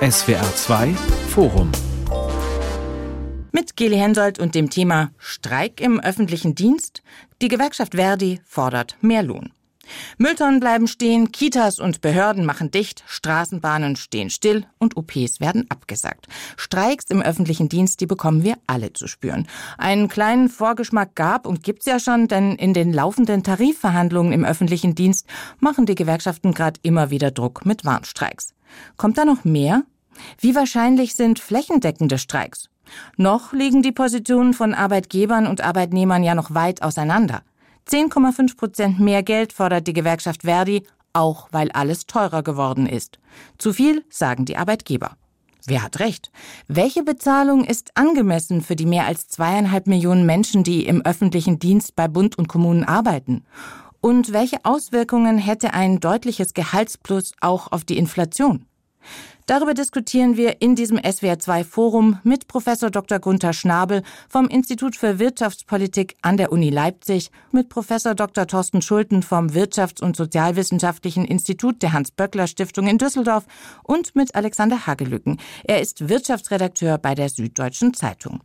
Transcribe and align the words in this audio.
SWR 0.00 0.54
2 0.54 0.88
Forum 1.28 1.72
mit 3.52 3.74
Geli 3.76 3.96
Hensoldt 3.96 4.38
und 4.38 4.54
dem 4.54 4.68
Thema 4.68 5.10
Streik 5.18 5.80
im 5.80 5.98
öffentlichen 5.98 6.54
Dienst. 6.54 7.02
Die 7.40 7.48
Gewerkschaft 7.48 7.94
Verdi 7.94 8.40
fordert 8.44 8.96
mehr 9.00 9.22
Lohn. 9.22 9.50
Mülltonnen 10.18 10.60
bleiben 10.60 10.86
stehen, 10.88 11.32
Kitas 11.32 11.78
und 11.78 12.00
Behörden 12.00 12.44
machen 12.44 12.70
dicht, 12.70 13.04
Straßenbahnen 13.06 13.96
stehen 13.96 14.30
still 14.30 14.66
und 14.78 14.96
OPs 14.96 15.40
werden 15.40 15.66
abgesagt. 15.68 16.26
Streiks 16.56 17.06
im 17.08 17.22
öffentlichen 17.22 17.68
Dienst, 17.68 18.00
die 18.00 18.06
bekommen 18.06 18.42
wir 18.42 18.56
alle 18.66 18.92
zu 18.92 19.06
spüren. 19.06 19.46
Einen 19.78 20.08
kleinen 20.08 20.48
Vorgeschmack 20.48 21.14
gab 21.14 21.46
und 21.46 21.62
gibt's 21.62 21.86
ja 21.86 21.98
schon, 21.98 22.28
denn 22.28 22.56
in 22.56 22.74
den 22.74 22.92
laufenden 22.92 23.42
Tarifverhandlungen 23.42 24.32
im 24.32 24.44
öffentlichen 24.44 24.94
Dienst 24.94 25.26
machen 25.60 25.86
die 25.86 25.94
Gewerkschaften 25.94 26.52
gerade 26.52 26.80
immer 26.82 27.10
wieder 27.10 27.30
Druck 27.30 27.66
mit 27.66 27.84
Warnstreiks. 27.84 28.54
Kommt 28.96 29.18
da 29.18 29.24
noch 29.24 29.44
mehr? 29.44 29.84
Wie 30.38 30.54
wahrscheinlich 30.54 31.14
sind 31.14 31.38
flächendeckende 31.38 32.18
Streiks? 32.18 32.68
Noch 33.16 33.52
liegen 33.52 33.82
die 33.82 33.92
Positionen 33.92 34.54
von 34.54 34.74
Arbeitgebern 34.74 35.46
und 35.46 35.60
Arbeitnehmern 35.60 36.22
ja 36.22 36.34
noch 36.34 36.54
weit 36.54 36.82
auseinander. 36.82 37.42
10,5 37.88 38.56
Prozent 38.56 39.00
mehr 39.00 39.22
Geld 39.22 39.52
fordert 39.52 39.86
die 39.86 39.92
Gewerkschaft 39.92 40.42
Verdi, 40.42 40.84
auch 41.12 41.48
weil 41.52 41.70
alles 41.70 42.06
teurer 42.06 42.42
geworden 42.42 42.86
ist. 42.86 43.18
Zu 43.58 43.72
viel, 43.72 44.04
sagen 44.10 44.44
die 44.44 44.56
Arbeitgeber. 44.56 45.16
Wer 45.66 45.82
hat 45.82 46.00
recht? 46.00 46.30
Welche 46.68 47.02
Bezahlung 47.02 47.64
ist 47.64 47.96
angemessen 47.96 48.60
für 48.60 48.76
die 48.76 48.86
mehr 48.86 49.06
als 49.06 49.28
zweieinhalb 49.28 49.86
Millionen 49.86 50.26
Menschen, 50.26 50.64
die 50.64 50.86
im 50.86 51.02
öffentlichen 51.02 51.58
Dienst 51.58 51.96
bei 51.96 52.08
Bund 52.08 52.36
und 52.36 52.48
Kommunen 52.48 52.84
arbeiten? 52.84 53.44
Und 54.00 54.32
welche 54.32 54.64
Auswirkungen 54.64 55.38
hätte 55.38 55.72
ein 55.72 56.00
deutliches 56.00 56.54
Gehaltsplus 56.54 57.32
auch 57.40 57.72
auf 57.72 57.84
die 57.84 57.98
Inflation? 57.98 58.66
Darüber 59.46 59.74
diskutieren 59.74 60.36
wir 60.36 60.60
in 60.60 60.74
diesem 60.74 60.98
SWR2 60.98 61.62
Forum 61.62 62.18
mit 62.24 62.48
Professor 62.48 62.90
Dr. 62.90 63.20
Gunther 63.20 63.52
Schnabel 63.52 64.02
vom 64.28 64.48
Institut 64.48 64.96
für 64.96 65.20
Wirtschaftspolitik 65.20 66.16
an 66.20 66.36
der 66.36 66.50
Uni 66.50 66.68
Leipzig, 66.68 67.30
mit 67.52 67.68
Professor 67.68 68.16
Dr. 68.16 68.48
Thorsten 68.48 68.82
Schulten 68.82 69.22
vom 69.22 69.50
Wirtschafts- 69.50 70.02
und 70.02 70.16
Sozialwissenschaftlichen 70.16 71.24
Institut 71.24 71.80
der 71.82 71.92
Hans-Böckler 71.92 72.48
Stiftung 72.48 72.88
in 72.88 72.98
Düsseldorf 72.98 73.46
und 73.84 74.16
mit 74.16 74.34
Alexander 74.34 74.88
Hagelücken. 74.88 75.38
Er 75.62 75.80
ist 75.80 76.08
Wirtschaftsredakteur 76.08 76.98
bei 76.98 77.14
der 77.14 77.28
Süddeutschen 77.28 77.94
Zeitung. 77.94 78.40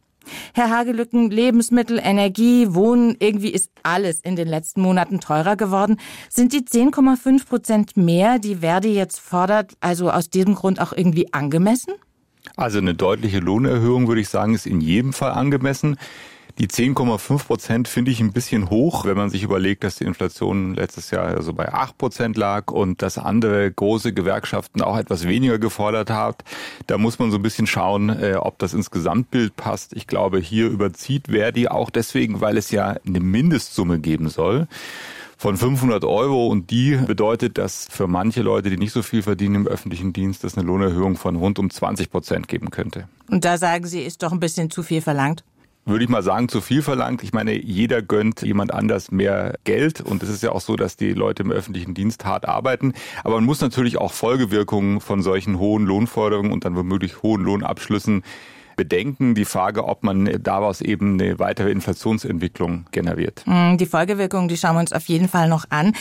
Herr 0.53 0.69
Hagelücken, 0.69 1.29
Lebensmittel, 1.29 1.99
Energie, 2.01 2.73
Wohnen, 2.73 3.15
irgendwie 3.19 3.49
ist 3.49 3.71
alles 3.83 4.19
in 4.19 4.35
den 4.35 4.47
letzten 4.47 4.81
Monaten 4.81 5.19
teurer 5.19 5.55
geworden. 5.55 5.97
Sind 6.29 6.53
die 6.53 6.61
10,5 6.61 7.47
Prozent 7.47 7.97
mehr, 7.97 8.39
die 8.39 8.57
Verdi 8.57 8.93
jetzt 8.93 9.19
fordert, 9.19 9.73
also 9.79 10.11
aus 10.11 10.29
diesem 10.29 10.55
Grund 10.55 10.79
auch 10.79 10.93
irgendwie 10.93 11.33
angemessen? 11.33 11.93
Also 12.55 12.79
eine 12.79 12.95
deutliche 12.95 13.39
Lohnerhöhung, 13.39 14.07
würde 14.07 14.21
ich 14.21 14.29
sagen, 14.29 14.53
ist 14.53 14.65
in 14.65 14.81
jedem 14.81 15.13
Fall 15.13 15.31
angemessen. 15.31 15.97
Die 16.57 16.67
10,5 16.67 17.45
Prozent 17.45 17.87
finde 17.87 18.11
ich 18.11 18.19
ein 18.19 18.33
bisschen 18.33 18.69
hoch, 18.69 19.05
wenn 19.05 19.17
man 19.17 19.29
sich 19.29 19.43
überlegt, 19.43 19.83
dass 19.83 19.95
die 19.95 20.03
Inflation 20.03 20.75
letztes 20.75 21.11
Jahr 21.11 21.27
also 21.27 21.53
bei 21.53 21.71
8 21.71 21.97
Prozent 21.97 22.37
lag 22.37 22.71
und 22.71 23.01
dass 23.01 23.17
andere 23.17 23.71
große 23.71 24.13
Gewerkschaften 24.13 24.81
auch 24.81 24.97
etwas 24.97 25.27
weniger 25.27 25.59
gefordert 25.59 26.09
hat. 26.09 26.43
Da 26.87 26.97
muss 26.97 27.19
man 27.19 27.31
so 27.31 27.37
ein 27.37 27.41
bisschen 27.43 27.67
schauen, 27.67 28.09
äh, 28.09 28.35
ob 28.35 28.59
das 28.59 28.73
ins 28.73 28.91
Gesamtbild 28.91 29.55
passt. 29.55 29.93
Ich 29.93 30.07
glaube, 30.07 30.39
hier 30.39 30.67
überzieht 30.67 31.27
Verdi 31.27 31.67
auch 31.67 31.89
deswegen, 31.89 32.41
weil 32.41 32.57
es 32.57 32.71
ja 32.71 32.95
eine 33.05 33.19
Mindestsumme 33.19 33.99
geben 33.99 34.29
soll 34.29 34.67
von 35.41 35.57
500 35.57 36.03
Euro 36.05 36.47
und 36.47 36.69
die 36.69 36.97
bedeutet, 36.97 37.57
dass 37.57 37.87
für 37.89 38.05
manche 38.05 38.43
Leute, 38.43 38.69
die 38.69 38.77
nicht 38.77 38.91
so 38.91 39.01
viel 39.01 39.23
verdienen 39.23 39.55
im 39.55 39.67
öffentlichen 39.67 40.13
Dienst, 40.13 40.43
es 40.43 40.55
eine 40.55 40.67
Lohnerhöhung 40.67 41.15
von 41.15 41.35
rund 41.35 41.57
um 41.57 41.71
20 41.71 42.11
Prozent 42.11 42.47
geben 42.47 42.69
könnte. 42.69 43.07
Und 43.27 43.43
da 43.43 43.57
sagen 43.57 43.87
Sie, 43.87 44.01
ist 44.01 44.21
doch 44.21 44.31
ein 44.31 44.39
bisschen 44.39 44.69
zu 44.69 44.83
viel 44.83 45.01
verlangt? 45.01 45.43
Würde 45.85 46.03
ich 46.03 46.09
mal 46.09 46.23
sagen, 46.23 46.47
zu 46.47 46.61
viel 46.61 46.81
verlangt. 46.81 47.23
Ich 47.23 47.33
meine, 47.33 47.53
jeder 47.53 48.01
gönnt 48.01 48.41
jemand 48.41 48.73
anders 48.73 49.11
mehr 49.11 49.55
Geld 49.63 50.01
und 50.01 50.21
es 50.23 50.29
ist 50.29 50.43
ja 50.43 50.51
auch 50.51 50.61
so, 50.61 50.75
dass 50.75 50.95
die 50.95 51.13
Leute 51.13 51.43
im 51.43 51.51
öffentlichen 51.51 51.93
Dienst 51.93 52.23
hart 52.25 52.47
arbeiten. 52.47 52.93
Aber 53.23 53.35
man 53.35 53.45
muss 53.45 53.61
natürlich 53.61 53.97
auch 53.97 54.13
Folgewirkungen 54.13 55.01
von 55.01 55.21
solchen 55.21 55.57
hohen 55.57 55.85
Lohnforderungen 55.85 56.51
und 56.51 56.65
dann 56.65 56.75
womöglich 56.75 57.23
hohen 57.23 57.43
Lohnabschlüssen 57.43 58.23
bedenken. 58.75 59.35
Die 59.35 59.45
Frage, 59.45 59.85
ob 59.85 60.03
man 60.03 60.29
daraus 60.41 60.81
eben 60.81 61.19
eine 61.19 61.39
weitere 61.39 61.71
Inflationsentwicklung 61.71 62.85
generiert. 62.91 63.43
Mm, 63.45 63.77
die 63.77 63.85
Folgewirkungen, 63.85 64.47
die 64.47 64.57
schauen 64.57 64.75
wir 64.75 64.81
uns 64.81 64.93
auf 64.93 65.05
jeden 65.05 65.27
Fall 65.27 65.47
noch 65.47 65.65
an. 65.69 65.93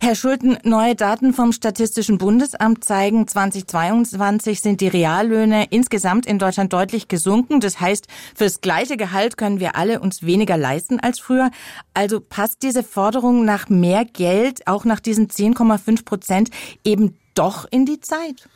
Herr 0.00 0.14
Schulten, 0.14 0.58
neue 0.64 0.94
Daten 0.94 1.32
vom 1.32 1.52
Statistischen 1.52 2.18
Bundesamt 2.18 2.84
zeigen, 2.84 3.26
2022 3.26 4.60
sind 4.60 4.80
die 4.80 4.88
Reallöhne 4.88 5.66
insgesamt 5.70 6.26
in 6.26 6.38
Deutschland 6.38 6.72
deutlich 6.72 7.08
gesunken. 7.08 7.60
Das 7.60 7.80
heißt, 7.80 8.06
fürs 8.34 8.60
gleiche 8.60 8.96
Gehalt 8.96 9.36
können 9.36 9.60
wir 9.60 9.76
alle 9.76 10.00
uns 10.00 10.24
weniger 10.24 10.56
leisten 10.56 11.00
als 11.00 11.20
früher. 11.20 11.50
Also 11.94 12.20
passt 12.20 12.62
diese 12.62 12.82
Forderung 12.82 13.44
nach 13.44 13.68
mehr 13.68 14.04
Geld, 14.04 14.66
auch 14.66 14.84
nach 14.84 15.00
diesen 15.00 15.28
10,5 15.28 16.04
Prozent, 16.04 16.50
eben 16.84 17.16
doch 17.34 17.66
in 17.70 17.86
die 17.86 18.00
Zeit? 18.00 18.48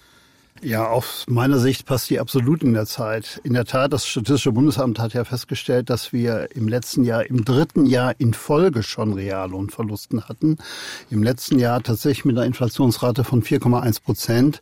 Ja, 0.63 0.89
aus 0.89 1.25
meiner 1.27 1.59
Sicht 1.59 1.87
passt 1.87 2.11
die 2.11 2.21
absolut 2.21 2.63
in 2.63 2.75
der 2.75 2.85
Zeit. 2.85 3.41
In 3.45 3.55
der 3.55 3.65
Tat, 3.65 3.95
das 3.95 4.07
Statistische 4.07 4.53
Bundesamt 4.53 4.99
hat 4.99 5.15
ja 5.15 5.25
festgestellt, 5.25 5.89
dass 5.89 6.13
wir 6.13 6.55
im 6.55 6.69
letzten 6.69 7.03
Jahr, 7.03 7.25
im 7.25 7.47
dritten 7.47 7.87
Jahr 7.87 8.15
in 8.19 8.35
Folge 8.35 8.83
schon 8.83 9.15
Reallohnverlusten 9.15 10.29
hatten. 10.29 10.59
Im 11.09 11.23
letzten 11.23 11.59
Jahr 11.59 11.83
tatsächlich 11.83 12.27
mit 12.27 12.37
einer 12.37 12.45
Inflationsrate 12.45 13.25
von 13.25 13.43
4,1 13.43 14.03
Prozent. 14.03 14.61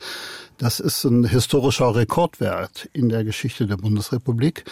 Das 0.57 0.79
ist 0.79 1.03
ein 1.03 1.25
historischer 1.25 1.93
Rekordwert 1.95 2.89
in 2.93 3.09
der 3.09 3.25
Geschichte 3.25 3.67
der 3.67 3.77
Bundesrepublik. 3.77 4.67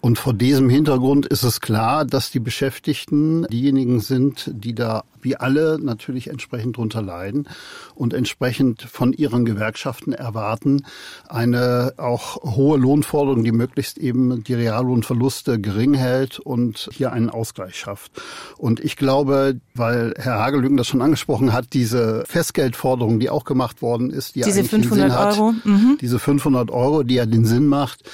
Und 0.00 0.18
vor 0.18 0.32
diesem 0.32 0.70
Hintergrund 0.70 1.26
ist 1.26 1.42
es 1.42 1.60
klar, 1.60 2.06
dass 2.06 2.30
die 2.30 2.40
Beschäftigten 2.40 3.46
diejenigen 3.48 4.00
sind, 4.00 4.50
die 4.54 4.74
da 4.74 5.04
wie 5.22 5.36
alle 5.36 5.78
natürlich 5.80 6.28
entsprechend 6.28 6.76
drunter 6.76 7.02
leiden 7.02 7.48
und 7.94 8.14
entsprechend 8.14 8.82
von 8.82 9.12
ihren 9.12 9.44
Gewerkschaften 9.44 10.12
erwarten 10.12 10.84
eine 11.28 11.94
auch 11.96 12.42
hohe 12.56 12.78
Lohnforderung, 12.78 13.44
die 13.44 13.52
möglichst 13.52 13.98
eben 13.98 14.42
die 14.44 14.54
Reallohnverluste 14.54 15.60
gering 15.60 15.94
hält 15.94 16.38
und 16.38 16.88
hier 16.92 17.12
einen 17.12 17.30
Ausgleich 17.30 17.76
schafft. 17.76 18.12
Und 18.56 18.80
ich 18.80 18.96
glaube, 18.96 19.60
weil 19.74 20.14
Herr 20.16 20.38
Hagelücken 20.38 20.76
das 20.76 20.86
schon 20.86 21.02
angesprochen 21.02 21.52
hat, 21.52 21.72
diese 21.72 22.24
Festgeldforderung, 22.26 23.20
die 23.20 23.30
auch 23.30 23.44
gemacht 23.44 23.82
worden 23.82 24.10
ist, 24.10 24.34
die 24.34 24.42
diese 24.42 24.64
500 24.64 25.10
hat, 25.12 25.38
Euro, 25.38 25.54
mhm. 25.64 25.98
diese 26.00 26.18
500 26.18 26.70
Euro, 26.70 27.02
die 27.02 27.14
ja 27.14 27.26
den 27.26 27.44
Sinn 27.44 27.66
macht, 27.66 28.04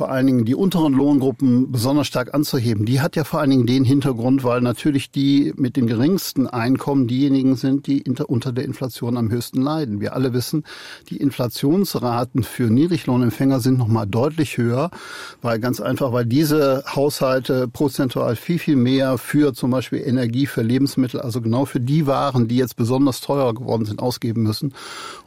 vor 0.00 0.10
allen 0.10 0.26
Dingen 0.26 0.46
die 0.46 0.54
unteren 0.54 0.94
Lohngruppen 0.94 1.70
besonders 1.70 2.06
stark 2.06 2.32
anzuheben, 2.32 2.86
die 2.86 3.02
hat 3.02 3.16
ja 3.16 3.24
vor 3.24 3.40
allen 3.40 3.50
Dingen 3.50 3.66
den 3.66 3.84
Hintergrund, 3.84 4.44
weil 4.44 4.62
natürlich 4.62 5.10
die 5.10 5.52
mit 5.56 5.76
dem 5.76 5.86
geringsten 5.86 6.46
Einkommen 6.46 7.06
diejenigen 7.06 7.54
sind, 7.54 7.86
die 7.86 8.02
unter 8.26 8.50
der 8.50 8.64
Inflation 8.64 9.18
am 9.18 9.30
höchsten 9.30 9.60
leiden. 9.60 10.00
Wir 10.00 10.14
alle 10.14 10.32
wissen, 10.32 10.64
die 11.10 11.18
Inflationsraten 11.18 12.44
für 12.44 12.70
Niedriglohnempfänger 12.70 13.60
sind 13.60 13.76
nochmal 13.76 14.06
deutlich 14.06 14.56
höher, 14.56 14.90
weil 15.42 15.58
ganz 15.58 15.82
einfach, 15.82 16.14
weil 16.14 16.24
diese 16.24 16.82
Haushalte 16.86 17.68
prozentual 17.68 18.36
viel, 18.36 18.58
viel 18.58 18.76
mehr 18.76 19.18
für 19.18 19.52
zum 19.52 19.70
Beispiel 19.70 19.98
Energie, 19.98 20.46
für 20.46 20.62
Lebensmittel, 20.62 21.20
also 21.20 21.42
genau 21.42 21.66
für 21.66 21.80
die 21.80 22.06
Waren, 22.06 22.48
die 22.48 22.56
jetzt 22.56 22.76
besonders 22.76 23.20
teuer 23.20 23.52
geworden 23.52 23.84
sind, 23.84 24.00
ausgeben 24.00 24.44
müssen. 24.44 24.72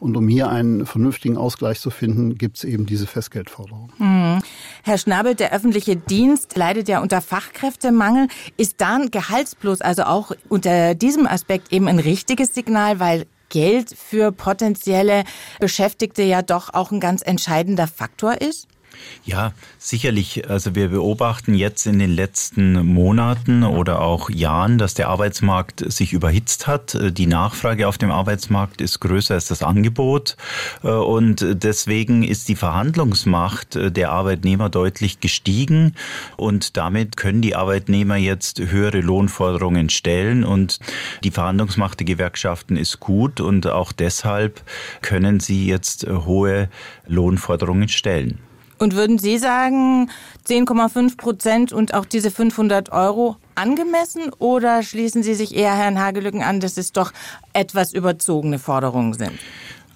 Und 0.00 0.16
um 0.16 0.26
hier 0.26 0.48
einen 0.48 0.84
vernünftigen 0.84 1.36
Ausgleich 1.36 1.78
zu 1.78 1.90
finden, 1.90 2.34
gibt 2.38 2.56
es 2.56 2.64
eben 2.64 2.86
diese 2.86 3.06
Festgeldforderung. 3.06 3.92
Mhm. 3.98 4.42
Herr 4.82 4.98
Schnabel, 4.98 5.34
der 5.34 5.52
öffentliche 5.52 5.96
Dienst 5.96 6.56
leidet 6.56 6.88
ja 6.88 7.00
unter 7.00 7.20
Fachkräftemangel. 7.20 8.28
Ist 8.56 8.80
da 8.80 8.96
ein 8.96 9.10
Gehaltsplus, 9.10 9.80
also 9.80 10.04
auch 10.04 10.32
unter 10.48 10.94
diesem 10.94 11.26
Aspekt 11.26 11.72
eben 11.72 11.88
ein 11.88 11.98
richtiges 11.98 12.54
Signal, 12.54 13.00
weil 13.00 13.26
Geld 13.48 13.94
für 13.96 14.32
potenzielle 14.32 15.24
Beschäftigte 15.60 16.22
ja 16.22 16.42
doch 16.42 16.74
auch 16.74 16.90
ein 16.90 17.00
ganz 17.00 17.22
entscheidender 17.22 17.86
Faktor 17.86 18.40
ist? 18.40 18.66
Ja, 19.24 19.52
sicherlich. 19.78 20.50
Also 20.50 20.74
wir 20.74 20.88
beobachten 20.88 21.54
jetzt 21.54 21.86
in 21.86 21.98
den 21.98 22.10
letzten 22.10 22.84
Monaten 22.86 23.62
oder 23.62 24.02
auch 24.02 24.28
Jahren, 24.28 24.76
dass 24.76 24.94
der 24.94 25.08
Arbeitsmarkt 25.08 25.90
sich 25.92 26.12
überhitzt 26.12 26.66
hat. 26.66 26.98
Die 27.16 27.26
Nachfrage 27.26 27.88
auf 27.88 27.96
dem 27.96 28.10
Arbeitsmarkt 28.10 28.80
ist 28.80 29.00
größer 29.00 29.34
als 29.34 29.48
das 29.48 29.62
Angebot. 29.62 30.36
Und 30.82 31.44
deswegen 31.62 32.22
ist 32.22 32.48
die 32.48 32.56
Verhandlungsmacht 32.56 33.78
der 33.96 34.12
Arbeitnehmer 34.12 34.68
deutlich 34.68 35.20
gestiegen. 35.20 35.94
Und 36.36 36.76
damit 36.76 37.16
können 37.16 37.40
die 37.40 37.56
Arbeitnehmer 37.56 38.16
jetzt 38.16 38.60
höhere 38.60 39.00
Lohnforderungen 39.00 39.88
stellen. 39.88 40.44
Und 40.44 40.80
die 41.22 41.30
Verhandlungsmacht 41.30 41.98
der 42.00 42.06
Gewerkschaften 42.06 42.76
ist 42.76 43.00
gut. 43.00 43.40
Und 43.40 43.66
auch 43.66 43.92
deshalb 43.92 44.62
können 45.00 45.40
sie 45.40 45.66
jetzt 45.66 46.06
hohe 46.06 46.68
Lohnforderungen 47.06 47.88
stellen. 47.88 48.40
Und 48.78 48.96
würden 48.96 49.18
Sie 49.18 49.38
sagen, 49.38 50.10
10,5 50.46 51.16
Prozent 51.16 51.72
und 51.72 51.94
auch 51.94 52.04
diese 52.04 52.30
500 52.30 52.90
Euro 52.92 53.36
angemessen 53.54 54.32
oder 54.38 54.82
schließen 54.82 55.22
Sie 55.22 55.34
sich 55.34 55.54
eher 55.54 55.74
Herrn 55.74 56.00
Hagelücken 56.00 56.42
an, 56.42 56.60
dass 56.60 56.76
es 56.76 56.92
doch 56.92 57.12
etwas 57.52 57.92
überzogene 57.92 58.58
Forderungen 58.58 59.14
sind? 59.14 59.38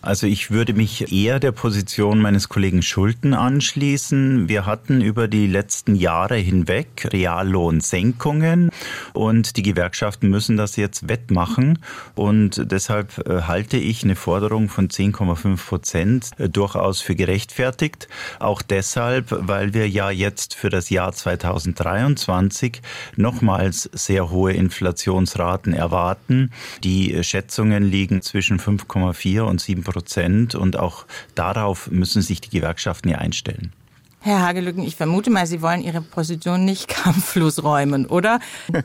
Also 0.00 0.28
ich 0.28 0.52
würde 0.52 0.74
mich 0.74 1.12
eher 1.12 1.40
der 1.40 1.50
Position 1.50 2.20
meines 2.20 2.48
Kollegen 2.48 2.82
Schulten 2.82 3.34
anschließen. 3.34 4.48
Wir 4.48 4.64
hatten 4.64 5.00
über 5.00 5.26
die 5.26 5.48
letzten 5.48 5.96
Jahre 5.96 6.36
hinweg 6.36 7.08
Reallohnsenkungen 7.12 8.70
und 9.12 9.56
die 9.56 9.62
Gewerkschaften 9.62 10.30
müssen 10.30 10.56
das 10.56 10.76
jetzt 10.76 11.08
wettmachen. 11.08 11.80
Und 12.14 12.70
deshalb 12.70 13.26
äh, 13.26 13.42
halte 13.42 13.76
ich 13.76 14.04
eine 14.04 14.14
Forderung 14.14 14.68
von 14.68 14.88
10,5 14.88 15.66
Prozent 15.66 16.30
äh, 16.38 16.48
durchaus 16.48 17.00
für 17.00 17.16
gerechtfertigt. 17.16 18.06
Auch 18.38 18.62
deshalb, 18.62 19.26
weil 19.30 19.74
wir 19.74 19.88
ja 19.88 20.10
jetzt 20.10 20.54
für 20.54 20.70
das 20.70 20.90
Jahr 20.90 21.12
2023 21.12 22.82
nochmals 23.16 23.90
sehr 23.92 24.30
hohe 24.30 24.52
Inflationsraten 24.52 25.72
erwarten. 25.72 26.52
Die 26.84 27.24
Schätzungen 27.24 27.82
liegen 27.82 28.22
zwischen 28.22 28.60
5,4 28.60 29.40
und 29.40 29.60
7 29.60 29.87
Prozent 29.92 30.54
und 30.54 30.78
auch 30.78 31.06
darauf 31.34 31.90
müssen 31.90 32.22
sich 32.22 32.40
die 32.40 32.50
Gewerkschaften 32.50 33.08
ja 33.08 33.18
einstellen. 33.18 33.72
Herr 34.20 34.42
Hagelücken, 34.42 34.82
ich 34.82 34.96
vermute 34.96 35.30
mal, 35.30 35.46
Sie 35.46 35.62
wollen 35.62 35.80
Ihre 35.80 36.00
Position 36.00 36.64
nicht 36.64 36.88
kampflos 37.04 37.62
räumen, 37.62 38.06
oder? 38.06 38.40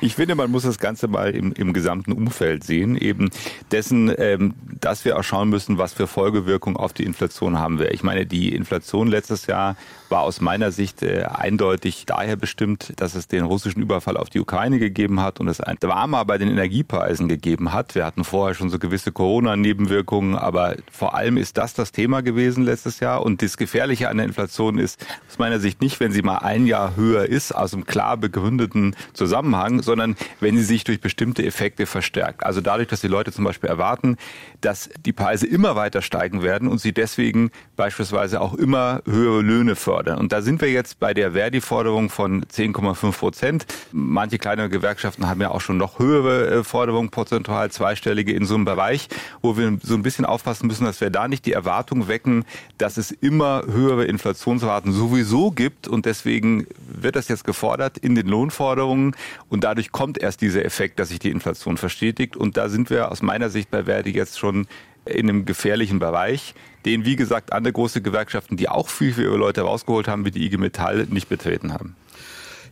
Ich 0.00 0.14
finde, 0.14 0.34
man 0.34 0.50
muss 0.50 0.62
das 0.62 0.78
Ganze 0.78 1.08
mal 1.08 1.34
im, 1.34 1.52
im 1.52 1.72
gesamten 1.72 2.12
Umfeld 2.12 2.62
sehen, 2.64 2.96
eben 2.96 3.30
dessen, 3.72 4.12
ähm, 4.16 4.54
dass 4.80 5.04
wir 5.04 5.18
auch 5.18 5.22
schauen 5.24 5.48
müssen, 5.48 5.76
was 5.78 5.92
für 5.92 6.06
Folgewirkung 6.06 6.76
auf 6.76 6.92
die 6.92 7.02
Inflation 7.04 7.58
haben 7.58 7.78
wir. 7.78 7.92
Ich 7.92 8.02
meine, 8.02 8.26
die 8.26 8.54
Inflation 8.54 9.08
letztes 9.08 9.46
Jahr 9.46 9.76
war 10.08 10.22
aus 10.22 10.40
meiner 10.40 10.70
Sicht 10.70 11.02
äh, 11.02 11.24
eindeutig 11.24 12.04
daher 12.06 12.36
bestimmt, 12.36 12.92
dass 12.96 13.14
es 13.14 13.28
den 13.28 13.44
russischen 13.44 13.82
Überfall 13.82 14.16
auf 14.16 14.30
die 14.30 14.40
Ukraine 14.40 14.78
gegeben 14.78 15.20
hat 15.20 15.40
und 15.40 15.48
es 15.48 15.60
ein 15.60 15.76
Drama 15.80 16.24
bei 16.24 16.38
den 16.38 16.48
Energiepreisen 16.48 17.28
gegeben 17.28 17.72
hat. 17.72 17.94
Wir 17.94 18.04
hatten 18.04 18.24
vorher 18.24 18.54
schon 18.54 18.70
so 18.70 18.78
gewisse 18.78 19.12
Corona-Nebenwirkungen, 19.12 20.36
aber 20.36 20.76
vor 20.90 21.14
allem 21.14 21.36
ist 21.36 21.58
das 21.58 21.74
das 21.74 21.92
Thema 21.92 22.22
gewesen 22.22 22.64
letztes 22.64 23.00
Jahr. 23.00 23.22
Und 23.22 23.42
das 23.42 23.56
Gefährliche 23.56 24.08
an 24.08 24.18
der 24.18 24.26
Inflation 24.26 24.78
ist 24.78 25.04
aus 25.28 25.38
meiner 25.38 25.60
Sicht 25.60 25.80
nicht, 25.80 26.00
wenn 26.00 26.12
sie 26.12 26.22
mal 26.22 26.38
ein 26.38 26.66
Jahr 26.66 26.96
höher 26.96 27.26
ist, 27.26 27.52
aus 27.52 27.74
einem 27.74 27.86
klar 27.86 28.16
begründeten 28.16 28.96
Zusammenhang, 29.12 29.82
sondern 29.82 30.16
wenn 30.40 30.56
sie 30.56 30.64
sich 30.64 30.84
durch 30.84 31.00
bestimmte 31.00 31.44
Effekte 31.44 31.86
verstärkt. 31.86 32.44
Also 32.44 32.60
dadurch, 32.60 32.88
dass 32.88 33.00
die 33.00 33.08
Leute 33.08 33.32
zum 33.32 33.44
Beispiel 33.44 33.68
erwarten, 33.68 34.16
dass 34.60 34.90
die 35.04 35.12
Preise 35.12 35.46
immer 35.46 35.76
weiter 35.76 36.02
steigen 36.02 36.42
werden 36.42 36.68
und 36.68 36.80
sie 36.80 36.92
deswegen 36.92 37.50
beispielsweise 37.76 38.40
auch 38.40 38.54
immer 38.54 39.02
höhere 39.06 39.42
Löhne 39.42 39.76
fördern. 39.76 39.95
Und 39.96 40.32
da 40.32 40.42
sind 40.42 40.60
wir 40.60 40.70
jetzt 40.70 41.00
bei 41.00 41.14
der 41.14 41.32
Verdi-Forderung 41.32 42.10
von 42.10 42.44
10,5 42.44 43.18
Prozent. 43.18 43.66
Manche 43.92 44.38
kleine 44.38 44.68
Gewerkschaften 44.68 45.26
haben 45.26 45.40
ja 45.40 45.50
auch 45.50 45.60
schon 45.60 45.78
noch 45.78 45.98
höhere 45.98 46.58
äh, 46.58 46.64
Forderungen, 46.64 47.10
prozentual 47.10 47.70
zweistellige 47.70 48.32
in 48.32 48.44
so 48.44 48.54
einem 48.54 48.64
Bereich, 48.64 49.08
wo 49.42 49.56
wir 49.56 49.78
so 49.82 49.94
ein 49.94 50.02
bisschen 50.02 50.24
aufpassen 50.24 50.66
müssen, 50.66 50.84
dass 50.84 51.00
wir 51.00 51.10
da 51.10 51.28
nicht 51.28 51.46
die 51.46 51.52
Erwartung 51.52 52.08
wecken, 52.08 52.44
dass 52.78 52.98
es 52.98 53.10
immer 53.10 53.62
höhere 53.66 54.04
Inflationsraten 54.04 54.92
sowieso 54.92 55.50
gibt. 55.50 55.88
Und 55.88 56.04
deswegen 56.06 56.66
wird 56.78 57.16
das 57.16 57.28
jetzt 57.28 57.44
gefordert 57.44 57.98
in 57.98 58.14
den 58.14 58.26
Lohnforderungen. 58.26 59.16
Und 59.48 59.64
dadurch 59.64 59.92
kommt 59.92 60.18
erst 60.18 60.42
dieser 60.42 60.64
Effekt, 60.64 60.98
dass 60.98 61.08
sich 61.08 61.18
die 61.18 61.30
Inflation 61.30 61.78
verstetigt. 61.78 62.36
Und 62.36 62.56
da 62.56 62.68
sind 62.68 62.90
wir 62.90 63.10
aus 63.10 63.22
meiner 63.22 63.48
Sicht 63.48 63.70
bei 63.70 63.84
Verdi 63.84 64.10
jetzt 64.10 64.38
schon 64.38 64.66
in 65.06 65.28
einem 65.28 65.44
gefährlichen 65.44 65.98
Bereich, 65.98 66.54
den, 66.86 67.04
wie 67.04 67.16
gesagt, 67.16 67.52
andere 67.52 67.72
große 67.72 68.00
Gewerkschaften, 68.00 68.56
die 68.56 68.68
auch 68.68 68.88
viel 68.88 69.12
für 69.12 69.22
ihre 69.22 69.36
Leute 69.36 69.62
rausgeholt 69.62 70.08
haben, 70.08 70.24
wie 70.24 70.30
die 70.30 70.46
IG 70.46 70.56
Metall, 70.56 71.06
nicht 71.10 71.28
betreten 71.28 71.72
haben. 71.72 71.96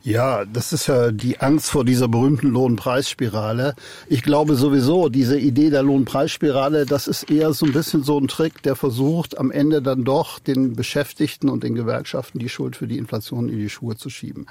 Ja, 0.06 0.44
das 0.44 0.74
ist 0.74 0.86
ja 0.86 1.12
die 1.12 1.40
Angst 1.40 1.70
vor 1.70 1.82
dieser 1.82 2.08
berühmten 2.08 2.48
Lohnpreisspirale. 2.48 3.74
Ich 4.06 4.22
glaube 4.22 4.54
sowieso, 4.54 5.08
diese 5.08 5.38
Idee 5.38 5.70
der 5.70 5.82
Lohnpreisspirale, 5.82 6.84
das 6.84 7.06
ist 7.06 7.30
eher 7.30 7.54
so 7.54 7.64
ein 7.64 7.72
bisschen 7.72 8.02
so 8.02 8.18
ein 8.18 8.28
Trick, 8.28 8.62
der 8.64 8.76
versucht, 8.76 9.38
am 9.38 9.50
Ende 9.50 9.80
dann 9.80 10.04
doch 10.04 10.40
den 10.40 10.76
Beschäftigten 10.76 11.48
und 11.48 11.64
den 11.64 11.74
Gewerkschaften 11.74 12.38
die 12.38 12.50
Schuld 12.50 12.76
für 12.76 12.86
die 12.86 12.98
Inflation 12.98 13.48
in 13.48 13.56
die 13.56 13.70
Schuhe 13.70 13.96
zu 13.96 14.10
schieben. 14.10 14.44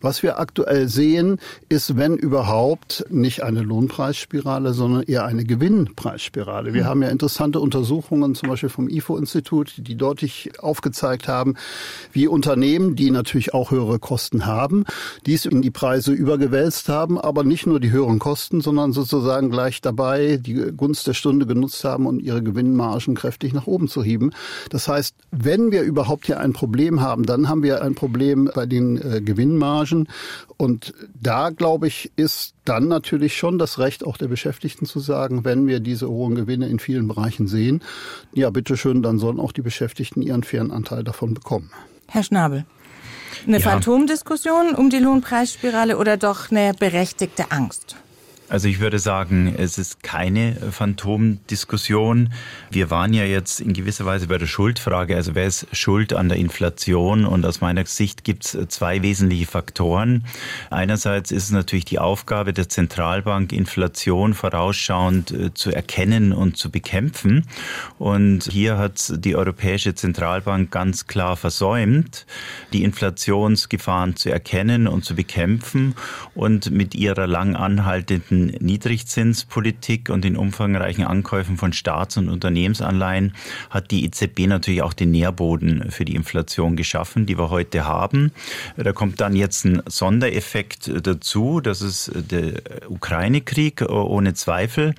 Was 0.00 0.22
wir 0.22 0.38
aktuell 0.38 0.88
sehen, 0.88 1.38
ist, 1.68 1.98
wenn 1.98 2.16
überhaupt, 2.16 3.04
nicht 3.10 3.42
eine 3.42 3.60
Lohnpreisspirale, 3.60 4.72
sondern 4.72 5.02
eher 5.02 5.26
eine 5.26 5.44
Gewinnpreisspirale. 5.44 6.72
Wir 6.72 6.84
mhm. 6.84 6.86
haben 6.86 7.02
ja 7.02 7.10
interessante 7.10 7.60
Untersuchungen, 7.60 8.34
zum 8.34 8.48
Beispiel 8.48 8.70
vom 8.70 8.88
IFO-Institut, 8.88 9.74
die 9.76 9.96
deutlich 9.96 10.52
aufgezeigt 10.60 11.28
haben, 11.28 11.56
wie 12.12 12.26
Unternehmen, 12.26 12.96
die 12.96 13.10
natürlich 13.10 13.52
auch 13.52 13.70
höhere 13.70 13.98
Kosten 13.98 14.46
haben, 14.46 14.86
dies 15.26 15.44
in 15.44 15.62
die 15.62 15.70
Preise 15.70 16.12
übergewälzt 16.12 16.88
haben, 16.88 17.18
aber 17.18 17.44
nicht 17.44 17.66
nur 17.66 17.80
die 17.80 17.90
höheren 17.90 18.18
Kosten, 18.18 18.60
sondern 18.60 18.92
sozusagen 18.92 19.50
gleich 19.50 19.80
dabei 19.80 20.38
die 20.38 20.72
Gunst 20.76 21.06
der 21.06 21.14
Stunde 21.14 21.46
genutzt 21.46 21.84
haben 21.84 22.06
und 22.06 22.20
ihre 22.20 22.42
Gewinnmargen 22.42 23.14
kräftig 23.14 23.52
nach 23.52 23.66
oben 23.66 23.88
zu 23.88 24.02
heben. 24.02 24.32
Das 24.70 24.88
heißt, 24.88 25.14
wenn 25.30 25.70
wir 25.72 25.82
überhaupt 25.82 26.26
hier 26.26 26.40
ein 26.40 26.52
Problem 26.52 27.00
haben, 27.00 27.24
dann 27.24 27.48
haben 27.48 27.62
wir 27.62 27.82
ein 27.82 27.94
Problem 27.94 28.50
bei 28.54 28.66
den 28.66 28.96
äh, 28.96 29.20
Gewinnmargen. 29.20 30.08
Und 30.56 30.94
da, 31.20 31.50
glaube 31.50 31.86
ich, 31.86 32.12
ist 32.16 32.54
dann 32.64 32.88
natürlich 32.88 33.36
schon 33.36 33.58
das 33.58 33.78
Recht 33.78 34.06
auch 34.06 34.16
der 34.16 34.28
Beschäftigten 34.28 34.86
zu 34.86 35.00
sagen, 35.00 35.44
wenn 35.44 35.66
wir 35.66 35.80
diese 35.80 36.08
hohen 36.08 36.34
Gewinne 36.34 36.68
in 36.68 36.78
vielen 36.78 37.08
Bereichen 37.08 37.46
sehen, 37.46 37.82
ja, 38.32 38.50
bitteschön, 38.50 39.02
dann 39.02 39.18
sollen 39.18 39.40
auch 39.40 39.52
die 39.52 39.62
Beschäftigten 39.62 40.22
ihren 40.22 40.42
fairen 40.42 40.70
Anteil 40.70 41.04
davon 41.04 41.34
bekommen. 41.34 41.70
Herr 42.08 42.22
Schnabel. 42.22 42.64
Eine 43.46 43.58
ja. 43.58 43.62
Phantomdiskussion 43.62 44.74
um 44.74 44.90
die 44.90 44.98
Lohnpreisspirale 44.98 45.98
oder 45.98 46.16
doch 46.16 46.50
eine 46.50 46.72
berechtigte 46.72 47.50
Angst? 47.50 47.96
Also 48.54 48.68
ich 48.68 48.78
würde 48.78 49.00
sagen, 49.00 49.52
es 49.58 49.78
ist 49.78 50.04
keine 50.04 50.54
Phantomdiskussion. 50.70 52.32
Wir 52.70 52.88
waren 52.88 53.12
ja 53.12 53.24
jetzt 53.24 53.58
in 53.58 53.72
gewisser 53.72 54.06
Weise 54.06 54.28
bei 54.28 54.38
der 54.38 54.46
Schuldfrage. 54.46 55.16
Also 55.16 55.34
wer 55.34 55.46
ist 55.46 55.66
schuld 55.72 56.12
an 56.12 56.28
der 56.28 56.38
Inflation? 56.38 57.24
Und 57.24 57.44
aus 57.44 57.60
meiner 57.60 57.84
Sicht 57.84 58.22
gibt 58.22 58.44
es 58.44 58.56
zwei 58.68 59.02
wesentliche 59.02 59.46
Faktoren. 59.46 60.24
Einerseits 60.70 61.32
ist 61.32 61.46
es 61.46 61.50
natürlich 61.50 61.84
die 61.84 61.98
Aufgabe 61.98 62.52
der 62.52 62.68
Zentralbank, 62.68 63.52
Inflation 63.52 64.34
vorausschauend 64.34 65.32
äh, 65.32 65.52
zu 65.52 65.72
erkennen 65.72 66.32
und 66.32 66.56
zu 66.56 66.70
bekämpfen. 66.70 67.48
Und 67.98 68.44
hier 68.44 68.78
hat 68.78 69.14
die 69.16 69.34
Europäische 69.34 69.96
Zentralbank 69.96 70.70
ganz 70.70 71.08
klar 71.08 71.36
versäumt, 71.36 72.24
die 72.72 72.84
Inflationsgefahren 72.84 74.14
zu 74.14 74.30
erkennen 74.30 74.86
und 74.86 75.04
zu 75.04 75.16
bekämpfen 75.16 75.96
und 76.36 76.70
mit 76.70 76.94
ihrer 76.94 77.26
lang 77.26 77.56
anhaltenden 77.56 78.43
Niedrigzinspolitik 78.46 80.10
und 80.10 80.24
den 80.24 80.36
umfangreichen 80.36 81.04
Ankäufen 81.04 81.56
von 81.56 81.72
Staats- 81.72 82.16
und 82.16 82.28
Unternehmensanleihen 82.28 83.34
hat 83.70 83.90
die 83.90 84.04
EZB 84.04 84.46
natürlich 84.46 84.82
auch 84.82 84.92
den 84.92 85.10
Nährboden 85.10 85.90
für 85.90 86.04
die 86.04 86.14
Inflation 86.14 86.76
geschaffen, 86.76 87.26
die 87.26 87.38
wir 87.38 87.50
heute 87.50 87.84
haben. 87.84 88.32
Da 88.76 88.92
kommt 88.92 89.20
dann 89.20 89.36
jetzt 89.36 89.64
ein 89.64 89.82
Sondereffekt 89.86 90.90
dazu. 91.06 91.60
Das 91.60 91.82
ist 91.82 92.10
der 92.14 92.54
Ukraine-Krieg 92.88 93.82
ohne 93.82 94.34
Zweifel, 94.34 94.94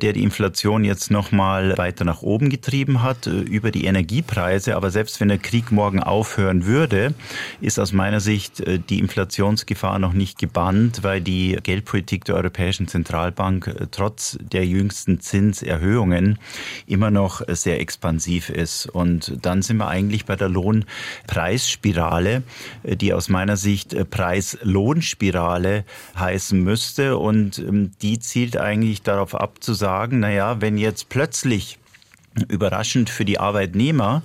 der 0.00 0.12
die 0.12 0.22
Inflation 0.22 0.84
jetzt 0.84 1.10
nochmal 1.10 1.76
weiter 1.78 2.04
nach 2.04 2.22
oben 2.22 2.50
getrieben 2.50 3.02
hat 3.02 3.26
über 3.26 3.70
die 3.70 3.84
Energiepreise. 3.84 4.76
Aber 4.76 4.90
selbst 4.90 5.20
wenn 5.20 5.28
der 5.28 5.38
Krieg 5.38 5.72
morgen 5.72 6.02
aufhören 6.02 6.66
würde, 6.66 7.14
ist 7.60 7.78
aus 7.78 7.92
meiner 7.92 8.20
Sicht 8.20 8.62
die 8.90 8.98
Inflationsgefahr 8.98 9.98
noch 9.98 10.12
nicht 10.12 10.38
gebannt, 10.38 11.02
weil 11.02 11.20
die 11.20 11.58
Geldpolitik 11.62 12.24
der 12.24 12.36
Europäischen 12.36 12.79
Europäischen 12.80 12.88
Zentralbank 12.88 13.66
äh, 13.66 13.86
trotz 13.90 14.38
der 14.40 14.66
jüngsten 14.66 15.20
Zinserhöhungen 15.20 16.38
immer 16.86 17.10
noch 17.10 17.42
sehr 17.48 17.80
expansiv 17.80 18.48
ist. 18.48 18.86
Und 18.86 19.36
dann 19.42 19.62
sind 19.62 19.78
wir 19.78 19.88
eigentlich 19.88 20.24
bei 20.24 20.36
der 20.36 20.48
Lohnpreisspirale, 20.48 22.42
äh, 22.82 22.96
die 22.96 23.12
aus 23.12 23.28
meiner 23.28 23.56
Sicht 23.56 23.92
äh, 23.92 24.04
Preis-Lohnspirale 24.04 25.84
heißen 26.18 26.60
müsste. 26.62 27.18
Und 27.18 27.58
ähm, 27.58 27.90
die 28.02 28.18
zielt 28.18 28.56
eigentlich 28.56 29.02
darauf 29.02 29.34
ab 29.34 29.62
zu 29.62 29.74
sagen, 29.74 30.20
naja, 30.20 30.60
wenn 30.60 30.78
jetzt 30.78 31.08
plötzlich 31.08 31.78
überraschend 32.48 33.10
für 33.10 33.24
die 33.24 33.40
Arbeitnehmer 33.40 34.22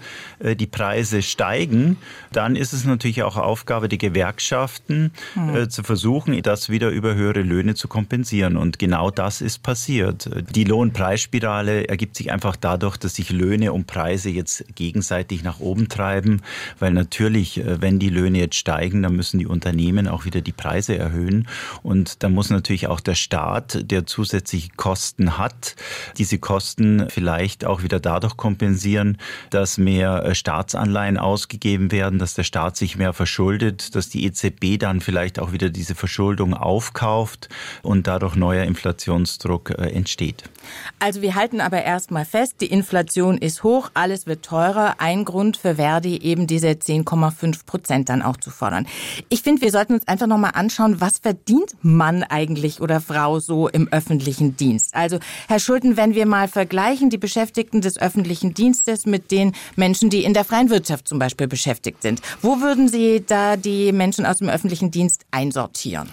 die 0.54 0.68
Preise 0.68 1.22
steigen, 1.22 1.98
dann 2.32 2.56
ist 2.56 2.74
es 2.74 2.86
natürlich 2.86 3.24
auch 3.24 3.38
Aufgabe 3.38 3.90
der 3.90 3.98
Gewerkschaften 3.98 5.12
mhm. 5.34 5.70
zu 5.70 5.84
versuchen, 5.84 6.40
das 6.44 6.70
wieder 6.70 6.90
über 6.90 7.16
höhere 7.16 7.42
Löhne 7.42 7.76
zu 7.76 7.88
kompensieren. 7.88 8.58
Und 8.58 8.78
genau 8.78 9.10
das 9.10 9.42
ist 9.42 9.64
passiert. 9.64 10.30
Die 10.54 10.64
Lohnpreisspirale 10.64 11.88
ergibt 11.88 12.16
sich 12.16 12.32
einfach 12.32 12.56
dadurch, 12.56 12.98
dass 12.98 13.16
sich 13.16 13.32
Löhne 13.32 13.74
und 13.74 13.88
Preise 13.88 14.30
jetzt 14.30 14.66
gegenseitig 14.76 15.44
nach 15.44 15.60
oben 15.60 15.90
treiben, 15.90 16.42
weil 16.80 16.92
natürlich, 16.92 17.58
äh, 17.60 17.82
wenn 17.82 18.00
die 18.00 18.10
Löhne 18.10 18.40
jetzt 18.40 18.56
steigen, 18.56 19.04
dann 19.04 19.16
müssen 19.16 19.40
die 19.40 19.48
Unternehmen 19.48 20.08
auch 20.08 20.26
wieder 20.26 20.42
die 20.42 20.52
Preise 20.52 20.98
erhöhen. 20.98 21.48
Und 21.84 22.24
da 22.24 22.30
muss 22.30 22.50
natürlich 22.50 22.88
auch 22.88 23.00
der 23.00 23.16
Staat, 23.16 23.90
der 23.92 24.06
zusätzliche 24.06 24.70
Kosten 24.76 25.38
hat, 25.38 25.76
diese 26.18 26.38
Kosten 26.38 27.08
vielleicht 27.10 27.66
auch 27.66 27.84
wieder 27.84 28.00
dadurch 28.00 28.38
kompensieren, 28.38 29.18
dass 29.50 29.78
mehr 29.78 30.24
äh, 30.24 30.35
Staatsanleihen 30.36 31.18
ausgegeben 31.18 31.92
werden, 31.92 32.20
dass 32.20 32.34
der 32.34 32.44
Staat 32.44 32.78
sich 32.78 32.98
mehr 32.98 33.14
verschuldet, 33.14 33.96
dass 33.96 34.10
die 34.10 34.26
EZB 34.26 34.78
dann 34.80 35.02
vielleicht 35.02 35.40
auch 35.40 35.52
wieder 35.52 35.70
diese 35.70 35.96
Verschuldung 35.96 36.54
aufkauft 36.54 37.50
und 37.82 38.08
dadurch 38.08 38.36
neuer 38.36 38.64
Inflationsdruck 38.64 39.72
äh, 39.72 39.90
entsteht. 39.92 40.44
Also 41.00 41.22
wir 41.22 41.36
halten 41.36 41.62
aber 41.62 41.84
erstmal 41.84 42.26
fest, 42.26 42.56
die 42.62 42.68
Inflation 42.68 43.38
ist 43.38 43.64
hoch, 43.64 43.90
alles 43.94 44.28
wird 44.28 44.44
teurer. 44.44 44.96
Ein 45.00 45.26
Grund 45.26 45.58
für 45.58 45.76
Verdi 45.76 46.18
eben 46.18 46.48
diese 46.48 46.68
10,5 46.68 47.66
Prozent 47.66 48.10
dann 48.10 48.22
auch 48.22 48.38
zu 48.38 48.50
fordern. 48.50 48.88
Ich 49.30 49.42
finde, 49.42 49.62
wir 49.62 49.72
sollten 49.72 49.94
uns 49.94 50.08
einfach 50.08 50.28
nochmal 50.28 50.52
anschauen, 50.54 51.02
was 51.02 51.20
verdient 51.20 51.76
Mann 51.82 52.24
eigentlich 52.24 52.82
oder 52.82 53.02
Frau 53.02 53.40
so 53.40 53.68
im 53.68 53.88
öffentlichen 53.90 54.58
Dienst? 54.58 54.96
Also, 54.96 55.20
Herr 55.48 55.60
Schulten, 55.60 55.98
wenn 55.98 56.16
wir 56.16 56.26
mal 56.26 56.48
vergleichen, 56.48 57.10
die 57.10 57.18
Beschäftigten 57.18 57.82
des 57.82 57.98
öffentlichen 58.00 58.54
Dienstes 58.54 59.06
mit 59.06 59.32
den 59.32 59.54
Menschen, 59.76 60.10
die 60.10 60.15
in 60.24 60.34
der 60.34 60.46
freien 60.46 60.70
Wirtschaft 60.70 61.08
zum 61.08 61.20
Beispiel 61.20 61.48
beschäftigt 61.48 62.02
sind, 62.02 62.22
wo 62.42 62.62
würden 62.62 62.88
Sie 62.88 63.24
da 63.26 63.58
die 63.58 63.92
Menschen 63.92 64.26
aus 64.26 64.38
dem 64.38 64.50
öffentlichen 64.50 64.92
Dienst 64.92 65.26
einsortieren? 65.32 66.10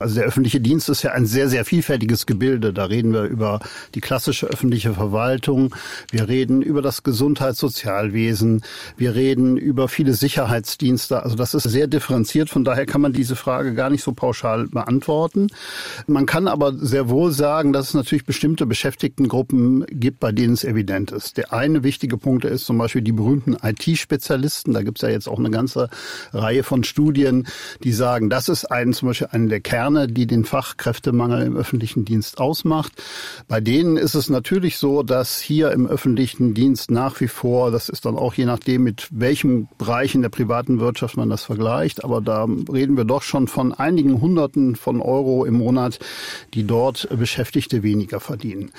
Also 0.00 0.14
der 0.14 0.24
öffentliche 0.24 0.60
Dienst 0.60 0.88
ist 0.88 1.02
ja 1.02 1.12
ein 1.12 1.26
sehr, 1.26 1.50
sehr 1.50 1.66
vielfältiges 1.66 2.24
Gebilde. 2.24 2.72
Da 2.72 2.86
reden 2.86 3.12
wir 3.12 3.24
über 3.24 3.60
die 3.94 4.00
klassische 4.00 4.46
öffentliche 4.46 4.94
Verwaltung, 4.94 5.74
wir 6.10 6.26
reden 6.26 6.62
über 6.62 6.80
das 6.80 7.02
Gesundheitssozialwesen, 7.02 8.62
wir 8.96 9.14
reden 9.14 9.58
über 9.58 9.88
viele 9.88 10.14
Sicherheitsdienste. 10.14 11.22
Also 11.22 11.36
das 11.36 11.52
ist 11.52 11.64
sehr 11.64 11.86
differenziert. 11.86 12.48
Von 12.48 12.64
daher 12.64 12.86
kann 12.86 13.02
man 13.02 13.12
diese 13.12 13.36
Frage 13.36 13.74
gar 13.74 13.90
nicht 13.90 14.02
so 14.02 14.12
pauschal 14.12 14.68
beantworten. 14.68 15.48
Man 16.06 16.24
kann 16.24 16.48
aber 16.48 16.72
sehr 16.74 17.10
wohl 17.10 17.30
sagen, 17.30 17.74
dass 17.74 17.88
es 17.88 17.94
natürlich 17.94 18.24
bestimmte 18.24 18.64
Beschäftigtengruppen 18.64 19.84
gibt, 19.90 20.18
bei 20.18 20.32
denen 20.32 20.54
es 20.54 20.64
evident 20.64 21.12
ist. 21.12 21.36
Der 21.36 21.52
eine 21.52 21.84
wichtige 21.84 22.16
Punkt 22.16 22.46
ist 22.46 22.64
zum 22.64 22.78
Beispiel 22.78 23.02
die 23.02 23.12
berühmten 23.12 23.54
IT-Spezialisten. 23.62 24.72
Da 24.72 24.82
gibt 24.82 24.96
es 24.96 25.02
ja 25.02 25.10
jetzt 25.10 25.28
auch 25.28 25.38
eine 25.38 25.50
ganze 25.50 25.90
Reihe 26.32 26.62
von 26.62 26.84
Studien, 26.84 27.46
die 27.84 27.92
sagen, 27.92 28.30
das 28.30 28.48
ist 28.48 28.64
ein, 28.64 28.94
zum 28.94 29.08
Beispiel 29.08 29.28
eine 29.30 29.48
der 29.48 29.60
Kern 29.60 29.89
Kerne, 29.90 30.12
die 30.12 30.26
den 30.26 30.44
Fachkräftemangel 30.44 31.42
im 31.42 31.56
öffentlichen 31.56 32.04
Dienst 32.04 32.38
ausmacht. 32.38 32.92
Bei 33.48 33.60
denen 33.60 33.96
ist 33.96 34.14
es 34.14 34.30
natürlich 34.30 34.78
so, 34.78 35.02
dass 35.02 35.40
hier 35.40 35.72
im 35.72 35.86
öffentlichen 35.86 36.54
Dienst 36.54 36.90
nach 36.90 37.20
wie 37.20 37.28
vor, 37.28 37.70
das 37.70 37.88
ist 37.88 38.04
dann 38.04 38.16
auch 38.16 38.34
je 38.34 38.44
nachdem, 38.44 38.84
mit 38.84 39.08
welchem 39.10 39.68
Bereich 39.78 40.14
in 40.14 40.22
der 40.22 40.28
privaten 40.28 40.80
Wirtschaft 40.80 41.16
man 41.16 41.28
das 41.28 41.44
vergleicht, 41.44 42.04
aber 42.04 42.20
da 42.20 42.46
reden 42.72 42.96
wir 42.96 43.04
doch 43.04 43.22
schon 43.22 43.48
von 43.48 43.72
einigen 43.72 44.20
Hunderten 44.20 44.76
von 44.76 45.00
Euro 45.00 45.44
im 45.44 45.54
Monat, 45.54 45.98
die 46.54 46.64
dort 46.64 47.08
Beschäftigte 47.16 47.82
weniger 47.82 48.20
verdienen. 48.20 48.70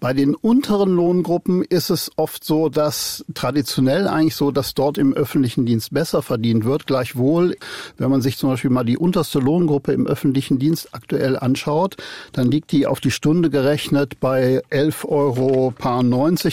Bei 0.00 0.12
den 0.12 0.34
unteren 0.34 0.94
Lohngruppen 0.94 1.62
ist 1.62 1.90
es 1.90 2.10
oft 2.16 2.44
so, 2.44 2.68
dass 2.68 3.24
traditionell 3.34 4.08
eigentlich 4.08 4.36
so, 4.36 4.50
dass 4.50 4.74
dort 4.74 4.98
im 4.98 5.14
öffentlichen 5.14 5.66
Dienst 5.66 5.92
besser 5.92 6.22
verdient 6.22 6.64
wird. 6.64 6.86
Gleichwohl, 6.86 7.56
wenn 7.98 8.10
man 8.10 8.20
sich 8.20 8.36
zum 8.36 8.50
Beispiel 8.50 8.70
mal 8.70 8.84
die 8.84 8.98
unterste 8.98 9.38
Lohngruppe 9.38 9.92
im 9.92 10.06
öffentlichen 10.06 10.55
Dienst 10.58 10.90
aktuell 10.92 11.38
anschaut, 11.38 11.96
dann 12.32 12.50
liegt 12.50 12.72
die 12.72 12.86
auf 12.86 13.00
die 13.00 13.10
Stunde 13.10 13.50
gerechnet 13.50 14.20
bei 14.20 14.62
11,90 14.70 15.04
Euro. 15.08 15.74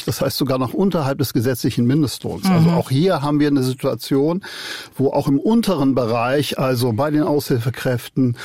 Das 0.05 0.21
heißt 0.21 0.37
sogar 0.37 0.57
noch 0.57 0.73
unterhalb 0.73 1.19
des 1.19 1.33
gesetzlichen 1.33 1.85
Mindestlohns. 1.85 2.45
Also 2.45 2.61
mhm. 2.61 2.63
Also 2.63 2.79
auch 2.79 2.89
hier 2.89 3.21
haben 3.21 3.39
wir 3.39 3.47
eine 3.47 3.63
Situation, 3.63 4.43
wo 4.95 5.09
auch 5.09 5.27
im 5.27 5.39
unteren 5.39 5.95
Bereich, 5.95 6.57
also 6.59 6.93
bei 6.93 7.11
den 7.11 7.23
Aushilfekräften, 7.23 8.37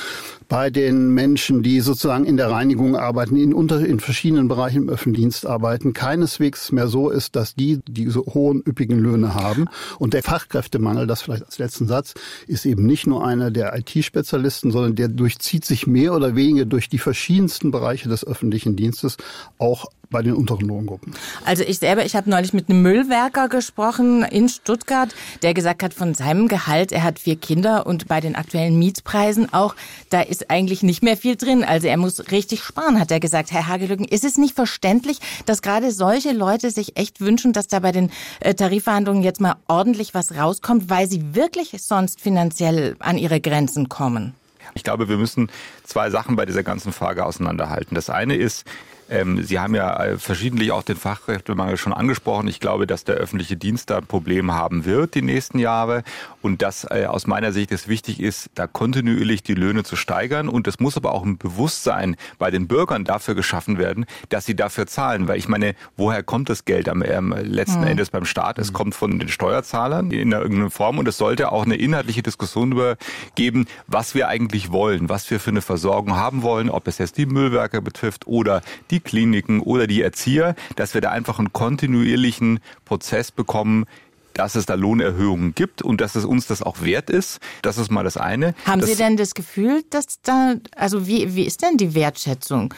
bei 0.49 0.71
den 0.71 1.13
Menschen, 1.13 1.61
die 1.61 1.79
sozusagen 1.79 2.25
in 2.25 2.35
der 2.35 2.49
Reinigung 2.49 2.95
arbeiten, 2.95 3.35
in, 3.35 3.53
unter, 3.53 3.85
in 3.85 3.99
verschiedenen 3.99 4.47
Bereichen 4.47 4.83
im 4.83 4.89
öffentlichen 4.89 5.29
arbeiten, 5.45 5.93
keineswegs 5.93 6.71
mehr 6.71 6.87
so 6.87 7.09
ist, 7.09 7.35
dass 7.35 7.53
die 7.53 7.81
diese 7.87 8.21
hohen, 8.21 8.63
üppigen 8.65 8.97
Löhne 8.97 9.35
haben. 9.35 9.67
Und 9.99 10.15
der 10.15 10.23
Fachkräftemangel, 10.23 11.05
das 11.05 11.21
vielleicht 11.21 11.45
als 11.45 11.59
letzten 11.59 11.87
Satz, 11.87 12.15
ist 12.47 12.65
eben 12.65 12.85
nicht 12.87 13.05
nur 13.05 13.25
einer 13.25 13.51
der 13.51 13.77
IT-Spezialisten, 13.77 14.71
sondern 14.71 14.95
der 14.95 15.07
durchzieht 15.07 15.65
sich 15.65 15.85
mehr 15.85 16.15
oder 16.15 16.35
weniger 16.35 16.65
durch 16.65 16.89
die 16.89 16.97
verschiedensten 16.97 17.69
Bereiche 17.69 18.09
des 18.09 18.25
öffentlichen 18.25 18.75
Dienstes, 18.75 19.17
auch 19.59 19.85
bei 20.09 20.23
den 20.23 20.33
unteren 20.33 20.67
Lohngruppen. 20.67 21.13
Also 21.45 21.63
ich 21.63 21.79
selber, 21.79 22.05
ich 22.05 22.15
habe 22.15 22.29
neulich 22.29 22.53
mit 22.53 22.69
einem 22.69 22.81
Müllwerker 22.81 23.47
gesprochen 23.47 24.23
in 24.23 24.49
Stuttgart, 24.49 25.13
der 25.43 25.53
gesagt 25.53 25.83
hat, 25.83 25.93
von 25.93 26.13
seinem 26.13 26.47
Gehalt, 26.47 26.91
er 26.91 27.03
hat 27.03 27.19
vier 27.19 27.35
Kinder 27.35 27.85
und 27.85 28.07
bei 28.07 28.19
den 28.19 28.35
aktuellen 28.35 28.77
Mietpreisen 28.79 29.53
auch, 29.53 29.75
da 30.09 30.21
ist 30.21 30.38
eigentlich 30.47 30.83
nicht 30.83 31.03
mehr 31.03 31.17
viel 31.17 31.35
drin. 31.35 31.63
Also 31.63 31.87
er 31.87 31.97
muss 31.97 32.31
richtig 32.31 32.63
sparen, 32.63 32.99
hat 32.99 33.11
er 33.11 33.19
gesagt. 33.19 33.51
Herr 33.51 33.67
Hagelücken, 33.67 34.05
ist 34.05 34.23
es 34.23 34.37
nicht 34.37 34.55
verständlich, 34.55 35.19
dass 35.45 35.61
gerade 35.61 35.91
solche 35.91 36.31
Leute 36.31 36.71
sich 36.71 36.97
echt 36.97 37.19
wünschen, 37.19 37.53
dass 37.53 37.67
da 37.67 37.79
bei 37.79 37.91
den 37.91 38.11
äh, 38.39 38.53
Tarifverhandlungen 38.53 39.23
jetzt 39.23 39.41
mal 39.41 39.55
ordentlich 39.67 40.13
was 40.13 40.35
rauskommt, 40.35 40.89
weil 40.89 41.09
sie 41.09 41.35
wirklich 41.35 41.71
sonst 41.79 42.21
finanziell 42.21 42.95
an 42.99 43.17
ihre 43.17 43.41
Grenzen 43.41 43.89
kommen? 43.89 44.35
Ich 44.75 44.83
glaube, 44.83 45.09
wir 45.09 45.17
müssen 45.17 45.49
zwei 45.83 46.09
Sachen 46.09 46.35
bei 46.35 46.45
dieser 46.45 46.63
ganzen 46.63 46.93
Frage 46.93 47.25
auseinanderhalten. 47.25 47.95
Das 47.95 48.09
eine 48.09 48.35
ist, 48.35 48.65
ähm, 49.09 49.43
Sie 49.43 49.59
haben 49.59 49.75
ja 49.75 50.03
äh, 50.03 50.17
verschiedentlich 50.17 50.71
auch 50.71 50.83
den 50.83 50.95
Fachkräftemangel 50.95 51.77
schon 51.77 51.93
angesprochen. 51.93 52.47
Ich 52.47 52.59
glaube, 52.59 52.87
dass 52.87 53.03
der 53.03 53.15
öffentliche 53.15 53.57
Dienst 53.57 53.89
da 53.89 53.97
ein 53.97 54.05
Problem 54.05 54.53
haben 54.53 54.85
wird 54.85 55.15
die 55.15 55.21
nächsten 55.21 55.59
Jahre 55.59 56.03
und 56.41 56.61
dass 56.61 56.85
äh, 56.89 57.05
aus 57.07 57.27
meiner 57.27 57.51
Sicht 57.51 57.71
es 57.71 57.87
wichtig 57.87 58.19
ist, 58.19 58.49
da 58.55 58.67
kontinuierlich 58.67 59.43
die 59.43 59.53
Löhne 59.53 59.83
zu 59.83 59.95
steigern 59.95 60.49
und 60.49 60.67
es 60.67 60.79
muss 60.79 60.97
aber 60.97 61.13
auch 61.13 61.23
ein 61.23 61.37
Bewusstsein 61.37 62.15
bei 62.37 62.51
den 62.51 62.67
Bürgern 62.67 63.03
dafür 63.03 63.35
geschaffen 63.35 63.77
werden, 63.77 64.05
dass 64.29 64.45
sie 64.45 64.55
dafür 64.55 64.87
zahlen, 64.87 65.27
weil 65.27 65.37
ich 65.37 65.47
meine, 65.47 65.75
woher 65.97 66.23
kommt 66.23 66.49
das 66.49 66.65
Geld 66.65 66.89
am 66.89 67.01
ähm, 67.01 67.35
letzten 67.41 67.81
mhm. 67.81 67.87
Endes 67.87 68.09
beim 68.09 68.25
Staat? 68.25 68.59
Es 68.59 68.73
kommt 68.73 68.95
von 68.95 69.19
den 69.19 69.29
Steuerzahlern 69.29 70.11
in 70.11 70.31
irgendeiner 70.31 70.69
Form 70.69 70.99
und 70.99 71.07
es 71.07 71.17
sollte 71.17 71.51
auch 71.51 71.65
eine 71.65 71.75
inhaltliche 71.75 72.23
Diskussion 72.23 72.71
darüber 72.71 72.97
geben, 73.35 73.65
was 73.87 74.15
wir 74.15 74.27
eigentlich 74.27 74.71
wollen, 74.71 75.09
was 75.09 75.29
wir 75.31 75.39
für 75.39 75.51
eine 75.51 75.61
Versorgung 75.61 76.15
haben 76.15 76.43
wollen, 76.43 76.69
ob 76.69 76.87
es 76.87 76.97
jetzt 76.97 77.17
die 77.17 77.25
Müllwerke 77.25 77.81
betrifft 77.81 78.27
oder 78.27 78.61
die 78.91 78.98
Kliniken 78.99 79.61
oder 79.61 79.87
die 79.87 80.01
Erzieher, 80.01 80.55
dass 80.75 80.93
wir 80.93 81.01
da 81.01 81.11
einfach 81.11 81.39
einen 81.39 81.53
kontinuierlichen 81.53 82.59
Prozess 82.85 83.31
bekommen, 83.31 83.85
dass 84.33 84.55
es 84.55 84.65
da 84.65 84.75
Lohnerhöhungen 84.75 85.53
gibt 85.53 85.81
und 85.81 85.99
dass 86.01 86.15
es 86.15 86.23
uns 86.23 86.47
das 86.47 86.61
auch 86.63 86.81
wert 86.81 87.09
ist. 87.09 87.39
Das 87.61 87.77
ist 87.77 87.91
mal 87.91 88.03
das 88.03 88.15
eine. 88.15 88.55
Haben 88.65 88.81
das 88.81 88.91
Sie 88.91 88.95
denn 88.95 89.17
das 89.17 89.33
Gefühl, 89.33 89.83
dass 89.89 90.21
da, 90.21 90.55
also 90.75 91.07
wie, 91.07 91.35
wie 91.35 91.43
ist 91.43 91.61
denn 91.61 91.77
die 91.77 91.93
Wertschätzung? 91.93 92.73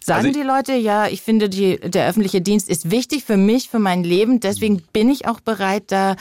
Sagen 0.00 0.26
also 0.26 0.38
die 0.38 0.46
Leute, 0.46 0.74
ja, 0.74 1.06
ich 1.06 1.22
finde, 1.22 1.48
die, 1.48 1.78
der 1.78 2.08
öffentliche 2.08 2.40
Dienst 2.40 2.68
ist 2.68 2.90
wichtig 2.90 3.24
für 3.24 3.36
mich, 3.36 3.70
für 3.70 3.78
mein 3.78 4.04
Leben, 4.04 4.40
deswegen 4.40 4.82
bin 4.92 5.08
ich 5.08 5.26
auch 5.26 5.40
bereit, 5.40 5.84
da 5.88 6.16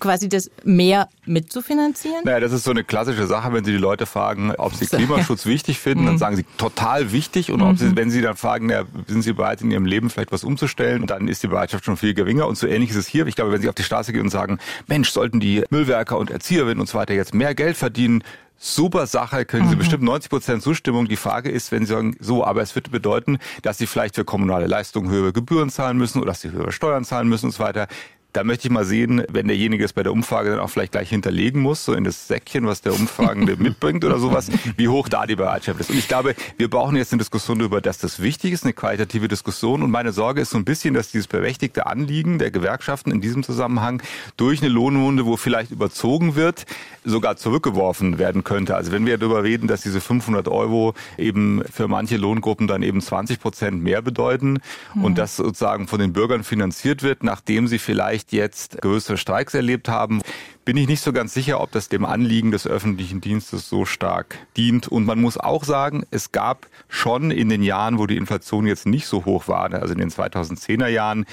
quasi 0.00 0.28
das 0.28 0.50
mehr 0.64 1.08
mitzufinanzieren? 1.26 2.24
Naja, 2.24 2.40
das 2.40 2.52
ist 2.52 2.64
so 2.64 2.70
eine 2.70 2.84
klassische 2.84 3.26
Sache, 3.26 3.52
wenn 3.52 3.64
Sie 3.64 3.72
die 3.72 3.78
Leute 3.78 4.06
fragen, 4.06 4.52
ob 4.56 4.74
sie 4.74 4.86
Klimaschutz 4.86 5.46
wichtig 5.46 5.78
finden, 5.78 6.04
dann 6.06 6.14
mhm. 6.14 6.18
sagen 6.18 6.36
sie 6.36 6.44
total 6.56 7.12
wichtig. 7.12 7.50
Und 7.50 7.62
ob 7.62 7.78
sie, 7.78 7.86
mhm. 7.86 7.96
wenn 7.96 8.10
Sie 8.10 8.22
dann 8.22 8.36
fragen, 8.36 8.70
ja, 8.70 8.84
sind 9.06 9.22
Sie 9.22 9.32
bereit, 9.32 9.60
in 9.60 9.70
Ihrem 9.70 9.86
Leben 9.86 10.10
vielleicht 10.10 10.32
was 10.32 10.44
umzustellen, 10.44 11.06
dann 11.06 11.28
ist 11.28 11.42
die 11.42 11.48
Bereitschaft 11.48 11.84
schon 11.84 11.96
viel 11.96 12.14
geringer. 12.14 12.46
Und 12.46 12.56
so 12.56 12.66
ähnlich 12.66 12.90
ist 12.90 12.96
es 12.96 13.06
hier. 13.06 13.26
Ich 13.26 13.36
glaube, 13.36 13.52
wenn 13.52 13.60
Sie 13.60 13.68
auf 13.68 13.74
die 13.74 13.82
Straße 13.82 14.12
gehen 14.12 14.22
und 14.22 14.30
sagen, 14.30 14.58
Mensch, 14.86 15.10
sollten 15.10 15.40
die 15.40 15.64
Müllwerker 15.70 16.18
und 16.18 16.30
Erzieherinnen 16.30 16.80
und 16.80 16.88
so 16.88 16.98
weiter 16.98 17.14
jetzt 17.14 17.34
mehr 17.34 17.54
Geld 17.54 17.76
verdienen, 17.76 18.22
super 18.58 19.06
Sache, 19.06 19.44
können 19.44 19.68
Sie 19.68 19.74
mhm. 19.74 19.78
bestimmt 19.78 20.02
90 20.02 20.30
Prozent 20.30 20.62
Zustimmung. 20.62 21.08
Die 21.08 21.16
Frage 21.16 21.50
ist, 21.50 21.72
wenn 21.72 21.86
Sie 21.86 21.92
sagen, 21.92 22.16
so, 22.20 22.44
aber 22.44 22.62
es 22.62 22.74
würde 22.74 22.90
bedeuten, 22.90 23.38
dass 23.62 23.78
Sie 23.78 23.86
vielleicht 23.86 24.16
für 24.16 24.24
kommunale 24.24 24.66
Leistungen 24.66 25.10
höhere 25.10 25.32
Gebühren 25.32 25.70
zahlen 25.70 25.96
müssen 25.96 26.18
oder 26.18 26.32
dass 26.32 26.40
Sie 26.40 26.50
höhere 26.50 26.72
Steuern 26.72 27.04
zahlen 27.04 27.28
müssen 27.28 27.46
und 27.46 27.52
so 27.52 27.62
weiter. 27.62 27.86
Da 28.34 28.44
möchte 28.44 28.68
ich 28.68 28.72
mal 28.72 28.84
sehen, 28.84 29.22
wenn 29.30 29.48
derjenige 29.48 29.84
es 29.84 29.94
bei 29.94 30.02
der 30.02 30.12
Umfrage 30.12 30.50
dann 30.50 30.60
auch 30.60 30.68
vielleicht 30.68 30.92
gleich 30.92 31.08
hinterlegen 31.08 31.62
muss, 31.62 31.84
so 31.84 31.94
in 31.94 32.04
das 32.04 32.28
Säckchen, 32.28 32.66
was 32.66 32.82
der 32.82 32.92
Umfragende 32.92 33.56
mitbringt 33.58 34.04
oder 34.04 34.18
sowas, 34.18 34.50
wie 34.76 34.88
hoch 34.88 35.08
da 35.08 35.26
die 35.26 35.34
Bereitschaft 35.34 35.80
ist. 35.80 35.90
Und 35.90 35.98
ich 35.98 36.08
glaube, 36.08 36.34
wir 36.58 36.68
brauchen 36.68 36.96
jetzt 36.96 37.12
eine 37.12 37.20
Diskussion 37.20 37.58
darüber, 37.58 37.80
dass 37.80 37.96
das 37.98 38.20
wichtig 38.20 38.52
ist, 38.52 38.64
eine 38.64 38.74
qualitative 38.74 39.28
Diskussion. 39.28 39.82
Und 39.82 39.90
meine 39.90 40.12
Sorge 40.12 40.42
ist 40.42 40.50
so 40.50 40.58
ein 40.58 40.64
bisschen, 40.64 40.92
dass 40.92 41.10
dieses 41.10 41.26
berechtigte 41.26 41.86
Anliegen 41.86 42.38
der 42.38 42.50
Gewerkschaften 42.50 43.12
in 43.12 43.22
diesem 43.22 43.42
Zusammenhang 43.42 44.02
durch 44.36 44.60
eine 44.60 44.68
Lohnrunde, 44.68 45.24
wo 45.24 45.36
vielleicht 45.38 45.70
überzogen 45.70 46.34
wird, 46.34 46.66
sogar 47.04 47.36
zurückgeworfen 47.36 48.18
werden 48.18 48.44
könnte. 48.44 48.76
Also 48.76 48.92
wenn 48.92 49.06
wir 49.06 49.16
darüber 49.16 49.42
reden, 49.42 49.68
dass 49.68 49.80
diese 49.80 50.00
500 50.00 50.48
Euro 50.48 50.94
eben 51.16 51.62
für 51.72 51.88
manche 51.88 52.18
Lohngruppen 52.18 52.66
dann 52.66 52.82
eben 52.82 53.00
20 53.00 53.40
Prozent 53.40 53.82
mehr 53.82 54.02
bedeuten 54.02 54.58
mhm. 54.94 55.04
und 55.04 55.18
das 55.18 55.36
sozusagen 55.36 55.88
von 55.88 55.98
den 55.98 56.12
Bürgern 56.12 56.44
finanziert 56.44 57.02
wird, 57.02 57.22
nachdem 57.22 57.68
sie 57.68 57.78
vielleicht 57.78 58.17
vielleicht 58.18 58.32
jetzt 58.32 58.82
größere 58.82 59.16
Streiks 59.16 59.54
erlebt 59.54 59.88
haben, 59.88 60.22
bin 60.64 60.76
ich 60.76 60.88
nicht 60.88 61.02
so 61.02 61.12
ganz 61.12 61.34
sicher, 61.34 61.60
ob 61.60 61.70
das 61.70 61.88
dem 61.88 62.04
Anliegen 62.04 62.50
des 62.50 62.66
öffentlichen 62.66 63.20
Dienstes 63.20 63.68
so 63.68 63.84
stark 63.84 64.36
dient. 64.56 64.88
Und 64.88 65.06
man 65.06 65.20
muss 65.20 65.38
auch 65.38 65.64
sagen, 65.64 66.04
es 66.10 66.32
gab 66.32 66.66
schon 66.88 67.30
in 67.30 67.48
den 67.48 67.62
Jahren, 67.62 67.98
wo 67.98 68.06
die 68.06 68.16
Inflation 68.16 68.66
jetzt 68.66 68.86
nicht 68.86 69.06
so 69.06 69.24
hoch 69.24 69.48
war, 69.48 69.72
also 69.72 69.94
in 69.94 70.00
den 70.00 70.10
2010er 70.10 70.88
Jahren, 70.88 71.26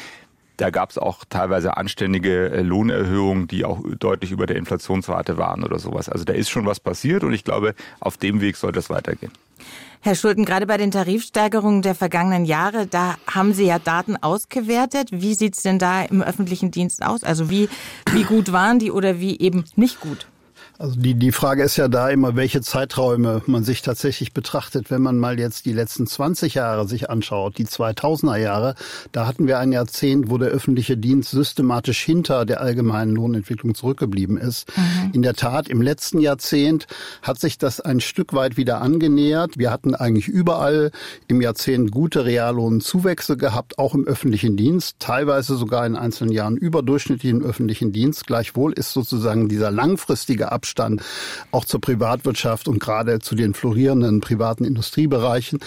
da 0.58 0.70
gab 0.70 0.92
es 0.92 0.98
auch 0.98 1.26
teilweise 1.30 1.76
anständige 1.76 2.50
äh, 2.50 2.62
Lohnerhöhungen, 2.62 3.48
die 3.48 3.66
auch 3.66 3.82
deutlich 4.00 4.32
über 4.32 4.46
der 4.46 4.56
Inflationsrate 4.56 5.38
waren 5.38 5.66
oder 5.66 5.80
sowas. 5.80 6.08
Also 6.08 6.24
da 6.24 6.32
ist 6.32 6.50
schon 6.50 6.66
was 6.66 6.80
passiert 6.80 7.26
und 7.26 7.34
ich 7.34 7.44
glaube, 7.44 7.76
auf 8.00 8.16
dem 8.16 8.40
Weg 8.40 8.56
soll 8.56 8.72
das 8.72 8.90
weitergehen. 8.90 9.34
Herr 10.02 10.16
Schulten, 10.16 10.46
gerade 10.46 10.68
bei 10.68 10.78
den 10.78 10.92
Tarifsteigerungen 10.92 11.82
der 11.82 11.96
vergangenen 11.96 12.46
Jahre, 12.46 12.88
da 12.88 13.16
haben 13.28 13.54
Sie 13.54 13.66
ja 13.66 13.80
Daten 13.80 14.18
ausgewertet. 14.18 15.10
Wie 15.12 15.34
sieht's 15.34 15.64
denn 15.64 15.80
da 15.80 16.04
im 16.04 16.22
öffentlichen 16.22 16.72
Dienst 16.72 17.04
aus? 17.04 17.24
Also 17.24 17.50
wie, 17.50 17.70
wie 18.12 18.24
gut 18.24 18.52
waren 18.52 18.80
die 18.80 18.92
oder 18.92 19.20
wie 19.20 19.40
eben 19.40 19.66
nicht 19.76 20.00
gut? 20.00 20.28
Also 20.78 21.00
die, 21.00 21.14
die 21.14 21.32
Frage 21.32 21.64
ist 21.64 21.78
ja 21.78 21.88
da 21.88 22.10
immer, 22.10 22.36
welche 22.36 22.60
Zeiträume 22.62 23.42
man 23.46 23.64
sich 23.64 23.82
tatsächlich 23.82 24.34
betrachtet. 24.34 24.92
Wenn 24.92 25.02
man 25.02 25.18
mal 25.18 25.40
jetzt 25.40 25.66
die 25.66 25.72
letzten 25.72 26.06
20 26.06 26.56
Jahre 26.56 26.86
sich 26.86 27.10
anschaut, 27.10 27.58
die 27.58 27.66
2000er 27.66 28.36
Jahre, 28.38 28.76
da 29.14 29.26
hatten 29.26 29.48
wir 29.48 29.60
ein 29.60 29.72
Jahrzehnt, 29.72 30.30
wo 30.30 30.38
der 30.38 30.50
öffentliche 30.50 30.98
Dienst 30.98 31.32
systematisch 31.32 32.02
hinter 32.02 32.46
der 32.46 32.60
allgemeinen 32.60 33.16
Lohnentwicklung 33.16 33.74
zurückgeblieben 33.74 34.38
ist. 34.38 34.68
Mhm. 34.76 35.12
In 35.14 35.22
der 35.22 35.36
Tat, 35.36 35.70
im 35.70 35.82
letzten 35.82 36.20
Jahrzehnt 36.20 36.88
hat 37.22 37.40
sich 37.40 37.58
das 37.58 37.80
ein 37.80 38.02
Stück 38.02 38.34
weit 38.34 38.58
wieder 38.58 38.82
angenähert. 38.82 39.58
Wir 39.58 39.72
hatten 39.72 39.96
eigentlich 39.96 40.28
überall 40.28 40.92
im 41.28 41.42
Jahrzehnt 41.42 41.92
gute 41.92 42.26
Reallohnzuwächse 42.26 43.38
gehabt, 43.38 43.80
auch 43.80 43.96
im 43.96 44.06
öffentlichen 44.06 44.58
Dienst, 44.58 44.98
teilweise 45.00 45.56
sogar 45.56 45.86
in 45.86 45.96
einzelnen 45.96 46.34
Jahren 46.34 46.58
überdurchschnittlich 46.58 47.32
im 47.32 47.44
öffentlichen 47.44 47.94
Dienst. 47.94 48.28
Gleichwohl 48.28 48.74
ist 48.74 48.92
sozusagen 48.92 49.48
dieser 49.48 49.72
langfristige 49.72 50.52
Abstand 50.52 50.65
Abstand 50.66 51.02
auch 51.52 51.64
zur 51.66 51.80
Privatwirtschaft 51.80 52.68
und 52.68 52.80
gerade 52.80 53.20
zu 53.20 53.36
den 53.36 53.54
florierenden 53.54 54.20
privaten 54.20 54.66
Industriebereichen 54.66 55.60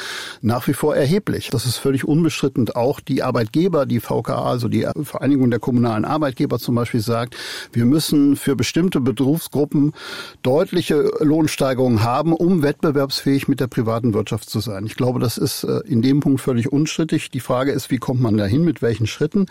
nach 0.43 0.67
wie 0.67 0.73
vor 0.75 0.97
erheblich. 0.97 1.51
Das 1.51 1.67
ist 1.67 1.77
völlig 1.77 2.05
unbestritten. 2.05 2.69
Auch 2.71 2.99
die 2.99 3.23
Arbeitgeber, 3.23 3.87
die 3.87 4.01
VKA, 4.01 4.51
also 4.51 4.69
die 4.69 4.87
Vereinigung 5.03 5.51
der 5.51 5.61
kommunalen 5.61 6.05
Arbeitgeber 6.05 6.59
zum 6.59 6.75
Beispiel 6.75 7.01
sagt, 7.01 7.37
wir 7.73 7.85
müssen 7.85 8.35
für 8.35 8.57
bestimmte 8.57 9.01
Berufsgruppen 9.01 9.93
deutliche 10.43 11.11
Lohnsteigerungen 11.21 12.03
haben, 12.03 12.33
um 12.33 12.63
wettbewerbsfähig 12.63 13.47
mit 13.47 13.61
der 13.61 13.69
privaten 13.69 14.15
Wirtschaft 14.15 14.51
zu 14.51 14.59
sein. 14.59 14.85
Ich 14.85 14.97
glaube, 14.97 15.21
das 15.21 15.39
ist 15.39 15.63
äh, 15.63 15.81
in 15.87 16.03
dem 16.03 16.21
Punkt 16.21 16.41
völlig 16.41 16.73
unstrittig. 16.73 17.31
Die 17.31 17.41
Frage 17.41 17.71
ist, 17.71 17.91
wie 17.91 17.99
kommt 17.99 18.21
man 18.21 18.37
dahin, 18.37 18.65
mit 18.65 18.83
welchen 18.83 19.07
Schritten? 19.07 19.47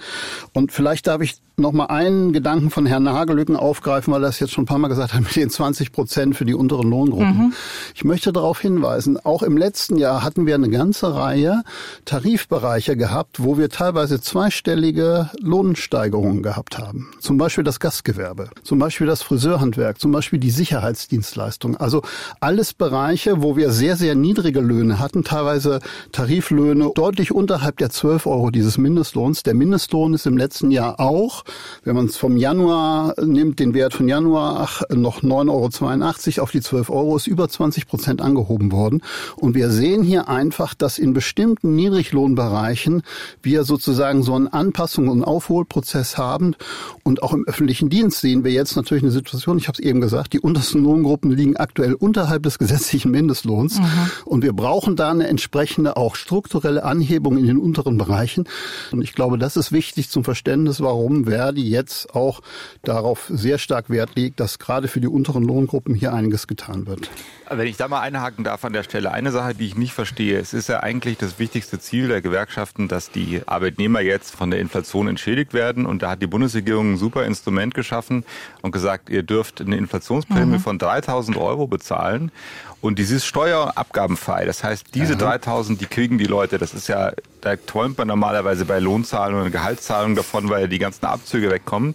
Und 0.54 0.74
vielleicht 0.74 1.08
darf 1.08 1.22
ich 1.22 1.38
noch 1.60 1.72
mal 1.72 1.86
einen 1.86 2.34
Gedanken 2.34 2.70
von 2.70 2.86
Herrn 2.86 3.10
Hagelücken 3.10 3.56
aufgreifen, 3.56 4.14
weil 4.14 4.22
er 4.24 4.28
das 4.28 4.40
jetzt 4.40 4.54
schon 4.54 4.64
ein 4.64 4.68
paar 4.68 4.78
Mal 4.78 4.90
gesagt 4.90 5.14
hat, 5.14 5.22
mit 5.24 5.36
den 5.38 5.50
20 5.50 5.92
Prozent 5.92 6.36
für 6.36 6.46
die 6.46 6.54
unteren 6.54 6.90
Lohngruppen. 6.90 7.38
Mhm. 7.38 7.54
Ich 7.96 8.04
möchte 8.04 8.34
darauf 8.34 8.60
hinweisen, 8.60 9.18
auch 9.24 9.44
im 9.44 9.58
letzten 9.58 9.98
Jahr 9.98 10.24
hatten 10.24 10.46
wir 10.46 10.56
eine 10.56 10.70
ganze 10.70 11.16
Reihe 11.16 11.64
Tarifbereiche 12.06 12.98
gehabt, 12.98 13.44
wo 13.44 13.58
wir 13.58 13.70
teilweise 13.70 14.20
zweistellige 14.20 15.30
Lohnsteigerungen 15.40 16.44
gehabt 16.44 16.78
haben. 16.78 17.10
Zum 17.20 17.38
Beispiel 17.38 17.64
das 17.64 17.80
Gastgewerbe, 17.80 18.50
zum 18.64 18.80
Beispiel 18.80 19.08
das 19.08 19.22
Friseurhandwerk, 19.22 20.00
zum 20.00 20.12
Beispiel 20.12 20.40
die 20.40 20.52
Sicherheitsdienstleistung. 20.52 21.78
Also 21.78 22.02
alles 22.40 22.74
Bereiche, 22.74 23.42
wo 23.42 23.56
wir 23.56 23.72
sehr, 23.72 23.96
sehr 23.96 24.16
niedrige 24.16 24.60
Löhne 24.60 25.00
hatten, 25.00 25.24
teilweise 25.24 25.80
Tariflöhne 26.12 26.92
deutlich 26.96 27.32
unterhalb 27.32 27.78
der 27.78 27.90
12 27.90 28.26
Euro 28.26 28.52
dieses 28.52 28.78
Mindestlohns. 28.78 29.44
Der 29.44 29.54
Mindestlohn 29.54 30.14
ist 30.14 30.26
im 30.26 30.38
letzten 30.38 30.72
Jahr 30.72 31.00
auch 31.00 31.44
wenn 31.84 31.96
man 31.96 32.06
es 32.06 32.18
vom 32.18 32.38
Januar 32.38 33.14
nimmt, 33.22 33.60
den 33.60 33.74
Wert 33.74 33.94
von 33.94 34.08
Januar, 34.08 34.58
ach, 34.60 34.82
noch 34.90 35.24
9,82 35.28 36.38
Euro 36.38 36.44
auf 36.44 36.52
die 36.52 36.62
12 36.62 36.90
Euro, 36.90 37.16
ist 37.16 37.28
über 37.28 37.48
20 37.48 37.88
Prozent 37.88 38.22
angehoben 38.22 38.72
worden. 38.72 39.02
Und 39.36 39.56
wir 39.56 39.70
sehen 39.70 40.04
hier 40.04 40.30
einfach, 40.30 40.74
dass 40.74 40.98
in 40.98 41.14
bestimmten 41.14 41.76
Niedriglohnbereichen 41.76 43.04
wir 43.42 43.64
sozusagen 43.64 44.24
so 44.24 44.34
einen 44.34 44.48
Anpassungs- 44.48 45.10
und 45.10 45.24
Aufholprozess 45.24 46.18
haben. 46.18 46.56
Und 47.04 47.24
auch 47.24 47.34
im 47.34 47.46
öffentlichen 47.46 47.90
Dienst 47.90 48.22
sehen 48.22 48.44
wir 48.44 48.52
jetzt 48.52 48.76
natürlich 48.76 49.04
eine 49.04 49.12
Situation, 49.12 49.58
ich 49.58 49.68
habe 49.68 49.78
es 49.80 49.86
eben 49.86 50.02
gesagt, 50.02 50.34
die 50.34 50.40
untersten 50.40 50.84
Lohngruppen 50.84 51.32
liegen 51.32 51.58
aktuell 51.58 51.94
unterhalb 51.94 52.44
des 52.44 52.60
gesetzlichen 52.60 53.12
Mindestlohns. 53.12 53.80
Mhm. 53.80 53.86
Und 54.26 54.44
wir 54.44 54.54
brauchen 54.54 54.96
da 54.96 55.12
eine 55.12 55.28
entsprechende 55.28 55.98
auch 55.98 56.16
strukturelle 56.16 56.84
Anhebung 56.84 57.38
in 57.38 57.48
den 57.48 57.58
unteren 57.58 57.98
Bereichen. 57.98 58.46
Und 58.92 59.02
ich 59.02 59.14
glaube, 59.14 59.38
das 59.38 59.58
ist 59.58 59.72
wichtig 59.72 60.10
zum 60.10 60.24
Verständnis, 60.24 60.82
warum 60.82 61.26
Verdi 61.26 61.70
jetzt 61.70 62.14
auch 62.16 62.42
darauf 62.84 63.30
sehr 63.30 63.58
stark 63.58 63.90
Wert 63.90 64.16
legt, 64.16 64.40
dass 64.40 64.60
gerade 64.60 64.88
für 64.88 65.02
die 65.02 65.08
unteren 65.18 65.44
Lohngruppen 65.44 65.96
hier 65.96 66.14
einiges 66.14 66.48
getan 66.48 66.88
wird. 66.88 67.10
Wenn 67.50 67.68
ich 67.68 67.78
da 67.78 67.88
mal 67.88 68.02
einhaken 68.02 68.44
darf 68.44 68.64
an 68.64 68.74
der 68.74 68.84
Stelle, 68.84 69.12
eine 69.12 69.32
Sache, 69.32 69.56
die 69.56 69.66
ich 69.66 69.76
nicht 69.76 69.94
verstehe, 69.94 70.38
es 70.38 70.54
ist 70.54 70.70
ja 70.70 70.82
eigentlich 70.82 71.18
das 71.18 71.40
wichtigste 71.40 71.80
Ziel 71.80 72.08
der 72.08 72.22
Gewerkschaften, 72.22 72.88
dass 72.88 73.10
die 73.10 73.42
Arbeitnehmer 73.46 74.02
jetzt 74.02 74.36
von 74.36 74.52
der 74.52 74.60
Inflation 74.60 75.08
entschädigt 75.08 75.54
werden. 75.54 75.86
Und 75.86 76.04
da 76.04 76.12
hat 76.12 76.22
die 76.22 76.28
Bundesregierung 76.28 76.94
ein 76.94 76.98
super 76.98 77.26
Instrument 77.26 77.74
geschaffen 77.74 78.24
und 78.62 78.72
gesagt, 78.72 79.10
ihr 79.10 79.24
dürft 79.24 79.62
eine 79.62 79.78
Inflationsprämie 79.78 80.58
mhm. 80.58 80.60
von 80.60 80.78
3000 80.78 81.38
Euro 81.38 81.68
bezahlen. 81.68 82.32
Und 82.80 83.00
dieses 83.00 83.26
steuerabgabenfrei. 83.26 84.46
Das 84.46 84.64
heißt, 84.64 84.94
diese 84.94 85.16
mhm. 85.16 85.20
3000, 85.20 85.82
die 85.82 85.88
kriegen 85.88 86.18
die 86.18 86.26
Leute. 86.26 86.60
Das 86.60 86.76
ist 86.76 86.88
ja, 86.88 87.12
da 87.42 87.56
träumt 87.56 87.98
man 87.98 88.08
normalerweise 88.08 88.66
bei 88.66 88.80
Lohnzahlungen 88.80 89.46
und 89.46 89.52
Gehaltszahlungen 89.52 90.16
davon, 90.16 90.50
weil 90.50 90.68
die 90.68 90.78
ganzen 90.78 91.06
Abzüge 91.06 91.50
wegkommen. 91.50 91.94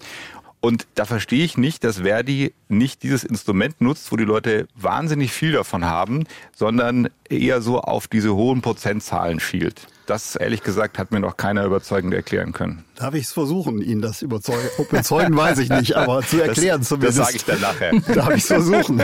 Und 0.65 0.87
da 0.95 1.07
verstehe 1.07 1.45
ich 1.45 1.59
nicht, 1.59 1.83
dass 1.83 1.99
Verdi 1.99 2.55
nicht 2.69 3.03
dieses 3.03 3.25
Instrument 3.25 3.81
nutzt, 3.81 4.13
wo 4.13 4.17
die 4.17 4.23
Leute 4.23 4.69
wahnsinnig 4.77 5.33
viel 5.33 5.51
davon 5.51 5.85
haben, 5.85 6.23
sondern 6.55 7.09
eher 7.29 7.61
so 7.61 7.81
auf 7.81 8.07
diese 8.07 8.37
hohen 8.37 8.63
Prozentzahlen 8.63 9.41
schielt. 9.41 9.89
Das, 10.07 10.35
ehrlich 10.37 10.63
gesagt, 10.63 10.99
hat 10.99 11.13
mir 11.13 11.21
noch 11.21 11.37
keiner 11.37 11.65
überzeugend 11.65 12.13
erklären 12.13 12.53
können. 12.53 12.85
Darf 12.97 13.15
ich 13.15 13.25
es 13.25 13.33
versuchen, 13.33 13.81
Ihnen 13.81 14.03
das 14.03 14.21
überzeugen? 14.23 14.69
Überzeugen 14.79 15.37
weiß 15.37 15.59
ich 15.59 15.69
nicht, 15.71 15.97
aber 15.97 16.23
zu 16.23 16.41
erklären 16.41 16.81
das, 16.81 16.89
zumindest. 16.89 17.19
Das 17.19 17.27
sage 17.27 17.37
ich 17.37 17.45
dann 17.45 17.61
nachher. 17.61 17.93
Darf 18.15 18.31
ich 18.31 18.43
es 18.43 18.47
versuchen? 18.47 19.03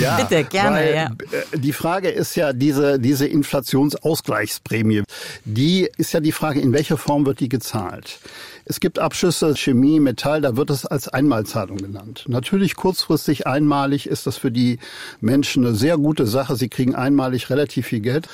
ja, 0.00 0.16
Bitte, 0.16 0.44
gerne, 0.44 0.76
weil, 0.76 0.94
ja. 0.94 1.10
Äh, 1.52 1.58
die 1.58 1.72
Frage 1.72 2.08
ist 2.08 2.34
ja, 2.36 2.52
diese, 2.52 2.98
diese 2.98 3.26
Inflationsausgleichsprämie, 3.26 5.02
die 5.44 5.88
ist 5.96 6.12
ja 6.12 6.20
die 6.20 6.32
Frage, 6.32 6.60
in 6.60 6.72
welcher 6.72 6.98
Form 6.98 7.26
wird 7.26 7.40
die 7.40 7.48
gezahlt? 7.48 8.20
Es 8.64 8.80
gibt 8.80 8.98
Abschüsse, 8.98 9.56
Chemie, 9.56 9.98
Metall, 9.98 10.40
da 10.40 10.56
wird 10.56 10.70
es 10.70 10.86
als 10.86 11.08
Einmalzahlung 11.08 11.78
genannt. 11.78 12.24
Natürlich 12.28 12.76
kurzfristig 12.76 13.46
einmalig 13.46 14.06
ist 14.06 14.26
das 14.26 14.36
für 14.36 14.50
die 14.50 14.78
Menschen 15.20 15.66
eine 15.66 15.74
sehr 15.74 15.96
gute 15.96 16.26
Sache. 16.26 16.54
Sie 16.56 16.68
kriegen 16.68 16.94
einmalig 16.94 17.50
relativ 17.50 17.86
viel 17.86 18.00
Geld. 18.00 18.28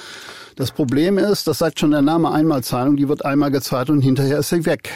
Das 0.59 0.73
Problem 0.73 1.19
ist, 1.19 1.47
das 1.47 1.59
sagt 1.59 1.79
schon 1.79 1.93
der 1.93 2.03
Name 2.03 2.33
Einmalzahlung, 2.33 2.97
die 2.97 3.09
wird 3.09 3.25
einmal 3.25 3.53
gezahlt 3.53 3.91
und 3.91 4.01
hinterher 4.01 4.39
ist 4.39 4.49
sie 4.49 4.67
weg. 4.67 4.91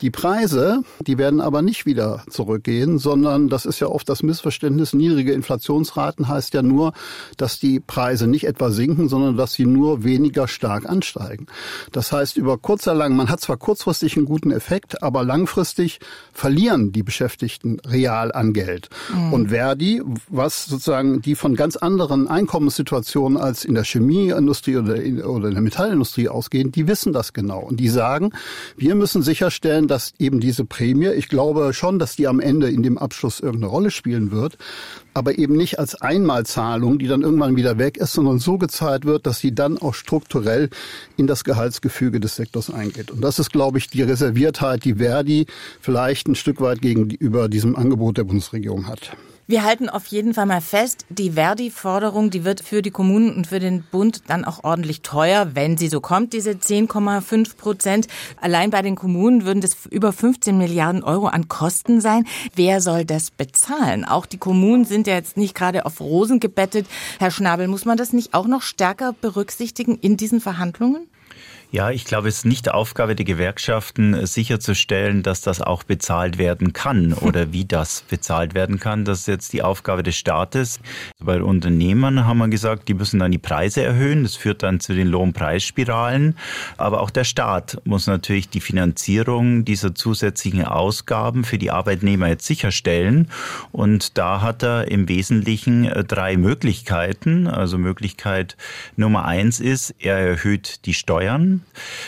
Die 0.00 0.10
Preise, 0.10 0.82
die 1.00 1.18
werden 1.18 1.40
aber 1.40 1.62
nicht 1.62 1.86
wieder 1.86 2.22
zurückgehen, 2.30 2.98
sondern 2.98 3.48
das 3.48 3.66
ist 3.66 3.80
ja 3.80 3.88
oft 3.88 4.08
das 4.08 4.22
Missverständnis. 4.22 4.92
Niedrige 4.92 5.32
Inflationsraten 5.32 6.28
heißt 6.28 6.54
ja 6.54 6.62
nur, 6.62 6.92
dass 7.36 7.58
die 7.58 7.80
Preise 7.80 8.26
nicht 8.26 8.46
etwa 8.46 8.70
sinken, 8.70 9.08
sondern 9.08 9.36
dass 9.36 9.54
sie 9.54 9.66
nur 9.66 10.04
weniger 10.04 10.46
stark 10.46 10.88
ansteigen. 10.88 11.46
Das 11.90 12.12
heißt, 12.12 12.36
über 12.36 12.58
kurzer 12.58 12.94
lang, 12.94 13.16
man 13.16 13.28
hat 13.28 13.40
zwar 13.40 13.56
kurzfristig 13.56 14.16
einen 14.16 14.26
guten 14.26 14.52
Effekt, 14.52 15.02
aber 15.02 15.24
langfristig 15.24 15.98
verlieren 16.32 16.92
die 16.92 17.02
Beschäftigten 17.02 17.80
real 17.86 18.30
an 18.32 18.52
Geld. 18.52 18.88
Mhm. 19.12 19.32
Und 19.32 19.48
Verdi, 19.48 20.02
was 20.28 20.66
sozusagen 20.66 21.22
die 21.22 21.34
von 21.34 21.56
ganz 21.56 21.76
anderen 21.76 22.28
Einkommenssituationen 22.28 23.36
als 23.36 23.64
in 23.64 23.74
der 23.74 23.84
Chemieindustrie 23.84 24.76
oder 24.76 24.96
in, 24.96 25.22
oder 25.22 25.48
in 25.48 25.54
der 25.54 25.62
Metallindustrie 25.62 26.28
ausgehen, 26.28 26.70
die 26.70 26.86
wissen 26.86 27.12
das 27.12 27.32
genau. 27.32 27.60
Und 27.60 27.80
die 27.80 27.88
sagen, 27.88 28.30
wir 28.76 28.94
müssen 28.94 29.22
sicherstellen, 29.22 29.87
dass 29.88 30.12
eben 30.18 30.40
diese 30.40 30.64
Prämie, 30.64 31.08
ich 31.08 31.28
glaube 31.28 31.72
schon, 31.72 31.98
dass 31.98 32.16
die 32.16 32.28
am 32.28 32.40
Ende 32.40 32.70
in 32.70 32.82
dem 32.82 32.98
Abschluss 32.98 33.40
irgendeine 33.40 33.70
Rolle 33.70 33.90
spielen 33.90 34.30
wird, 34.30 34.58
aber 35.14 35.38
eben 35.38 35.56
nicht 35.56 35.78
als 35.78 36.00
Einmalzahlung, 36.00 36.98
die 36.98 37.08
dann 37.08 37.22
irgendwann 37.22 37.56
wieder 37.56 37.78
weg 37.78 37.96
ist, 37.96 38.12
sondern 38.12 38.38
so 38.38 38.58
gezahlt 38.58 39.04
wird, 39.04 39.26
dass 39.26 39.40
sie 39.40 39.54
dann 39.54 39.78
auch 39.78 39.94
strukturell 39.94 40.70
in 41.16 41.26
das 41.26 41.44
Gehaltsgefüge 41.44 42.20
des 42.20 42.36
Sektors 42.36 42.70
eingeht. 42.70 43.10
Und 43.10 43.22
das 43.22 43.38
ist, 43.38 43.50
glaube 43.50 43.78
ich, 43.78 43.88
die 43.88 44.02
Reserviertheit, 44.02 44.84
die 44.84 44.94
Verdi 44.94 45.46
vielleicht 45.80 46.28
ein 46.28 46.34
Stück 46.34 46.60
weit 46.60 46.80
gegenüber 46.80 47.48
diesem 47.48 47.74
Angebot 47.74 48.18
der 48.18 48.24
Bundesregierung 48.24 48.86
hat. 48.86 49.16
Wir 49.50 49.64
halten 49.64 49.88
auf 49.88 50.04
jeden 50.08 50.34
Fall 50.34 50.44
mal 50.44 50.60
fest, 50.60 51.06
die 51.08 51.30
Verdi-Forderung, 51.30 52.28
die 52.28 52.44
wird 52.44 52.60
für 52.60 52.82
die 52.82 52.90
Kommunen 52.90 53.34
und 53.34 53.46
für 53.46 53.60
den 53.60 53.82
Bund 53.82 54.24
dann 54.26 54.44
auch 54.44 54.62
ordentlich 54.62 55.00
teuer, 55.00 55.52
wenn 55.54 55.78
sie 55.78 55.88
so 55.88 56.02
kommt, 56.02 56.34
diese 56.34 56.50
10,5 56.50 57.56
Prozent. 57.56 58.08
Allein 58.42 58.68
bei 58.68 58.82
den 58.82 58.94
Kommunen 58.94 59.46
würden 59.46 59.62
das 59.62 59.86
über 59.86 60.12
15 60.12 60.58
Milliarden 60.58 61.02
Euro 61.02 61.28
an 61.28 61.48
Kosten 61.48 62.02
sein. 62.02 62.26
Wer 62.56 62.82
soll 62.82 63.06
das 63.06 63.30
bezahlen? 63.30 64.04
Auch 64.04 64.26
die 64.26 64.36
Kommunen 64.36 64.84
sind 64.84 65.06
ja 65.06 65.14
jetzt 65.14 65.38
nicht 65.38 65.54
gerade 65.54 65.86
auf 65.86 66.02
Rosen 66.02 66.40
gebettet. 66.40 66.86
Herr 67.18 67.30
Schnabel, 67.30 67.68
muss 67.68 67.86
man 67.86 67.96
das 67.96 68.12
nicht 68.12 68.34
auch 68.34 68.48
noch 68.48 68.60
stärker 68.60 69.14
berücksichtigen 69.18 69.96
in 69.96 70.18
diesen 70.18 70.42
Verhandlungen? 70.42 71.08
Ja, 71.70 71.90
ich 71.90 72.06
glaube, 72.06 72.28
es 72.28 72.38
ist 72.38 72.44
nicht 72.46 72.70
Aufgabe 72.70 73.14
der 73.14 73.26
Gewerkschaften, 73.26 74.24
sicherzustellen, 74.24 75.22
dass 75.22 75.42
das 75.42 75.60
auch 75.60 75.82
bezahlt 75.82 76.38
werden 76.38 76.72
kann 76.72 77.12
oder 77.20 77.52
wie 77.52 77.66
das 77.66 78.04
bezahlt 78.08 78.54
werden 78.54 78.80
kann. 78.80 79.04
Das 79.04 79.20
ist 79.20 79.28
jetzt 79.28 79.52
die 79.52 79.62
Aufgabe 79.62 80.02
des 80.02 80.16
Staates. 80.16 80.80
Bei 81.20 81.42
Unternehmern 81.42 82.24
haben 82.24 82.38
wir 82.38 82.48
gesagt, 82.48 82.88
die 82.88 82.94
müssen 82.94 83.20
dann 83.20 83.32
die 83.32 83.38
Preise 83.38 83.82
erhöhen. 83.82 84.22
Das 84.22 84.34
führt 84.34 84.62
dann 84.62 84.80
zu 84.80 84.94
den 84.94 85.08
Lohnpreisspiralen. 85.08 86.36
Aber 86.78 87.02
auch 87.02 87.10
der 87.10 87.24
Staat 87.24 87.78
muss 87.84 88.06
natürlich 88.06 88.48
die 88.48 88.60
Finanzierung 88.60 89.66
dieser 89.66 89.94
zusätzlichen 89.94 90.64
Ausgaben 90.64 91.44
für 91.44 91.58
die 91.58 91.70
Arbeitnehmer 91.70 92.28
jetzt 92.28 92.46
sicherstellen. 92.46 93.30
Und 93.72 94.16
da 94.16 94.40
hat 94.40 94.62
er 94.62 94.90
im 94.90 95.06
Wesentlichen 95.10 95.84
äh, 95.84 96.02
drei 96.02 96.38
Möglichkeiten. 96.38 97.46
Also 97.46 97.76
Möglichkeit 97.76 98.56
Nummer 98.96 99.26
eins 99.26 99.60
ist, 99.60 99.94
er 99.98 100.16
erhöht 100.16 100.86
die 100.86 100.94
Steuern. 100.94 101.57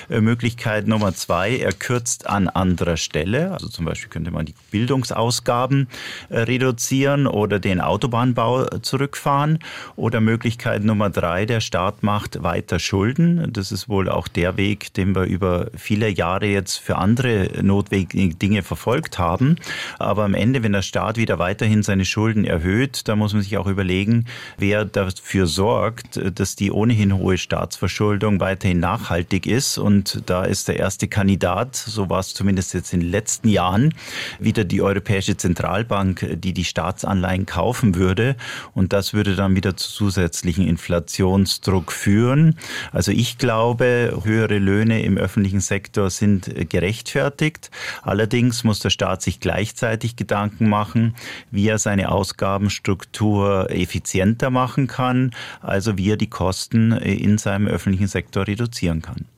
Möglichkeit 0.09 0.87
Nummer 0.87 1.15
zwei, 1.15 1.57
er 1.57 1.73
kürzt 1.73 2.29
an 2.29 2.49
anderer 2.49 2.97
Stelle. 2.97 3.53
Also 3.53 3.69
zum 3.69 3.85
Beispiel 3.85 4.09
könnte 4.09 4.31
man 4.31 4.47
die 4.47 4.55
Bildungsausgaben 4.71 5.89
äh, 6.29 6.41
reduzieren 6.41 7.27
oder 7.27 7.59
den 7.59 7.81
Autobahnbau 7.81 8.67
zurückfahren. 8.81 9.59
Oder 9.97 10.21
Möglichkeit 10.21 10.85
Nummer 10.85 11.11
drei, 11.11 11.47
der 11.47 11.61
Staat 11.61 12.03
macht 12.03 12.43
weiter 12.43 12.79
Schulden. 12.79 13.53
Das 13.53 13.73
ist 13.73 13.89
wohl 13.89 14.09
auch 14.09 14.29
der 14.29 14.57
Weg, 14.57 14.95
den 14.95 15.15
wir 15.15 15.25
über 15.25 15.69
viele 15.77 16.09
Jahre 16.09 16.47
jetzt 16.47 16.79
für 16.79 16.97
andere 16.97 17.51
notwendige 17.63 18.35
Dinge 18.35 18.63
verfolgt 18.63 19.19
haben. 19.19 19.57
Aber 19.99 20.25
am 20.25 20.35
Ende, 20.35 20.63
wenn 20.63 20.73
der 20.73 20.83
Staat 20.83 21.17
wieder 21.17 21.39
weiterhin 21.39 21.83
seine 21.83 22.05
Schulden 22.05 22.45
erhöht, 22.45 23.09
da 23.09 23.17
muss 23.17 23.33
man 23.33 23.43
sich 23.43 23.57
auch 23.59 23.67
überlegen, 23.67 24.27
wer 24.59 24.85
dafür 24.85 25.47
sorgt, 25.47 26.21
dass 26.39 26.57
die 26.57 26.71
ohnehin 26.71 27.17
hohe 27.17 27.39
Staatsverschuldung 27.39 28.41
weiterhin 28.41 28.81
nachhaltig 28.81 29.40
wichtig 29.41 29.47
ist. 29.47 29.79
Und 29.79 30.23
da 30.27 30.45
ist 30.45 30.69
der 30.69 30.77
erste 30.77 31.09
Kandidat, 31.09 31.77
so 31.77 32.09
war 32.09 32.21
es 32.21 32.35
zumindest 32.35 32.75
jetzt 32.75 32.93
in 32.93 33.01
den 33.01 33.11
letzten 33.11 33.49
Jahren, 33.49 33.95
wieder 34.39 34.65
die 34.65 34.83
Europäische 34.83 35.37
Zentralbank, 35.37 36.41
die 36.41 36.53
die 36.53 36.65
Staatsanleihen 36.65 37.47
kaufen 37.47 37.95
würde. 37.95 38.37
Und 38.75 38.93
das 38.93 39.15
würde 39.15 39.37
dann 39.37 39.57
wieder 39.57 39.77
zu 39.77 39.91
zusätzlichen 39.91 40.67
Inflationsdruck 40.67 41.93
führen. 41.93 42.57
Also 42.93 43.13
ich 43.13 43.39
glaube, 43.39 44.19
höhere 44.25 44.59
Löhne 44.59 45.03
im 45.03 45.19
öffentlichen 45.19 45.61
Sektor 45.61 46.11
sind 46.11 46.51
gerechtfertigt. 46.71 47.71
Allerdings 48.03 48.65
muss 48.65 48.81
der 48.81 48.91
Staat 48.91 49.23
sich 49.23 49.41
gleichzeitig 49.41 50.17
Gedanken 50.17 50.69
machen, 50.69 51.15
wie 51.51 51.69
er 51.69 51.79
seine 51.79 52.11
Ausgabenstruktur 52.11 53.71
effizienter 53.71 54.51
machen 54.51 54.87
kann, 54.87 55.33
also 55.61 55.99
wie 55.99 56.11
er 56.11 56.17
die 56.17 56.31
Kosten 56.31 56.93
in 56.93 57.39
seinem 57.39 57.67
öffentlichen 57.67 58.09
Sektor 58.09 58.47
reduzieren 58.47 59.03
kann. 59.03 59.30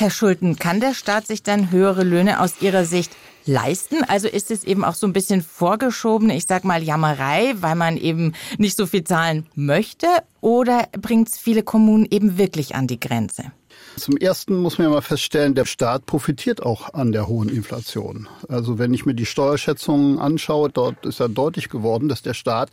Herr 0.00 0.08
Schulten, 0.08 0.56
kann 0.56 0.80
der 0.80 0.94
Staat 0.94 1.26
sich 1.26 1.42
dann 1.42 1.70
höhere 1.70 2.04
Löhne 2.04 2.40
aus 2.40 2.62
Ihrer 2.62 2.86
Sicht 2.86 3.14
leisten? 3.44 4.02
Also 4.04 4.28
ist 4.28 4.50
es 4.50 4.64
eben 4.64 4.82
auch 4.82 4.94
so 4.94 5.06
ein 5.06 5.12
bisschen 5.12 5.42
vorgeschobene, 5.42 6.34
ich 6.34 6.46
sag 6.46 6.64
mal, 6.64 6.82
Jammerei, 6.82 7.52
weil 7.56 7.74
man 7.74 7.98
eben 7.98 8.32
nicht 8.56 8.78
so 8.78 8.86
viel 8.86 9.04
zahlen 9.04 9.46
möchte? 9.54 10.06
Oder 10.40 10.88
bringt 10.92 11.28
es 11.28 11.36
viele 11.36 11.62
Kommunen 11.62 12.06
eben 12.10 12.38
wirklich 12.38 12.74
an 12.74 12.86
die 12.86 12.98
Grenze? 12.98 13.52
Zum 14.00 14.16
Ersten 14.16 14.56
muss 14.56 14.78
man 14.78 14.86
ja 14.86 14.94
mal 14.94 15.02
feststellen, 15.02 15.54
der 15.54 15.66
Staat 15.66 16.06
profitiert 16.06 16.62
auch 16.62 16.94
an 16.94 17.12
der 17.12 17.28
hohen 17.28 17.50
Inflation. 17.50 18.28
Also 18.48 18.78
wenn 18.78 18.94
ich 18.94 19.04
mir 19.04 19.12
die 19.12 19.26
Steuerschätzungen 19.26 20.18
anschaue, 20.18 20.70
dort 20.70 21.04
ist 21.04 21.20
ja 21.20 21.28
deutlich 21.28 21.68
geworden, 21.68 22.08
dass 22.08 22.22
der 22.22 22.32
Staat 22.32 22.70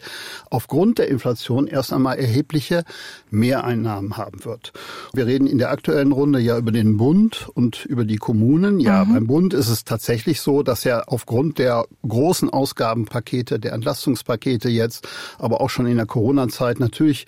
aufgrund 0.50 1.00
der 1.00 1.10
Inflation 1.10 1.68
erst 1.68 1.92
einmal 1.92 2.18
erhebliche 2.18 2.86
Mehreinnahmen 3.30 4.16
haben 4.16 4.46
wird. 4.46 4.72
Wir 5.14 5.26
reden 5.26 5.48
in 5.48 5.58
der 5.58 5.70
aktuellen 5.70 6.14
Runde 6.14 6.40
ja 6.40 6.58
über 6.58 6.72
den 6.72 6.96
Bund 6.96 7.50
und 7.54 7.84
über 7.84 8.06
die 8.06 8.16
Kommunen. 8.16 8.80
Ja, 8.80 9.04
mhm. 9.04 9.14
beim 9.14 9.28
Bund 9.28 9.54
ist 9.54 9.68
es 9.68 9.84
tatsächlich 9.84 10.40
so, 10.40 10.64
dass 10.64 10.86
er 10.86 11.12
aufgrund 11.12 11.60
der 11.60 11.84
großen 12.08 12.50
Ausgabenpakete, 12.50 13.60
der 13.60 13.74
Entlastungspakete 13.74 14.70
jetzt, 14.70 15.06
aber 15.40 15.60
auch 15.60 15.70
schon 15.70 15.88
in 15.88 15.98
der 15.98 16.06
Corona-Zeit 16.06 16.80
natürlich 16.80 17.28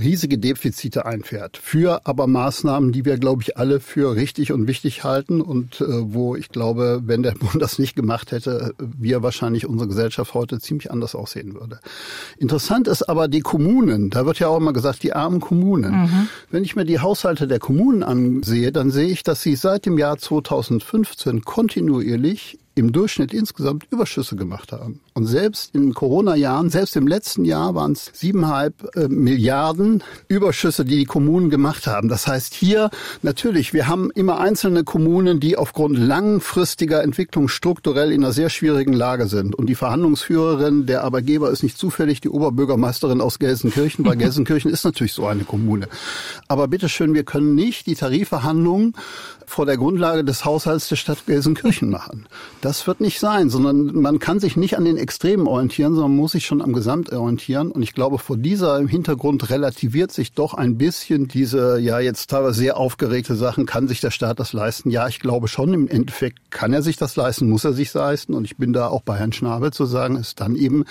riesige 0.00 0.38
Defizite 0.38 1.06
einfährt. 1.06 1.56
Für 1.56 2.06
aber 2.06 2.26
Maßnahmen, 2.26 2.92
die 2.92 3.04
wir, 3.04 3.18
glaube 3.18 3.42
ich, 3.42 3.56
alle 3.56 3.80
für 3.80 4.14
richtig 4.14 4.52
und 4.52 4.66
wichtig 4.66 5.04
halten 5.04 5.40
und 5.40 5.80
äh, 5.80 5.86
wo 5.88 6.36
ich 6.36 6.48
glaube, 6.48 7.02
wenn 7.04 7.22
der 7.22 7.32
Bund 7.38 7.60
das 7.60 7.78
nicht 7.78 7.96
gemacht 7.96 8.32
hätte, 8.32 8.74
wir 8.78 9.22
wahrscheinlich 9.22 9.66
unsere 9.66 9.88
Gesellschaft 9.88 10.34
heute 10.34 10.60
ziemlich 10.60 10.90
anders 10.90 11.14
aussehen 11.14 11.54
würde. 11.54 11.80
Interessant 12.38 12.88
ist 12.88 13.02
aber 13.08 13.28
die 13.28 13.40
Kommunen. 13.40 14.10
Da 14.10 14.26
wird 14.26 14.38
ja 14.38 14.48
auch 14.48 14.58
immer 14.58 14.72
gesagt, 14.72 15.02
die 15.02 15.12
armen 15.12 15.40
Kommunen. 15.40 16.02
Mhm. 16.02 16.28
Wenn 16.50 16.64
ich 16.64 16.76
mir 16.76 16.84
die 16.84 17.00
Haushalte 17.00 17.46
der 17.46 17.58
Kommunen 17.58 18.02
ansehe, 18.02 18.72
dann 18.72 18.90
sehe 18.90 19.08
ich, 19.08 19.22
dass 19.22 19.42
sie 19.42 19.56
seit 19.56 19.86
dem 19.86 19.98
Jahr 19.98 20.18
2015 20.18 21.42
kontinuierlich 21.42 22.59
im 22.74 22.92
Durchschnitt 22.92 23.34
insgesamt 23.34 23.86
Überschüsse 23.90 24.36
gemacht 24.36 24.72
haben. 24.72 25.00
Und 25.14 25.26
selbst 25.26 25.74
in 25.74 25.92
Corona-Jahren, 25.92 26.70
selbst 26.70 26.96
im 26.96 27.06
letzten 27.06 27.44
Jahr 27.44 27.74
waren 27.74 27.92
es 27.92 28.10
siebeneinhalb 28.14 28.96
äh, 28.96 29.08
Milliarden 29.08 30.02
Überschüsse, 30.28 30.84
die 30.84 30.96
die 30.96 31.04
Kommunen 31.04 31.50
gemacht 31.50 31.86
haben. 31.86 32.08
Das 32.08 32.26
heißt 32.26 32.54
hier 32.54 32.90
natürlich, 33.22 33.72
wir 33.72 33.88
haben 33.88 34.10
immer 34.12 34.38
einzelne 34.38 34.84
Kommunen, 34.84 35.40
die 35.40 35.56
aufgrund 35.56 35.98
langfristiger 35.98 37.02
Entwicklung 37.02 37.48
strukturell 37.48 38.12
in 38.12 38.22
einer 38.22 38.32
sehr 38.32 38.50
schwierigen 38.50 38.92
Lage 38.92 39.26
sind. 39.26 39.54
Und 39.54 39.66
die 39.66 39.74
Verhandlungsführerin 39.74 40.86
der 40.86 41.02
Arbeitgeber 41.04 41.50
ist 41.50 41.62
nicht 41.62 41.76
zufällig 41.76 42.20
die 42.20 42.28
Oberbürgermeisterin 42.28 43.20
aus 43.20 43.38
Gelsenkirchen, 43.38 44.04
weil 44.04 44.16
Gelsenkirchen 44.16 44.70
ist 44.70 44.84
natürlich 44.84 45.12
so 45.12 45.26
eine 45.26 45.44
Kommune. 45.44 45.88
Aber 46.46 46.68
bitteschön, 46.68 47.14
wir 47.14 47.24
können 47.24 47.54
nicht 47.54 47.86
die 47.86 47.96
Tarifverhandlungen 47.96 48.94
vor 49.50 49.66
der 49.66 49.76
Grundlage 49.76 50.24
des 50.24 50.44
Haushalts 50.44 50.88
der 50.88 50.96
Stadt 50.96 51.26
Gelsenkirchen 51.26 51.90
machen. 51.90 52.26
Das 52.60 52.86
wird 52.86 53.00
nicht 53.00 53.20
sein, 53.20 53.48
sondern 53.48 53.94
man 53.94 54.18
kann 54.18 54.38
sich 54.38 54.56
nicht 54.56 54.76
an 54.76 54.84
den 54.84 54.98
Extremen 54.98 55.46
orientieren, 55.46 55.94
sondern 55.94 56.14
muss 56.14 56.32
sich 56.32 56.44
schon 56.44 56.60
am 56.60 56.74
Gesamt 56.74 57.10
orientieren. 57.10 57.72
Und 57.72 57.82
ich 57.82 57.94
glaube, 57.94 58.18
vor 58.18 58.36
dieser 58.36 58.86
Hintergrund 58.86 59.48
relativiert 59.48 60.12
sich 60.12 60.32
doch 60.32 60.52
ein 60.52 60.76
bisschen 60.76 61.26
diese, 61.26 61.78
ja, 61.78 62.00
jetzt 62.00 62.28
teilweise 62.28 62.60
sehr 62.60 62.76
aufgeregte 62.76 63.34
Sachen. 63.34 63.64
Kann 63.64 63.88
sich 63.88 64.00
der 64.00 64.10
Staat 64.10 64.40
das 64.40 64.52
leisten? 64.52 64.90
Ja, 64.90 65.08
ich 65.08 65.20
glaube 65.20 65.48
schon. 65.48 65.72
Im 65.72 65.88
Endeffekt 65.88 66.50
kann 66.50 66.74
er 66.74 66.82
sich 66.82 66.96
das 66.98 67.16
leisten, 67.16 67.48
muss 67.48 67.64
er 67.64 67.72
sich 67.72 67.94
leisten. 67.94 68.34
Und 68.34 68.44
ich 68.44 68.58
bin 68.58 68.74
da 68.74 68.88
auch 68.88 69.02
bei 69.02 69.16
Herrn 69.16 69.32
Schnabel 69.32 69.72
zu 69.72 69.86
sagen, 69.86 70.16
ist 70.16 70.40
dann 70.40 70.54
eben 70.54 70.84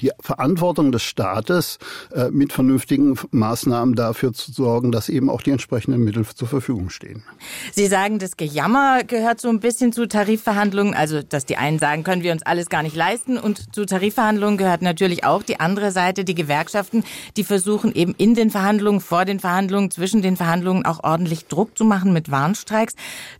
die 0.00 0.10
Verantwortung 0.18 0.90
des 0.90 1.04
Staates, 1.04 1.78
äh, 2.12 2.30
mit 2.30 2.52
vernünftigen 2.52 3.16
Maßnahmen 3.30 3.94
dafür 3.94 4.32
zu 4.32 4.50
sorgen, 4.50 4.90
dass 4.90 5.08
eben 5.08 5.30
auch 5.30 5.42
die 5.42 5.52
entsprechenden 5.52 6.02
Mittel 6.02 6.26
zur 6.26 6.48
Verfügung 6.48 6.90
stehen. 6.90 7.22
Sie 7.70 7.86
sagen, 7.86 8.18
das 8.18 8.36
Gejammer 8.36 9.04
gehört 9.04 9.40
so 9.40 9.48
ein 9.48 9.60
bisschen 9.60 9.92
zu 9.92 10.08
Tarifverhandlungen. 10.08 10.94
Also, 11.12 11.26
dass 11.28 11.44
die 11.44 11.58
einen 11.58 11.78
sagen, 11.78 12.04
können 12.04 12.22
wir 12.22 12.32
uns 12.32 12.42
alles 12.42 12.70
gar 12.70 12.82
nicht 12.82 12.96
leisten. 12.96 13.36
Und 13.36 13.74
zu 13.74 13.84
Tarifverhandlungen 13.84 14.56
gehört 14.56 14.80
natürlich 14.80 15.24
auch 15.24 15.42
die 15.42 15.60
andere 15.60 15.90
Seite, 15.90 16.24
die 16.24 16.34
Gewerkschaften, 16.34 17.04
die 17.36 17.44
versuchen 17.44 17.94
eben 17.94 18.14
in 18.16 18.34
den 18.34 18.48
Verhandlungen, 18.50 19.00
vor 19.00 19.26
den 19.26 19.38
Verhandlungen, 19.38 19.90
zwischen 19.90 20.22
den 20.22 20.38
Verhandlungen 20.38 20.86
auch 20.86 21.04
ordentlich 21.04 21.48
Druck 21.48 21.76
zu 21.76 21.84
machen 21.84 22.14
mit 22.14 22.30
Warnstreiks. 22.30 22.94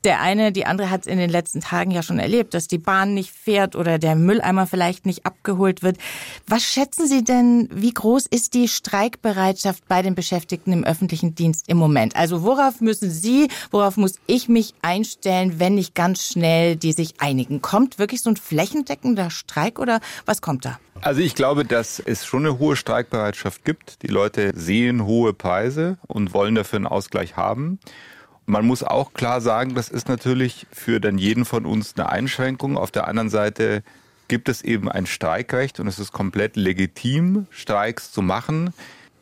Der 0.05 0.21
eine, 0.21 0.53
die 0.53 0.67
andere 0.67 0.91
hat 0.91 1.03
es 1.03 1.07
in 1.07 1.17
den 1.17 1.31
letzten 1.31 1.63
Tagen 1.63 1.93
ja 1.93 2.03
schon 2.03 2.19
erlebt, 2.19 2.53
dass 2.53 2.69
die 2.69 2.77
Bahn 2.77 3.15
nicht 3.15 3.31
fährt 3.31 3.75
oder 3.75 3.99
der 3.99 4.17
Mülleimer 4.17 4.67
vielleicht 4.67 5.07
nicht 5.07 5.25
abgeholt 5.25 5.83
wird. 5.83 5.97
Was 6.47 6.65
schätzen 6.65 7.07
Sie 7.07 7.25
denn, 7.25 7.71
wie 7.73 7.95
groß 7.95 8.27
ist 8.27 8.53
die 8.53 8.69
Streikbereitschaft 8.69 9.89
bei 9.89 10.03
den 10.03 10.15
Beschäftigten 10.15 10.75
im 10.75 10.85
öffentlichen 10.85 11.35
Dienst 11.35 11.71
im 11.71 11.79
Moment? 11.79 12.17
Also 12.17 12.43
worauf 12.43 12.83
müssen 12.83 13.11
Sie, 13.11 13.49
worauf 13.71 13.97
muss 13.97 14.17
ich 14.27 14.51
mich 14.51 14.75
einstellen, 14.83 15.59
wenn 15.59 15.77
nicht 15.77 15.95
ganz 15.95 16.27
schnell 16.27 16.77
die 16.77 16.93
sich 16.93 17.15
einigen? 17.19 17.62
Kommt 17.63 17.99
wirklich 17.99 18.23
so 18.23 18.31
ein 18.31 18.37
flächendeckender 18.37 19.31
Streik 19.31 19.79
oder 19.79 20.01
was 20.27 20.43
kommt 20.43 20.65
da? 20.65 20.79
Also 21.01 21.21
ich 21.21 21.35
glaube, 21.35 21.65
dass 21.65 21.99
es 21.99 22.27
schon 22.27 22.47
eine 22.47 22.59
hohe 22.59 22.77
Streikbereitschaft 22.77 23.65
gibt. 23.65 24.03
Die 24.03 24.09
Leute 24.09 24.53
sehen 24.55 25.05
hohe 25.05 25.33
Preise 25.33 25.99
und 26.07 26.35
wollen 26.35 26.55
dafür 26.55 26.77
einen 26.77 26.87
Ausgleich 26.87 27.37
haben. 27.37 27.79
Man 28.47 28.67
muss 28.67 28.83
auch 28.83 29.13
klar 29.15 29.41
sagen, 29.41 29.75
das 29.75 29.89
ist 29.89 30.09
natürlich 30.09 30.67
für 30.73 31.01
dann 31.01 31.17
jeden 31.17 31.45
von 31.45 31.65
uns 31.65 31.95
eine 31.97 32.09
Einschränkung. 32.09 32.77
Auf 32.77 32.91
der 32.91 33.09
anderen 33.09 33.31
Seite 33.31 33.83
gibt 34.29 34.49
es 34.49 34.63
eben 34.63 34.91
ein 34.91 35.07
Streikrecht 35.07 35.81
und 35.81 35.87
es 35.87 35.99
ist 35.99 36.13
komplett 36.13 36.57
legitim, 36.57 37.47
Streiks 37.51 38.13
zu 38.13 38.23
machen. 38.23 38.73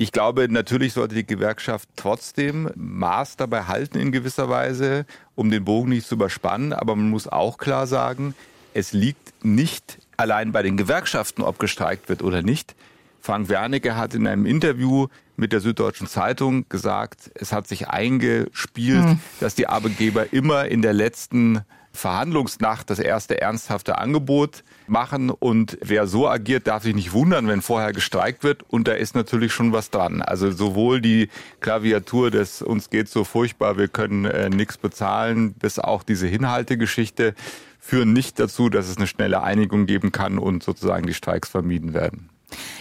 Ich 0.01 0.13
glaube, 0.13 0.49
natürlich 0.51 0.95
sollte 0.95 1.15
die 1.15 1.27
Gewerkschaft 1.27 1.87
trotzdem 1.95 2.71
Maß 2.75 3.37
dabei 3.37 3.65
halten 3.65 3.99
in 3.99 4.13
gewisser 4.13 4.49
Weise, 4.49 5.05
um 5.35 5.51
den 5.51 5.63
Bogen 5.67 5.91
nicht 5.91 6.07
zu 6.07 6.15
überspannen. 6.15 6.73
Aber 6.73 6.97
man 6.97 7.11
muss 7.11 7.29
auch 7.29 7.59
klar 7.59 7.87
sagen, 7.87 8.35
es 8.73 8.95
liegt 8.95 9.45
nicht 9.45 9.99
allein 10.17 10.53
bei 10.53 10.63
den 10.63 10.79
Gewerkschaften, 10.79 11.43
ob 11.43 11.59
gestreikt 11.59 12.09
wird 12.09 12.23
oder 12.23 12.41
nicht. 12.41 12.75
Frank 13.21 13.51
Wernicke 13.51 13.95
hat 13.95 14.15
in 14.15 14.27
einem 14.27 14.47
Interview 14.47 15.09
mit 15.37 15.53
der 15.53 15.61
Süddeutschen 15.61 16.07
Zeitung 16.07 16.67
gesagt, 16.71 17.31
es 17.35 17.53
hat 17.53 17.69
sich 17.69 17.89
eingespielt, 17.89 19.05
hm. 19.05 19.21
dass 19.41 19.55
die 19.55 19.67
Arbeitgeber 19.67 20.33
immer 20.33 20.65
in 20.65 20.81
der 20.81 20.95
letzten 20.95 21.61
Verhandlungsnacht 21.93 22.89
das 22.89 22.99
erste 22.99 23.41
ernsthafte 23.41 23.99
Angebot 23.99 24.65
machen 24.87 25.31
und 25.31 25.77
wer 25.83 26.07
so 26.07 26.29
agiert, 26.29 26.67
darf 26.67 26.85
sich 26.85 26.95
nicht 26.95 27.13
wundern, 27.13 27.49
wenn 27.49 27.63
vorher 27.63 27.93
gestreikt 27.93 28.43
wird 28.45 28.63
und 28.69 28.89
da 28.89 28.93
ist 28.93 29.15
natürlich 29.15 29.53
schon 29.53 29.73
was 29.73 29.91
dran. 29.91 30.23
Also 30.23 30.51
sowohl 30.51 31.01
die 31.01 31.29
Klaviatur 31.61 32.31
des 32.31 32.63
uns 32.63 32.91
geht 32.91 33.09
so 33.09 33.25
furchtbar, 33.25 33.77
wir 33.77 33.89
können 33.89 34.25
äh, 34.25 34.49
nichts 34.49 34.79
bezahlen, 34.79 35.53
bis 35.53 35.79
auch 35.79 36.03
diese 36.03 36.27
Hinhaltegeschichte 36.27 37.35
führen 37.79 38.13
nicht 38.13 38.39
dazu, 38.39 38.69
dass 38.69 38.89
es 38.89 38.97
eine 38.97 39.07
schnelle 39.07 39.43
Einigung 39.43 39.87
geben 39.87 40.13
kann 40.13 40.39
und 40.39 40.63
sozusagen 40.63 41.07
die 41.07 41.15
Streiks 41.15 41.49
vermieden 41.49 41.93
werden. 41.93 42.30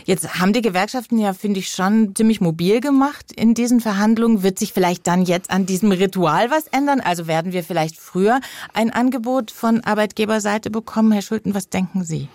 Jetzt 0.06 0.40
haben 0.40 0.54
die 0.54 0.62
Gewerkschaften 0.62 1.18
ja, 1.18 1.34
finde 1.34 1.60
ich, 1.60 1.70
schon 1.70 2.16
ziemlich 2.16 2.42
mobil 2.42 2.82
gemacht 2.82 3.32
in 3.32 3.54
diesen 3.54 3.80
Verhandlungen. 3.80 4.44
Wird 4.44 4.60
sich 4.60 4.74
vielleicht 4.74 5.08
dann 5.08 5.24
jetzt 5.24 5.52
an 5.52 5.66
diesem 5.66 5.92
Ritual 5.92 6.52
was 6.52 6.68
ändern? 6.68 7.00
Also 7.00 7.28
werden 7.28 7.54
wir 7.54 7.64
vielleicht 7.64 7.98
früher 7.98 8.40
ein 8.74 8.92
Angebot 8.92 9.52
von 9.52 9.82
Arbeitgeberseite 9.84 10.70
bekommen? 10.70 11.12
Herr 11.12 11.22
Schulten, 11.22 11.54
was 11.54 11.70
denken 11.70 12.04
Sie? 12.04 12.30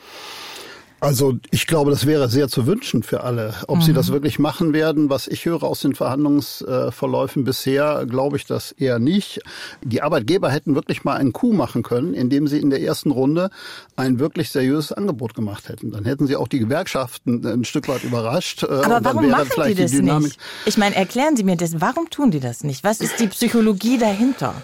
Also 1.05 1.35
ich 1.51 1.67
glaube, 1.67 1.91
das 1.91 2.07
wäre 2.07 2.29
sehr 2.29 2.49
zu 2.49 2.67
wünschen 2.67 3.03
für 3.03 3.23
alle. 3.23 3.55
Ob 3.69 3.79
mhm. 3.79 3.83
sie 3.83 3.93
das 3.93 4.11
wirklich 4.11 4.39
machen 4.39 4.73
werden, 4.73 5.11
was 5.11 5.27
ich 5.27 5.45
höre 5.45 5.63
aus 5.63 5.81
den 5.81 5.95
Verhandlungsverläufen 5.95 7.45
bisher, 7.45 8.07
glaube 8.09 8.37
ich 8.39 8.47
das 8.47 8.73
eher 8.73 8.99
nicht. 8.99 9.41
Die 9.83 10.01
Arbeitgeber 10.01 10.51
hätten 10.51 10.75
wirklich 10.75 11.05
mal 11.05 11.17
einen 11.17 11.33
Coup 11.33 11.53
machen 11.53 11.83
können, 11.83 12.15
indem 12.15 12.47
sie 12.49 12.59
in 12.59 12.71
der 12.71 12.81
ersten 12.81 13.11
Runde 13.11 13.51
ein 13.97 14.19
wirklich 14.19 14.51
seriöses 14.51 14.93
Angebot 14.93 15.35
gemacht 15.35 15.69
hätten. 15.69 15.93
Dann 15.93 16.05
hätten 16.05 16.27
sie 16.27 16.37
auch 16.37 16.49
die 16.49 16.59
Gewerkschaften 16.59 17.45
ein 17.47 17.65
Stück 17.65 17.89
weit 17.89 18.03
überrascht. 18.03 18.63
Äh, 18.63 18.67
Aber 18.67 19.05
warum 19.05 19.29
machen 19.29 19.51
die 19.69 19.75
das 19.75 19.93
nicht? 19.93 20.39
Ich 20.65 20.79
meine, 20.79 20.97
erklären 20.97 21.37
Sie 21.37 21.45
mir 21.45 21.57
das. 21.57 21.81
Warum 21.81 22.09
tun 22.09 22.31
die 22.31 22.41
das 22.41 22.65
nicht? 22.65 22.83
Was 22.83 23.01
ist 23.01 23.21
die 23.21 23.27
Psychologie 23.27 23.99
dahinter? 23.99 24.55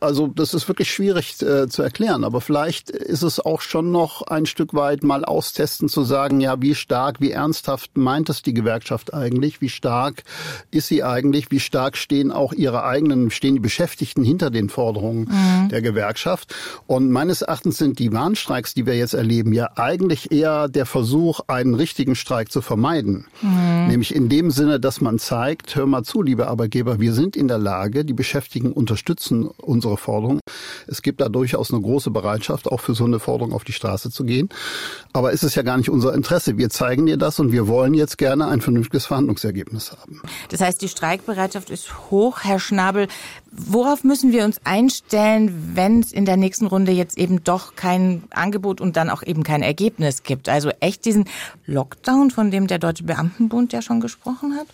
Also 0.00 0.26
das 0.26 0.54
ist 0.54 0.68
wirklich 0.68 0.90
schwierig 0.90 1.40
äh, 1.42 1.68
zu 1.68 1.82
erklären. 1.82 2.24
Aber 2.24 2.40
vielleicht 2.40 2.90
ist 2.90 3.22
es 3.22 3.40
auch 3.40 3.60
schon 3.60 3.90
noch 3.90 4.22
ein 4.22 4.46
Stück 4.46 4.74
weit 4.74 5.02
mal 5.02 5.24
austesten 5.24 5.88
zu 5.88 6.04
sagen, 6.04 6.40
ja, 6.40 6.60
wie 6.60 6.74
stark, 6.74 7.20
wie 7.20 7.30
ernsthaft 7.30 7.96
meint 7.96 8.28
es 8.28 8.42
die 8.42 8.54
Gewerkschaft 8.54 9.14
eigentlich? 9.14 9.60
Wie 9.60 9.68
stark 9.68 10.24
ist 10.70 10.88
sie 10.88 11.02
eigentlich? 11.02 11.50
Wie 11.50 11.60
stark 11.60 11.96
stehen 11.96 12.32
auch 12.32 12.52
ihre 12.52 12.84
eigenen, 12.84 13.30
stehen 13.30 13.54
die 13.54 13.60
Beschäftigten 13.60 14.24
hinter 14.24 14.50
den 14.50 14.68
Forderungen 14.68 15.28
mhm. 15.30 15.68
der 15.68 15.82
Gewerkschaft? 15.82 16.54
Und 16.86 17.10
meines 17.10 17.42
Erachtens 17.42 17.78
sind 17.78 17.98
die 17.98 18.12
Warnstreiks, 18.12 18.74
die 18.74 18.86
wir 18.86 18.96
jetzt 18.96 19.14
erleben, 19.14 19.52
ja 19.52 19.70
eigentlich 19.76 20.32
eher 20.32 20.68
der 20.68 20.86
Versuch, 20.86 21.40
einen 21.46 21.74
richtigen 21.74 22.14
Streik 22.14 22.50
zu 22.50 22.62
vermeiden. 22.62 23.26
Mhm. 23.42 23.88
Nämlich 23.88 24.14
in 24.14 24.28
dem 24.28 24.50
Sinne, 24.50 24.80
dass 24.80 25.00
man 25.00 25.18
zeigt, 25.18 25.76
hör 25.76 25.86
mal 25.86 26.02
zu, 26.02 26.22
liebe 26.22 26.48
Arbeitgeber, 26.48 27.00
wir 27.00 27.12
sind 27.12 27.36
in 27.36 27.48
der 27.48 27.58
Lage, 27.58 28.04
die 28.04 28.12
Beschäftigten 28.12 28.72
unterstützen 28.72 29.50
unsere 29.58 29.96
Forderungen. 29.96 30.40
Es 30.86 31.02
gibt 31.02 31.20
da 31.20 31.28
durchaus 31.28 31.72
eine 31.72 31.80
große 31.80 32.10
Bereitschaft, 32.10 32.70
auch 32.70 32.80
für 32.80 32.94
so 32.94 33.04
eine 33.04 33.18
Forderung 33.18 33.52
auf 33.52 33.64
die 33.64 33.72
Straße 33.72 34.10
zu 34.10 34.24
gehen. 34.24 34.48
Aber 35.12 35.32
ist 35.32 35.42
es 35.42 35.54
ja 35.54 35.62
gar 35.62 35.76
nicht 35.76 35.88
unser 35.88 36.14
Interesse. 36.14 36.56
Wir 36.58 36.70
zeigen 36.70 37.06
dir 37.06 37.16
das 37.16 37.40
und 37.40 37.52
wir 37.52 37.68
wollen 37.68 37.94
jetzt 37.94 38.18
gerne 38.18 38.46
ein 38.46 38.60
vernünftiges 38.60 39.06
Verhandlungsergebnis 39.06 39.92
haben. 39.92 40.22
Das 40.50 40.60
heißt, 40.60 40.80
die 40.82 40.88
Streikbereitschaft 40.88 41.70
ist 41.70 42.10
hoch, 42.10 42.40
Herr 42.42 42.60
Schnabel. 42.60 43.08
Worauf 43.50 44.04
müssen 44.04 44.32
wir 44.32 44.44
uns 44.44 44.60
einstellen, 44.64 45.72
wenn 45.74 46.00
es 46.00 46.12
in 46.12 46.24
der 46.24 46.36
nächsten 46.36 46.66
Runde 46.66 46.92
jetzt 46.92 47.16
eben 47.18 47.44
doch 47.44 47.76
kein 47.76 48.24
Angebot 48.30 48.80
und 48.80 48.96
dann 48.96 49.10
auch 49.10 49.22
eben 49.22 49.42
kein 49.42 49.62
Ergebnis 49.62 50.22
gibt? 50.22 50.48
Also 50.48 50.70
echt 50.80 51.04
diesen 51.04 51.28
Lockdown, 51.66 52.30
von 52.30 52.50
dem 52.50 52.66
der 52.66 52.78
Deutsche 52.78 53.04
Beamtenbund 53.04 53.72
ja 53.72 53.82
schon 53.82 54.00
gesprochen 54.00 54.56
hat? 54.56 54.66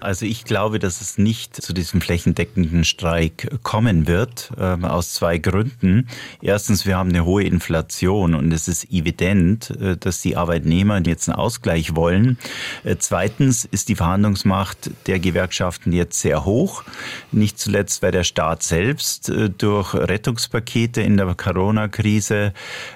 Also 0.00 0.26
ich 0.26 0.44
glaube, 0.44 0.78
dass 0.78 1.00
es 1.00 1.18
nicht 1.18 1.60
zu 1.60 1.72
diesem 1.72 2.00
flächendeckenden 2.00 2.84
Streik 2.84 3.48
kommen 3.62 4.06
wird, 4.06 4.52
äh, 4.56 4.76
aus 4.84 5.14
zwei 5.14 5.38
Gründen. 5.38 6.08
Erstens, 6.40 6.86
wir 6.86 6.96
haben 6.96 7.08
eine 7.08 7.24
hohe 7.24 7.42
Inflation 7.42 8.34
und 8.34 8.52
es 8.52 8.68
ist 8.68 8.92
evident, 8.92 9.70
äh, 9.70 9.96
dass 9.96 10.20
die 10.20 10.36
Arbeitnehmer 10.36 11.00
jetzt 11.04 11.28
einen 11.28 11.36
Ausgleich 11.36 11.96
wollen. 11.96 12.38
Äh, 12.84 12.96
zweitens 12.98 13.64
ist 13.64 13.88
die 13.88 13.96
Verhandlungsmacht 13.96 14.90
der 15.06 15.18
Gewerkschaften 15.18 15.92
jetzt 15.92 16.20
sehr 16.20 16.44
hoch, 16.44 16.84
nicht 17.32 17.58
zuletzt, 17.58 18.02
weil 18.02 18.12
der 18.12 18.24
Staat 18.24 18.62
selbst 18.62 19.28
äh, 19.28 19.50
durch 19.50 19.94
Rettungspakete 19.94 21.02
in 21.02 21.16
der 21.16 21.34
Corona-Krise 21.34 22.52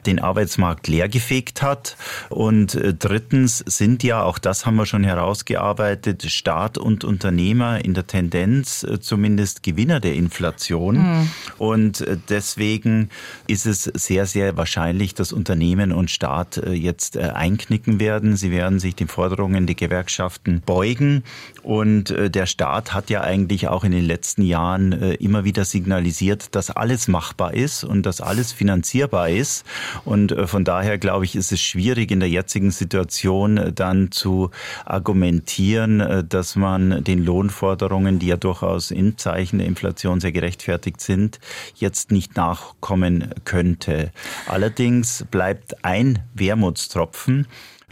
den 0.07 0.21
Arbeitsmarkt 0.21 0.87
leergefegt 0.87 1.63
hat. 1.63 1.97
Und 2.29 2.77
äh, 2.77 2.95
drittens 2.95 3.59
sind 3.59 4.05
ja, 4.05 4.23
auch 4.23 4.39
das 4.39 4.67
haben 4.67 4.77
wir 4.77 4.87
schon 4.87 5.05
herausgearbeitet, 5.05 6.31
Staat 6.31 6.79
und 6.79 6.92
und 6.93 7.05
Unternehmer 7.05 7.85
in 7.85 7.95
der 7.95 8.07
Tendenz 8.07 8.83
äh, 8.85 9.01
zumindest 9.01 9.63
Gewinner 9.63 10.01
der 10.01 10.15
Inflation. 10.15 10.97
Mhm. 10.97 11.31
Und 11.59 12.01
äh, 12.03 12.19
deswegen 12.29 13.09
ist 13.47 13.67
es 13.67 13.85
sehr, 13.85 14.27
sehr 14.27 14.57
wahrscheinlich, 14.57 15.15
dass 15.15 15.33
Unternehmen 15.33 15.93
und 15.93 16.11
Staat 16.11 16.59
äh, 16.59 16.73
jetzt 16.73 17.17
einknicken 17.17 17.99
werden. 17.99 18.37
Sie 18.37 18.51
werden 18.51 18.79
sich 18.79 18.95
den 18.95 19.09
Forderungen 19.09 19.67
der 19.67 19.75
Gewerkschaften 19.75 20.63
beugen. 20.65 21.25
Und 21.63 22.13
der 22.19 22.47
Staat 22.47 22.93
hat 22.93 23.09
ja 23.09 23.21
eigentlich 23.21 23.69
auch 23.69 23.85
in 23.85 23.93
den 23.93 24.05
letzten 24.05 24.43
Jahren 24.43 24.91
immer 24.93 25.45
wieder 25.45 25.65
signalisiert, 25.65 26.57
dass 26.57 26.71
alles 26.71 27.07
machbar 27.07 27.55
ist 27.55 27.85
und 27.85 28.05
dass 28.05 28.21
alles 28.21 28.51
finanzierbar 28.53 29.29
ist. 29.29 29.65
Und 30.05 30.35
von 30.47 30.65
daher 30.65 30.99
glaube 30.99 31.25
ich, 31.25 31.37
ist 31.37 31.53
es 31.53 31.61
schwierig 31.61 32.11
in 32.11 32.19
der 32.19 32.29
jetzigen 32.29 32.73
Situation 32.73 33.73
dann 33.75 34.11
zu 34.11 34.51
argumentieren, 34.85 36.27
dass 36.29 36.57
man 36.57 36.82
man 36.89 37.05
den 37.05 37.25
Lohnforderungen, 37.25 38.19
die 38.19 38.29
ja 38.29 38.37
durchaus 38.37 38.91
in 38.91 39.19
Zeichen 39.19 39.59
der 39.59 39.67
Inflation 39.67 40.21
sehr 40.21 40.33
gerechtfertigt 40.33 41.01
sind, 41.01 41.41
jetzt 41.77 42.11
nicht 42.11 42.37
nachkommen 42.37 43.31
könnte. 43.45 44.13
Allerdings 44.47 45.25
bleibt 45.31 45.85
ein 45.85 46.21
Wermutstropfen. 46.35 47.47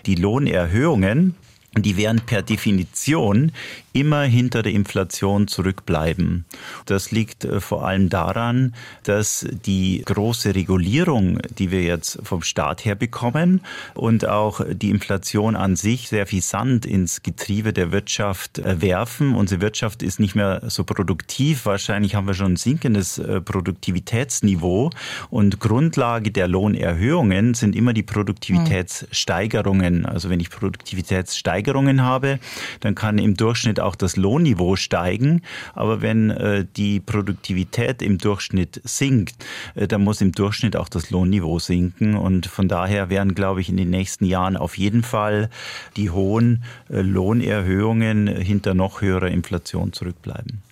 Die 0.07 0.14
Lohnerhöhungen, 0.14 1.35
die 1.76 1.96
werden 1.96 2.20
per 2.24 2.42
Definition 2.42 3.53
immer 3.92 4.22
hinter 4.22 4.62
der 4.62 4.72
Inflation 4.72 5.48
zurückbleiben. 5.48 6.44
Das 6.87 7.11
liegt 7.11 7.44
äh, 7.44 7.61
vor 7.61 7.87
allem 7.87 8.09
daran, 8.09 8.74
dass 9.05 9.46
die 9.50 10.03
große 10.05 10.55
Regulierung, 10.55 11.38
die 11.59 11.70
wir 11.70 11.83
jetzt 11.83 12.18
vom 12.22 12.42
Staat 12.42 12.85
her 12.85 12.94
bekommen 12.94 13.61
und 13.94 14.26
auch 14.26 14.61
die 14.70 14.90
Inflation 14.90 15.57
an 15.57 15.76
sich 15.76 16.09
sehr 16.09 16.26
viel 16.26 16.42
Sand 16.42 16.87
ins 16.87 17.22
Getriebe 17.22 17.72
der 17.72 17.92
Wirtschaft 17.92 18.59
äh, 18.59 18.81
werfen. 18.81 19.35
Unsere 19.35 19.61
Wirtschaft 19.61 20.03
ist 20.03 20.20
nicht 20.20 20.35
mehr 20.35 20.62
so 20.66 20.85
produktiv. 20.85 21.66
Wahrscheinlich 21.66 22.14
haben 22.14 22.26
wir 22.26 22.35
schon 22.35 22.53
ein 22.53 22.57
sinkendes 22.57 23.18
äh, 23.18 23.40
Produktivitätsniveau 23.40 24.90
und 25.31 25.61
Grundlage 25.61 26.31
der 26.31 26.48
Lohnerhöhungen 26.48 27.55
sind 27.55 27.74
immer 27.74 27.92
die 27.92 28.03
Produktivitätssteigerungen. 28.03 30.07
Also 30.07 30.31
wenn 30.31 30.40
ich 30.40 30.50
Produktivitätssteigerungen 30.50 32.03
habe, 32.03 32.38
dann 32.81 32.94
kann 32.94 33.18
im 33.18 33.37
Durchschnitt 33.37 33.79
auch 33.80 33.96
das 33.96 34.16
Lohnniveau 34.16 34.76
steigen. 34.76 35.42
Aber 35.74 36.02
wenn 36.02 36.30
äh, 36.30 36.66
die 36.76 37.00
Produktivität 37.00 38.02
im 38.02 38.18
Durchschnitt 38.18 38.80
sinkt, 38.84 39.44
äh, 39.74 39.86
dann 39.86 40.02
muss 40.02 40.20
im 40.20 40.32
Durchschnitt 40.32 40.76
auch 40.76 40.88
das 40.88 41.10
Lohnniveau 41.10 41.58
sinken. 41.58 42.16
Und 42.16 42.46
von 42.46 42.68
daher 42.68 43.10
werden, 43.10 43.34
glaube 43.34 43.60
ich, 43.60 43.68
in 43.68 43.76
den 43.76 43.90
nächsten 43.90 44.24
Jahren 44.24 44.56
auf 44.56 44.78
jeden 44.78 45.02
Fall 45.02 45.50
die 45.96 46.10
hohen 46.10 46.64
äh, 46.88 47.00
Lohnerhöhungen 47.00 48.26
hinter 48.26 48.74
noch 48.74 49.00
höherer 49.00 49.28
Inflation 49.28 49.92
zurückbleiben. 49.92 50.62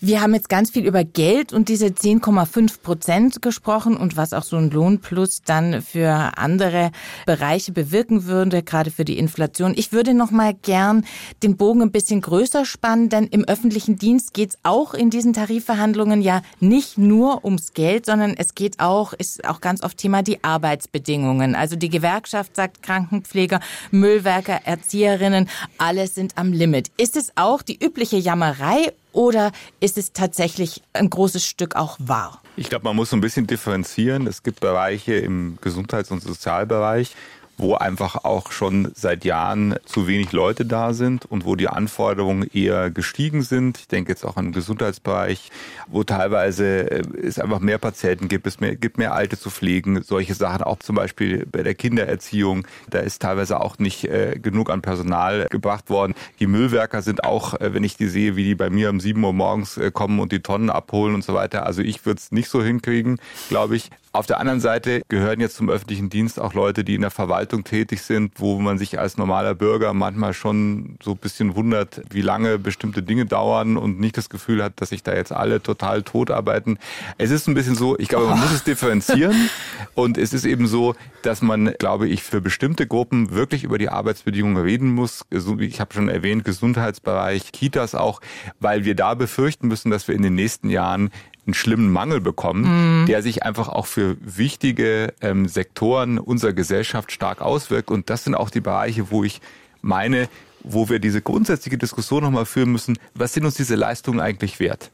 Wir 0.00 0.20
haben 0.20 0.34
jetzt 0.34 0.48
ganz 0.48 0.70
viel 0.70 0.86
über 0.86 1.04
Geld 1.04 1.52
und 1.52 1.68
diese 1.68 1.86
10,5 1.86 2.80
Prozent 2.82 3.42
gesprochen 3.42 3.96
und 3.96 4.16
was 4.16 4.32
auch 4.32 4.42
so 4.42 4.56
ein 4.56 4.70
Lohnplus 4.70 5.42
dann 5.42 5.82
für 5.82 6.32
andere 6.36 6.90
Bereiche 7.26 7.72
bewirken 7.72 8.24
würde, 8.24 8.62
gerade 8.62 8.90
für 8.90 9.04
die 9.04 9.18
Inflation. 9.18 9.72
Ich 9.76 9.92
würde 9.92 10.14
noch 10.14 10.30
mal 10.30 10.54
gern 10.54 11.04
den 11.42 11.56
Bogen 11.56 11.82
ein 11.82 11.92
bisschen 11.92 12.20
größer 12.20 12.64
spannen, 12.64 13.08
denn 13.08 13.26
im 13.26 13.44
öffentlichen 13.44 13.96
Dienst 13.96 14.34
geht 14.34 14.50
es 14.50 14.58
auch 14.62 14.94
in 14.94 15.10
diesen 15.10 15.32
Tarifverhandlungen 15.32 16.22
ja 16.22 16.42
nicht 16.60 16.98
nur 16.98 17.44
ums 17.44 17.72
Geld, 17.72 18.06
sondern 18.06 18.34
es 18.36 18.54
geht 18.54 18.80
auch, 18.80 19.12
ist 19.12 19.44
auch 19.44 19.60
ganz 19.60 19.82
oft 19.82 19.96
Thema 19.96 20.22
die 20.22 20.42
Arbeitsbedingungen. 20.42 21.54
Also 21.54 21.76
die 21.76 21.88
Gewerkschaft 21.90 22.56
sagt 22.56 22.82
Krankenpfleger, 22.82 23.60
Müllwerker, 23.90 24.60
Erzieherinnen, 24.64 25.48
alles 25.78 26.14
sind 26.14 26.36
am 26.36 26.52
Limit. 26.52 26.90
Ist 26.96 27.16
es 27.16 27.32
auch 27.36 27.62
die 27.62 27.82
übliche 27.82 28.16
Jammerei 28.16 28.92
oder 29.14 29.52
ist 29.80 29.96
es 29.96 30.12
tatsächlich 30.12 30.82
ein 30.92 31.08
großes 31.08 31.46
Stück 31.46 31.76
auch 31.76 31.96
wahr? 31.98 32.42
Ich 32.56 32.68
glaube, 32.68 32.84
man 32.84 32.96
muss 32.96 33.12
ein 33.12 33.20
bisschen 33.20 33.46
differenzieren. 33.46 34.26
Es 34.26 34.42
gibt 34.42 34.60
Bereiche 34.60 35.14
im 35.14 35.58
Gesundheits- 35.60 36.10
und 36.10 36.22
Sozialbereich, 36.22 37.14
wo 37.56 37.74
einfach 37.74 38.24
auch 38.24 38.52
schon 38.52 38.90
seit 38.94 39.24
Jahren 39.24 39.76
zu 39.84 40.06
wenig 40.06 40.32
Leute 40.32 40.64
da 40.64 40.92
sind 40.92 41.24
und 41.26 41.44
wo 41.44 41.56
die 41.56 41.68
Anforderungen 41.68 42.48
eher 42.52 42.90
gestiegen 42.90 43.42
sind. 43.42 43.78
Ich 43.78 43.88
denke 43.88 44.12
jetzt 44.12 44.24
auch 44.24 44.36
an 44.36 44.46
den 44.46 44.52
Gesundheitsbereich, 44.52 45.50
wo 45.86 46.04
teilweise 46.04 46.90
äh, 46.90 47.02
es 47.22 47.38
einfach 47.38 47.60
mehr 47.60 47.78
Patienten 47.78 48.28
gibt, 48.28 48.46
es 48.46 48.60
mehr, 48.60 48.76
gibt 48.76 48.98
mehr 48.98 49.14
Alte 49.14 49.38
zu 49.38 49.50
pflegen, 49.50 50.02
solche 50.02 50.34
Sachen 50.34 50.62
auch 50.62 50.78
zum 50.78 50.96
Beispiel 50.96 51.46
bei 51.46 51.62
der 51.62 51.74
Kindererziehung. 51.74 52.66
Da 52.90 53.00
ist 53.00 53.22
teilweise 53.22 53.60
auch 53.60 53.78
nicht 53.78 54.04
äh, 54.04 54.38
genug 54.40 54.70
an 54.70 54.82
Personal 54.82 55.46
gebracht 55.50 55.90
worden. 55.90 56.14
Die 56.40 56.46
Müllwerker 56.46 57.02
sind 57.02 57.24
auch, 57.24 57.54
äh, 57.60 57.74
wenn 57.74 57.84
ich 57.84 57.96
die 57.96 58.08
sehe, 58.08 58.36
wie 58.36 58.44
die 58.44 58.54
bei 58.54 58.70
mir 58.70 58.90
um 58.90 59.00
sieben 59.00 59.24
Uhr 59.24 59.32
morgens 59.32 59.76
äh, 59.76 59.90
kommen 59.90 60.20
und 60.20 60.32
die 60.32 60.40
Tonnen 60.40 60.70
abholen 60.70 61.14
und 61.14 61.24
so 61.24 61.34
weiter. 61.34 61.66
Also 61.66 61.82
ich 61.82 62.04
würde 62.04 62.18
es 62.18 62.32
nicht 62.32 62.48
so 62.48 62.62
hinkriegen, 62.62 63.18
glaube 63.48 63.76
ich. 63.76 63.90
Auf 64.14 64.26
der 64.26 64.38
anderen 64.38 64.60
Seite 64.60 65.02
gehören 65.08 65.40
jetzt 65.40 65.56
zum 65.56 65.68
öffentlichen 65.68 66.08
Dienst 66.08 66.38
auch 66.38 66.54
Leute, 66.54 66.84
die 66.84 66.94
in 66.94 67.00
der 67.00 67.10
Verwaltung 67.10 67.64
tätig 67.64 68.00
sind, 68.00 68.34
wo 68.36 68.60
man 68.60 68.78
sich 68.78 69.00
als 69.00 69.16
normaler 69.16 69.56
Bürger 69.56 69.92
manchmal 69.92 70.34
schon 70.34 70.98
so 71.02 71.10
ein 71.10 71.16
bisschen 71.16 71.56
wundert, 71.56 72.00
wie 72.10 72.20
lange 72.20 72.60
bestimmte 72.60 73.02
Dinge 73.02 73.26
dauern 73.26 73.76
und 73.76 73.98
nicht 73.98 74.16
das 74.16 74.30
Gefühl 74.30 74.62
hat, 74.62 74.74
dass 74.80 74.90
sich 74.90 75.02
da 75.02 75.12
jetzt 75.16 75.32
alle 75.32 75.60
total 75.60 76.04
tot 76.04 76.30
arbeiten. 76.30 76.78
Es 77.18 77.32
ist 77.32 77.48
ein 77.48 77.54
bisschen 77.54 77.74
so, 77.74 77.98
ich 77.98 78.06
glaube, 78.06 78.28
man 78.28 78.38
muss 78.38 78.52
es 78.52 78.62
differenzieren 78.62 79.50
und 79.94 80.16
es 80.16 80.32
ist 80.32 80.44
eben 80.44 80.68
so, 80.68 80.94
dass 81.22 81.42
man, 81.42 81.74
glaube 81.80 82.06
ich, 82.06 82.22
für 82.22 82.40
bestimmte 82.40 82.86
Gruppen 82.86 83.32
wirklich 83.32 83.64
über 83.64 83.78
die 83.78 83.88
Arbeitsbedingungen 83.88 84.62
reden 84.62 84.94
muss. 84.94 85.24
Ich 85.58 85.80
habe 85.80 85.92
schon 85.92 86.08
erwähnt, 86.08 86.44
Gesundheitsbereich, 86.44 87.50
Kitas 87.50 87.96
auch, 87.96 88.20
weil 88.60 88.84
wir 88.84 88.94
da 88.94 89.14
befürchten 89.14 89.66
müssen, 89.66 89.90
dass 89.90 90.06
wir 90.06 90.14
in 90.14 90.22
den 90.22 90.36
nächsten 90.36 90.70
Jahren 90.70 91.10
einen 91.46 91.54
schlimmen 91.54 91.90
Mangel 91.92 92.20
bekommen, 92.20 93.02
mhm. 93.02 93.06
der 93.06 93.22
sich 93.22 93.42
einfach 93.42 93.68
auch 93.68 93.86
für 93.86 94.16
wichtige 94.20 95.12
ähm, 95.20 95.46
Sektoren 95.46 96.18
unserer 96.18 96.52
Gesellschaft 96.52 97.12
stark 97.12 97.40
auswirkt. 97.40 97.90
Und 97.90 98.10
das 98.10 98.24
sind 98.24 98.34
auch 98.34 98.50
die 98.50 98.60
Bereiche, 98.60 99.10
wo 99.10 99.24
ich 99.24 99.40
meine, 99.82 100.28
wo 100.62 100.88
wir 100.88 100.98
diese 100.98 101.20
grundsätzliche 101.20 101.78
Diskussion 101.78 102.22
nochmal 102.22 102.46
führen 102.46 102.72
müssen, 102.72 102.98
was 103.14 103.34
sind 103.34 103.44
uns 103.44 103.54
diese 103.54 103.74
Leistungen 103.74 104.20
eigentlich 104.20 104.60
wert? 104.60 104.90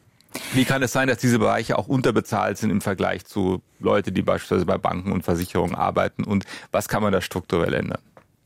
Wie 0.53 0.65
kann 0.65 0.83
es 0.83 0.93
sein, 0.93 1.09
dass 1.09 1.19
diese 1.19 1.39
Bereiche 1.39 1.77
auch 1.77 1.89
unterbezahlt 1.89 2.57
sind 2.59 2.71
im 2.71 2.81
Vergleich 2.81 3.25
zu 3.25 3.63
Leute, 3.81 4.13
die 4.13 4.23
beispielsweise 4.23 4.65
bei 4.65 4.79
Banken 4.79 5.13
und 5.13 5.23
Versicherungen 5.23 5.75
arbeiten? 5.75 6.25
Und 6.25 6.45
was 6.71 6.89
kann 6.89 7.03
man 7.03 7.13
da 7.13 7.21
strukturell 7.21 7.75
ändern? 7.75 8.01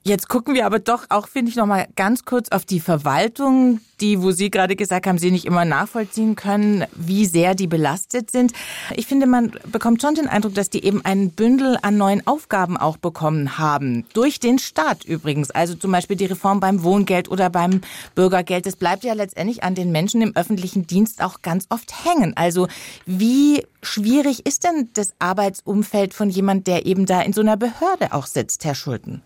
Jetzt 0.07 0.29
gucken 0.29 0.55
wir 0.55 0.67
aber 0.67 0.81
doch 0.81 1.07
auch, 1.09 1.29
finde 1.29 1.51
ich, 1.51 1.57
noch 1.57 1.65
mal 1.65 1.89
ganz 1.97 2.27
kurz 2.27 2.51
auf 2.51 2.67
die 2.67 2.81
Verwaltung, 2.81 3.81
die, 4.03 4.21
wo 4.21 4.33
Sie 4.33 4.51
gerade 4.51 4.77
gesagt 4.77 5.07
haben, 5.07 5.17
Sie 5.17 5.31
nicht 5.31 5.47
immer 5.47 5.65
nachvollziehen 5.65 6.37
können, 6.37 6.85
wie 6.95 7.25
sehr 7.25 7.55
die 7.55 7.67
belastet 7.67 8.31
sind. 8.31 8.53
Ich 8.95 9.07
finde, 9.07 9.27
man 9.27 9.53
bekommt 9.65 10.03
schon 10.03 10.15
den 10.15 10.29
Eindruck, 10.29 10.53
dass 10.53 10.69
die 10.69 10.85
eben 10.85 11.03
ein 11.07 11.31
Bündel 11.31 11.79
an 11.81 11.97
neuen 11.97 12.27
Aufgaben 12.27 12.77
auch 12.77 12.99
bekommen 12.99 13.57
haben. 13.57 14.05
Durch 14.13 14.41
den 14.41 14.59
Staat 14.59 15.07
übrigens. 15.07 15.51
Also 15.51 15.75
zum 15.75 15.91
Beispiel 15.91 16.19
die 16.19 16.27
Reform 16.27 16.61
beim 16.61 16.83
Wohngeld 16.83 17.31
oder 17.31 17.49
beim 17.49 17.81
Bürgergeld. 18.15 18.67
Das 18.67 18.77
bleibt 18.77 19.05
ja 19.05 19.15
letztendlich 19.15 19.65
an 19.65 19.75
den 19.75 19.91
Menschen 19.91 20.21
im 20.21 20.37
öffentlichen 20.37 20.87
Dienst 20.87 21.23
auch 21.23 21.41
ganz 21.41 21.65
oft 21.71 22.05
hängen. 22.05 22.37
Also 22.37 22.69
wie 23.07 23.65
schwierig 23.81 24.45
ist 24.45 24.65
denn 24.65 24.91
das 24.93 25.15
Arbeitsumfeld 25.19 26.13
von 26.13 26.29
jemand, 26.29 26.67
der 26.67 26.85
eben 26.85 27.07
da 27.07 27.23
in 27.23 27.33
so 27.33 27.41
einer 27.41 27.57
Behörde 27.57 28.13
auch 28.13 28.27
sitzt, 28.27 28.67
Herr 28.67 28.75
Schulten? 28.75 29.23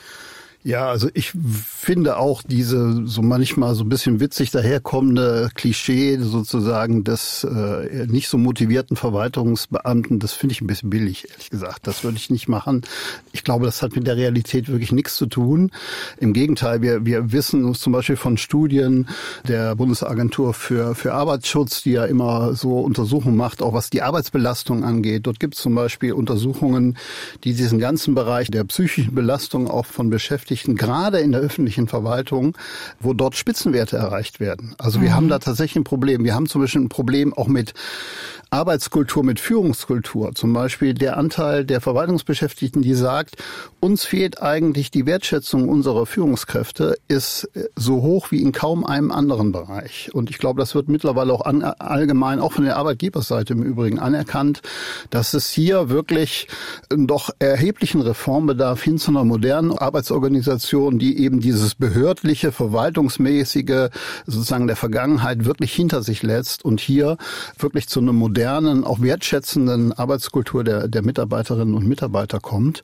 Ja, 0.65 0.89
also 0.89 1.09
ich 1.15 1.31
finde 1.31 2.17
auch 2.17 2.43
diese 2.43 3.07
so 3.07 3.23
manchmal 3.23 3.77
so 3.77 3.85
ein 3.85 3.89
bisschen 3.89 4.19
witzig 4.19 4.51
daherkommende 4.51 5.51
Klischee 5.55 6.19
sozusagen 6.19 7.05
des 7.05 7.45
äh, 7.45 8.07
nicht 8.09 8.29
so 8.29 8.39
motivierten 8.39 8.97
Verwaltungsbeamten, 8.97 10.19
das 10.19 10.33
finde 10.33 10.55
ich 10.55 10.61
ein 10.61 10.67
bisschen 10.67 10.91
billig, 10.91 11.31
ehrlich 11.31 11.51
gesagt. 11.51 11.87
Das 11.87 12.03
würde 12.03 12.17
ich 12.17 12.29
nicht 12.31 12.49
machen. 12.49 12.83
Ich 13.33 13.45
glaube, 13.45 13.67
das 13.67 13.83
hat 13.83 13.95
mit 13.95 14.09
der 14.09 14.17
Realität 14.17 14.69
wirklich 14.69 14.91
nichts 14.91 15.17
zu 15.17 15.27
tun. 15.27 15.71
Im 16.19 16.33
Gegenteil, 16.33 16.83
wir, 16.83 17.07
wir 17.07 17.31
wissen 17.31 17.73
zum 17.75 17.93
Beispiel 17.93 18.17
von 18.17 18.37
Studien 18.37 19.09
der 19.47 19.77
Bundesagentur 19.77 20.55
für, 20.55 20.97
für 20.97 21.15
Arbeitsschutz, 21.15 21.83
die 21.83 21.93
ja 21.93 22.05
immer 22.05 22.55
so 22.55 22.81
Untersuchungen 22.81 23.37
macht, 23.37 23.63
auch 23.63 23.75
was 23.75 23.91
die 23.91 24.03
Arbeitsbelastung 24.03 24.83
angeht. 24.83 25.29
Dort 25.29 25.39
gibt 25.39 25.55
es 25.55 25.61
zum 25.61 25.77
Beispiel 25.77 26.13
Untersuchungen, 26.13 26.99
die 27.45 27.55
diesen 27.55 27.79
ganzen 27.79 28.17
Bereich 28.17 28.51
der 28.51 28.65
psychischen 28.65 29.15
Belastung 29.15 29.71
auch 29.71 29.87
von 29.87 30.11
Beschäftigten 30.11 30.48
Beschäftigten, 30.49 30.77
gerade 30.77 31.19
in 31.19 31.33
der 31.33 31.41
öffentlichen 31.41 31.89
Verwaltung, 31.89 32.57
wo 33.01 33.13
dort 33.13 33.37
Spitzenwerte 33.37 33.97
erreicht 33.97 34.41
werden. 34.41 34.75
Also 34.79 35.01
wir 35.01 35.11
mhm. 35.11 35.15
haben 35.15 35.29
da 35.29 35.39
tatsächlich 35.39 35.77
ein 35.77 35.85
Problem. 35.85 36.25
Wir 36.25 36.35
haben 36.35 36.47
zum 36.47 36.63
Beispiel 36.63 36.81
ein 36.83 36.89
Problem 36.89 37.35
auch 37.35 37.49
mit 37.49 37.75
Arbeitskultur, 38.51 39.25
mit 39.25 39.41
Führungskultur. 39.41 40.35
Zum 40.35 40.55
Beispiel 40.55 40.95
der 40.95 41.19
Anteil 41.19 41.67
der 41.67 41.83
Verwaltungsbeschäftigten, 41.83 42.81
die 42.81 42.95
sagt, 42.95 43.37
uns 43.79 44.05
fehlt 44.05 44.43
eigentlich 44.43 44.91
die 44.91 45.05
Wertschätzung 45.05 45.69
unserer 45.69 46.07
Führungskräfte, 46.07 46.97
ist 47.09 47.51
so 47.77 48.01
hoch 48.01 48.31
wie 48.31 48.41
in 48.41 48.53
kaum 48.53 48.87
einem 48.87 49.11
anderen 49.11 49.53
Bereich. 49.53 50.11
Und 50.15 50.31
ich 50.31 50.39
glaube, 50.39 50.61
das 50.61 50.75
wird 50.75 50.89
mittlerweile 50.89 51.33
auch 51.35 51.45
an, 51.45 51.63
allgemein, 51.63 52.41
auch 52.41 52.53
von 52.53 52.65
der 52.65 52.77
Arbeitgeberseite 52.77 53.53
im 53.53 53.63
Übrigen 53.63 53.99
anerkannt, 53.99 54.63
dass 55.11 55.35
es 55.35 55.51
hier 55.51 55.91
wirklich 55.91 56.49
doch 56.89 57.31
erheblichen 57.39 58.01
Reformbedarf 58.01 58.83
hin 58.83 58.97
zu 58.97 59.11
einer 59.11 59.25
modernen 59.25 59.77
Arbeitsorganisation, 59.77 60.38
die 60.99 61.19
eben 61.19 61.41
dieses 61.41 61.75
behördliche, 61.75 62.53
verwaltungsmäßige 62.53 63.89
sozusagen 64.27 64.67
der 64.67 64.77
Vergangenheit 64.77 65.45
wirklich 65.45 65.73
hinter 65.73 66.03
sich 66.03 66.23
lässt 66.23 66.65
und 66.65 66.81
hier 66.81 67.17
wirklich 67.59 67.89
zu 67.89 68.01
einem 68.01 68.17
modernen 68.17 68.39
modernen, 68.39 68.85
auch 68.85 69.01
wertschätzenden 69.01 69.93
Arbeitskultur 69.93 70.65
der, 70.65 70.89
der 70.89 71.03
Mitarbeiterinnen 71.03 71.75
und 71.75 71.87
Mitarbeiter 71.87 72.41
kommt. 72.41 72.83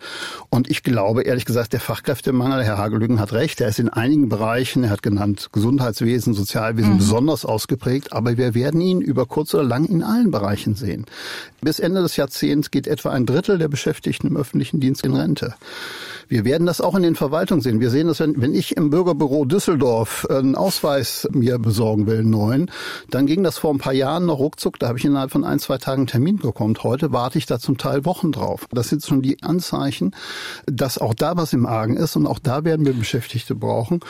Und 0.51 0.71
ich 0.71 0.83
glaube, 0.83 1.23
ehrlich 1.23 1.45
gesagt, 1.45 1.73
der 1.73 1.81
Fachkräftemangel, 1.81 2.65
Herr 2.65 2.79
Hagelügen 2.79 3.21
hat 3.21 3.33
recht, 3.33 3.61
der 3.61 3.69
ist 3.69 3.79
in 3.79 3.89
einigen 3.89 4.29
Bereichen, 4.29 4.85
er 4.85 4.91
hat 4.91 5.03
genannt 5.03 5.51
Gesundheitswesen, 5.53 6.35
Sozialwesen 6.35 6.95
mhm. 6.95 6.99
besonders 6.99 7.45
ausgeprägt, 7.45 8.13
aber 8.13 8.37
wir 8.37 8.55
werden 8.55 8.81
ihn 8.81 9.01
über 9.01 9.27
kurz 9.27 9.55
oder 9.55 9.65
lang 9.65 9.85
in 9.85 10.03
allen 10.03 10.31
Bereichen 10.31 10.75
sehen. 10.75 11.07
Bis 11.61 11.79
Ende 11.79 12.03
des 12.03 12.17
Jahrzehnts 12.17 12.71
geht 12.71 12.87
etwa 12.87 13.11
ein 13.11 13.27
Drittel 13.27 13.59
der 13.59 13.69
Beschäftigten 13.69 14.29
im 14.29 14.37
öffentlichen 14.37 14.81
Dienst 14.81 15.05
in 15.05 15.15
Rente. 15.15 15.55
Wir 16.29 16.45
werden 16.45 16.67
das 16.67 16.81
auch 16.81 16.95
in 16.95 17.03
den 17.03 17.15
Verwaltungen 17.15 17.61
sehen. 17.61 17.81
Wir 17.81 17.91
sehen 17.91 18.09
das, 18.09 18.21
wenn, 18.21 18.41
wenn 18.41 18.55
ich 18.55 18.77
im 18.77 18.91
Bürgerbüro 18.91 19.45
Düsseldorf 19.45 20.27
einen 20.31 20.57
Ausweis 20.57 21.29
mir 21.33 21.59
besorgen 21.59 22.07
will, 22.07 22.21
einen 22.21 22.31
neuen, 22.31 22.71
dann 23.11 23.27
ging 23.27 23.43
das 23.43 23.59
vor 23.59 23.73
ein 23.73 23.79
paar 23.79 23.93
Jahren 23.93 24.27
noch 24.27 24.39
ruckzuck. 24.39 24.79
Da 24.79 24.89
habe 24.89 24.99
ich 24.99 25.05
innerhalb 25.05 25.31
von 25.31 25.45
ein, 25.45 25.59
zwei 25.59 25.79
Tagen 25.79 26.01
einen 26.01 26.07
Termin 26.07 26.39
bekommen. 26.39 26.75
Heute 26.83 27.13
warte 27.13 27.39
ich 27.39 27.47
da 27.47 27.59
zum 27.59 27.79
Teil 27.79 28.05
Wochen 28.05 28.33
drauf. 28.33 28.67
Das 28.73 28.89
sind 28.89 29.05
schon 29.05 29.23
die 29.23 29.43
Anzeichen, 29.43 30.15
dass 30.67 30.99
auch 30.99 31.15
da 31.15 31.37
was 31.37 31.53
im 31.53 31.67
Argen 31.67 31.97
ist 31.97 32.17
und 32.17 32.27
auch 32.27 32.39
da 32.39 32.65
werden 32.65 32.87
wir 32.87 32.95
Beschäftigte 32.95 33.55
brauchen. 33.55 34.01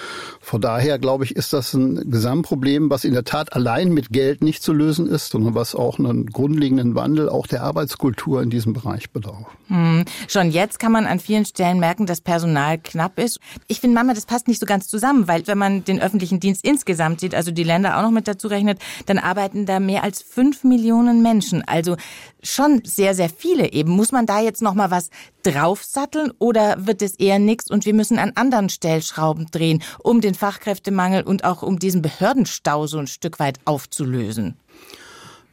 Von 0.41 0.61
daher, 0.61 0.99
glaube 0.99 1.25
ich, 1.25 1.37
ist 1.37 1.53
das 1.53 1.75
ein 1.75 2.11
Gesamtproblem, 2.11 2.91
was 2.91 3.05
in 3.05 3.13
der 3.13 3.25
Tat 3.25 3.55
allein 3.55 3.93
mit 3.93 4.11
Geld 4.11 4.43
nicht 4.43 4.63
zu 4.63 4.73
lösen 4.73 5.09
ist, 5.09 5.31
sondern 5.31 5.55
was 5.55 5.75
auch 5.75 5.99
einen 5.99 6.27
grundlegenden 6.27 6.95
Wandel 6.95 7.29
auch 7.29 7.47
der 7.47 7.63
Arbeitskultur 7.63 8.43
in 8.43 8.51
diesem 8.51 8.73
Bereich 8.73 9.11
bedarf. 9.11 9.47
Hm. 9.69 10.05
Schon 10.29 10.51
jetzt 10.51 10.79
kann 10.79 10.93
man 10.93 11.07
an 11.07 11.19
vielen 11.19 11.45
Stellen 11.45 11.81
merken, 11.81 12.04
merken, 12.05 12.07
dass 12.07 12.21
Personal 12.21 12.79
knapp 12.79 13.19
ist. 13.19 13.41
Ich 13.67 13.81
finde 13.81 13.95
manchmal, 13.95 14.15
das 14.15 14.27
passt 14.27 14.49
nicht 14.49 14.61
so 14.61 14.67
ganz 14.67 14.89
zusammen, 14.89 15.29
weil 15.29 15.47
wenn 15.47 15.59
man 15.59 15.85
den 15.85 16.01
öffentlichen 16.01 16.41
Dienst 16.41 16.65
insgesamt 16.65 17.21
sieht, 17.21 17.35
also 17.35 17.51
die 17.51 17.65
Länder 17.65 17.97
auch 17.97 18.03
noch 18.03 18.11
mit 18.11 18.29
dazu 18.29 18.49
rechnet, 18.49 18.79
dann 19.07 19.19
arbeiten 19.19 19.67
da 19.67 19.81
mehr 19.81 20.05
als 20.05 20.23
fünf 20.23 20.65
Millionen 20.65 21.23
Menschen. 21.23 21.63
Also 21.67 21.97
schon 22.43 22.83
sehr, 22.85 23.15
sehr 23.15 23.29
viele 23.29 23.73
eben. 23.73 23.91
Muss 23.93 24.13
man 24.13 24.27
da 24.27 24.41
jetzt 24.41 24.63
noch 24.63 24.75
mal 24.75 24.91
was 24.91 25.11
draufsatteln 25.43 26.33
oder 26.39 26.87
wird 26.87 27.03
es 27.03 27.15
eher 27.15 27.39
nichts 27.39 27.71
und 27.71 27.85
wir 27.87 27.95
müssen 27.95 28.19
an 28.19 28.33
anderen 28.35 28.69
Stellschrauben 28.69 29.47
drehen, 29.51 29.83
um 30.03 30.21
den 30.21 30.35
Fachkräftemangel 30.35 31.23
und 31.23 31.45
auch 31.45 31.63
um 31.63 31.79
diesen 31.79 32.03
Behördenstau 32.03 32.87
so 32.87 32.99
ein 32.99 33.07
Stück 33.07 33.39
weit 33.39 33.59
aufzulösen? 33.65 34.57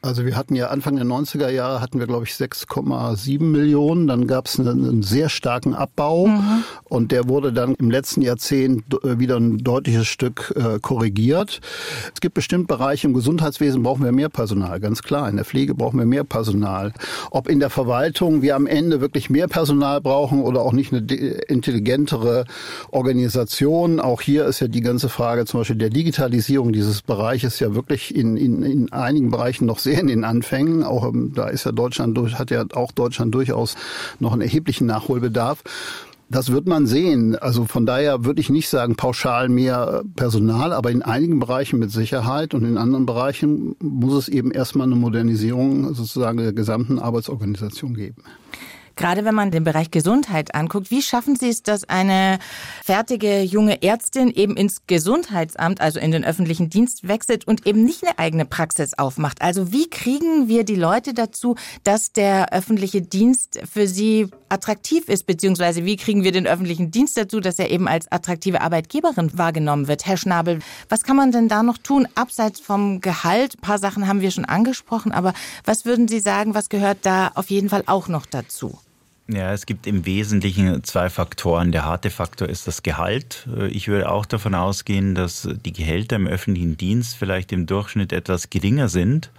Also 0.04 0.26
wir 0.26 0.36
hatten 0.36 0.56
ja 0.56 0.70
Anfang 0.70 0.96
der 0.96 1.06
90er 1.06 1.50
Jahre 1.50 1.80
hatten 1.80 2.00
wir, 2.00 2.08
glaube 2.08 2.26
ich, 2.26 2.32
6,7 2.32 3.44
Millionen. 3.44 4.08
Dann 4.08 4.26
gab 4.26 4.48
es 4.48 4.60
einen, 4.60 4.84
einen, 4.84 5.04
sehr 5.04 5.30
starken 5.30 5.76
Abbau 5.76 6.26
mhm. 6.26 6.64
und 6.86 7.12
der 7.12 7.28
wurde 7.28 7.54
dann 7.54 7.76
im 7.76 7.92
letzten 7.92 8.24
Jahrzehnt 8.24 8.84
äh, 9.04 9.20
wieder 9.20 9.38
ein 9.38 9.60
deutliches 9.60 10.08
Stück 10.08 10.54
äh, 10.56 10.80
korrigiert. 10.80 11.62
Es 12.16 12.20
gibt 12.20 12.34
bestimmt 12.34 12.68
Bereiche 12.68 13.06
im 13.06 13.14
Gesundheitswesen 13.14 13.84
brauchen 13.84 14.04
wir 14.04 14.12
mehr 14.12 14.30
Personal, 14.30 14.80
ganz 14.80 15.04
klar. 15.04 15.30
In 15.30 15.36
der 15.36 15.46
Pflege 15.46 15.76
brauchen 15.76 16.00
wir 16.00 16.08
mehr 16.08 16.24
Personal. 16.24 16.94
Ob 17.30 17.48
in 17.48 17.60
der 17.60 17.70
Verwaltung 17.70 18.42
wir 18.42 18.56
am 18.56 18.66
Ende 18.66 19.02
wirklich 19.02 19.30
mehr 19.30 19.48
Personal 19.48 20.02
brauchen 20.02 20.42
oder 20.42 20.62
auch 20.62 20.74
nicht 20.74 20.92
eine 20.92 21.02
intelligentere 21.48 22.46
Organisation. 22.90 24.00
Auch 24.00 24.22
hier 24.22 24.46
ist 24.46 24.62
ja 24.62 24.68
die 24.68 24.82
ganze 24.82 25.10
Frage 25.10 25.46
zum 25.46 25.60
Beispiel 25.60 25.76
der 25.76 25.92
Digitalisierung 25.92 26.74
dieses 26.74 27.04
Bereiches 27.04 27.60
ja 27.60 27.76
wirklich 27.76 28.16
in, 28.16 28.36
in, 28.36 28.64
in 28.64 28.92
einigen 28.92 29.30
Bereichen 29.30 29.68
noch 29.68 29.78
sehr 29.78 29.90
sehr 29.91 29.99
in 29.99 30.08
den 30.08 30.23
Anfängen. 30.23 30.84
Auch 30.84 31.08
ähm, 31.08 31.34
da 31.36 31.47
ist 31.47 31.65
ja 31.65 31.71
Deutschland 31.71 32.17
durch, 32.17 32.39
hat 32.39 32.51
ja 32.51 32.65
auch 32.73 32.91
Deutschland 32.91 33.34
durchaus 33.36 33.75
noch 34.19 34.34
einen 34.34 34.41
erheblichen 34.41 34.88
Nachholbedarf. 34.88 35.63
Das 36.30 36.49
wird 36.49 36.65
man 36.65 36.88
sehen. 36.88 37.36
Also 37.36 37.65
von 37.65 37.86
daher 37.86 38.23
würde 38.23 38.39
ich 38.39 38.49
nicht 38.49 38.69
sagen 38.69 38.95
pauschal 38.95 39.49
mehr 39.49 40.04
Personal, 40.15 40.71
aber 40.71 40.89
in 40.89 41.01
einigen 41.01 41.39
Bereichen 41.39 41.77
mit 41.77 41.91
Sicherheit 41.91 42.54
und 42.54 42.63
in 42.63 42.77
anderen 42.77 43.06
Bereichen 43.06 43.75
muss 43.80 44.13
es 44.13 44.30
eben 44.30 44.51
erstmal 44.51 44.88
eine 44.88 44.95
Modernisierung 44.95 45.93
sozusagen 45.93 46.38
der 46.38 46.54
gesamten 46.54 46.99
Arbeitsorganisation 46.99 47.95
geben. 47.95 48.23
Gerade 49.02 49.26
wenn 49.26 49.34
man 49.34 49.50
den 49.50 49.64
Bereich 49.64 49.90
Gesundheit 49.90 50.54
anguckt, 50.54 50.92
wie 50.92 51.02
schaffen 51.02 51.36
Sie 51.36 51.50
es, 51.50 51.64
dass 51.64 51.90
eine 51.90 52.38
fertige 52.86 53.42
junge 53.42 53.82
Ärztin 53.82 54.30
eben 54.30 54.56
ins 54.56 54.86
Gesundheitsamt, 54.86 55.82
also 55.82 56.00
in 56.00 56.12
den 56.12 56.24
öffentlichen 56.24 56.70
Dienst 56.70 57.08
wechselt 57.08 57.48
und 57.48 57.66
eben 57.66 57.84
nicht 57.84 58.04
eine 58.04 58.20
eigene 58.20 58.46
Praxis 58.46 58.94
aufmacht? 58.94 59.42
Also 59.42 59.72
wie 59.72 59.90
kriegen 59.90 60.48
wir 60.48 60.64
die 60.64 60.76
Leute 60.76 61.16
dazu, 61.16 61.56
dass 61.84 62.14
der 62.14 62.54
öffentliche 62.54 63.02
Dienst 63.02 63.60
für 63.68 63.88
sie 63.88 64.30
attraktiv 64.50 65.10
ist, 65.10 65.26
beziehungsweise 65.26 65.84
wie 65.84 65.96
kriegen 65.96 66.24
wir 66.24 66.32
den 66.32 66.46
öffentlichen 66.46 66.92
Dienst 66.92 67.18
dazu, 67.18 67.40
dass 67.40 67.58
er 67.58 67.72
eben 67.72 67.88
als 67.88 68.12
attraktive 68.12 68.62
Arbeitgeberin 68.62 69.36
wahrgenommen 69.36 69.88
wird? 69.88 70.06
Herr 70.06 70.18
Schnabel, 70.18 70.60
was 70.90 71.02
kann 71.02 71.16
man 71.16 71.32
denn 71.32 71.48
da 71.48 71.64
noch 71.64 71.80
tun, 71.80 72.08
abseits 72.14 72.60
vom 72.60 73.02
Gehalt? 73.02 73.56
Ein 73.56 73.62
paar 73.62 73.80
Sachen 73.80 74.08
haben 74.08 74.22
wir 74.22 74.30
schon 74.30 74.46
angesprochen, 74.46 75.12
aber 75.12 75.34
was 75.66 75.86
würden 75.86 76.08
Sie 76.08 76.20
sagen, 76.20 76.54
was 76.54 76.70
gehört 76.70 77.00
da 77.02 77.32
auf 77.34 77.50
jeden 77.50 77.70
Fall 77.70 77.82
auch 77.88 78.08
noch 78.08 78.28
dazu? 78.28 78.78
Ja, 79.34 79.54
es 79.54 79.65
gibt 79.65 79.88
im 79.88 80.06
Wesentlichen 80.06 80.84
zwei 80.84 81.10
Faktoren. 81.10 81.72
Der 81.72 81.86
harte 81.86 82.10
Faktor 82.10 82.50
ist 82.50 82.67
das 82.67 82.84
Gehalt. 82.84 83.48
Ich 83.70 83.88
würde 83.88 84.12
auch 84.12 84.26
davon 84.26 84.54
ausgehen, 84.54 85.15
dass 85.15 85.48
die 85.63 85.72
Gehälter 85.72 86.17
im 86.17 86.28
öffentlichen 86.28 86.76
Dienst 86.76 87.15
vielleicht 87.15 87.54
im 87.54 87.65
Durchschnitt 87.65 88.12
etwas 88.12 88.50
geringer 88.50 88.90
sind 88.90 89.29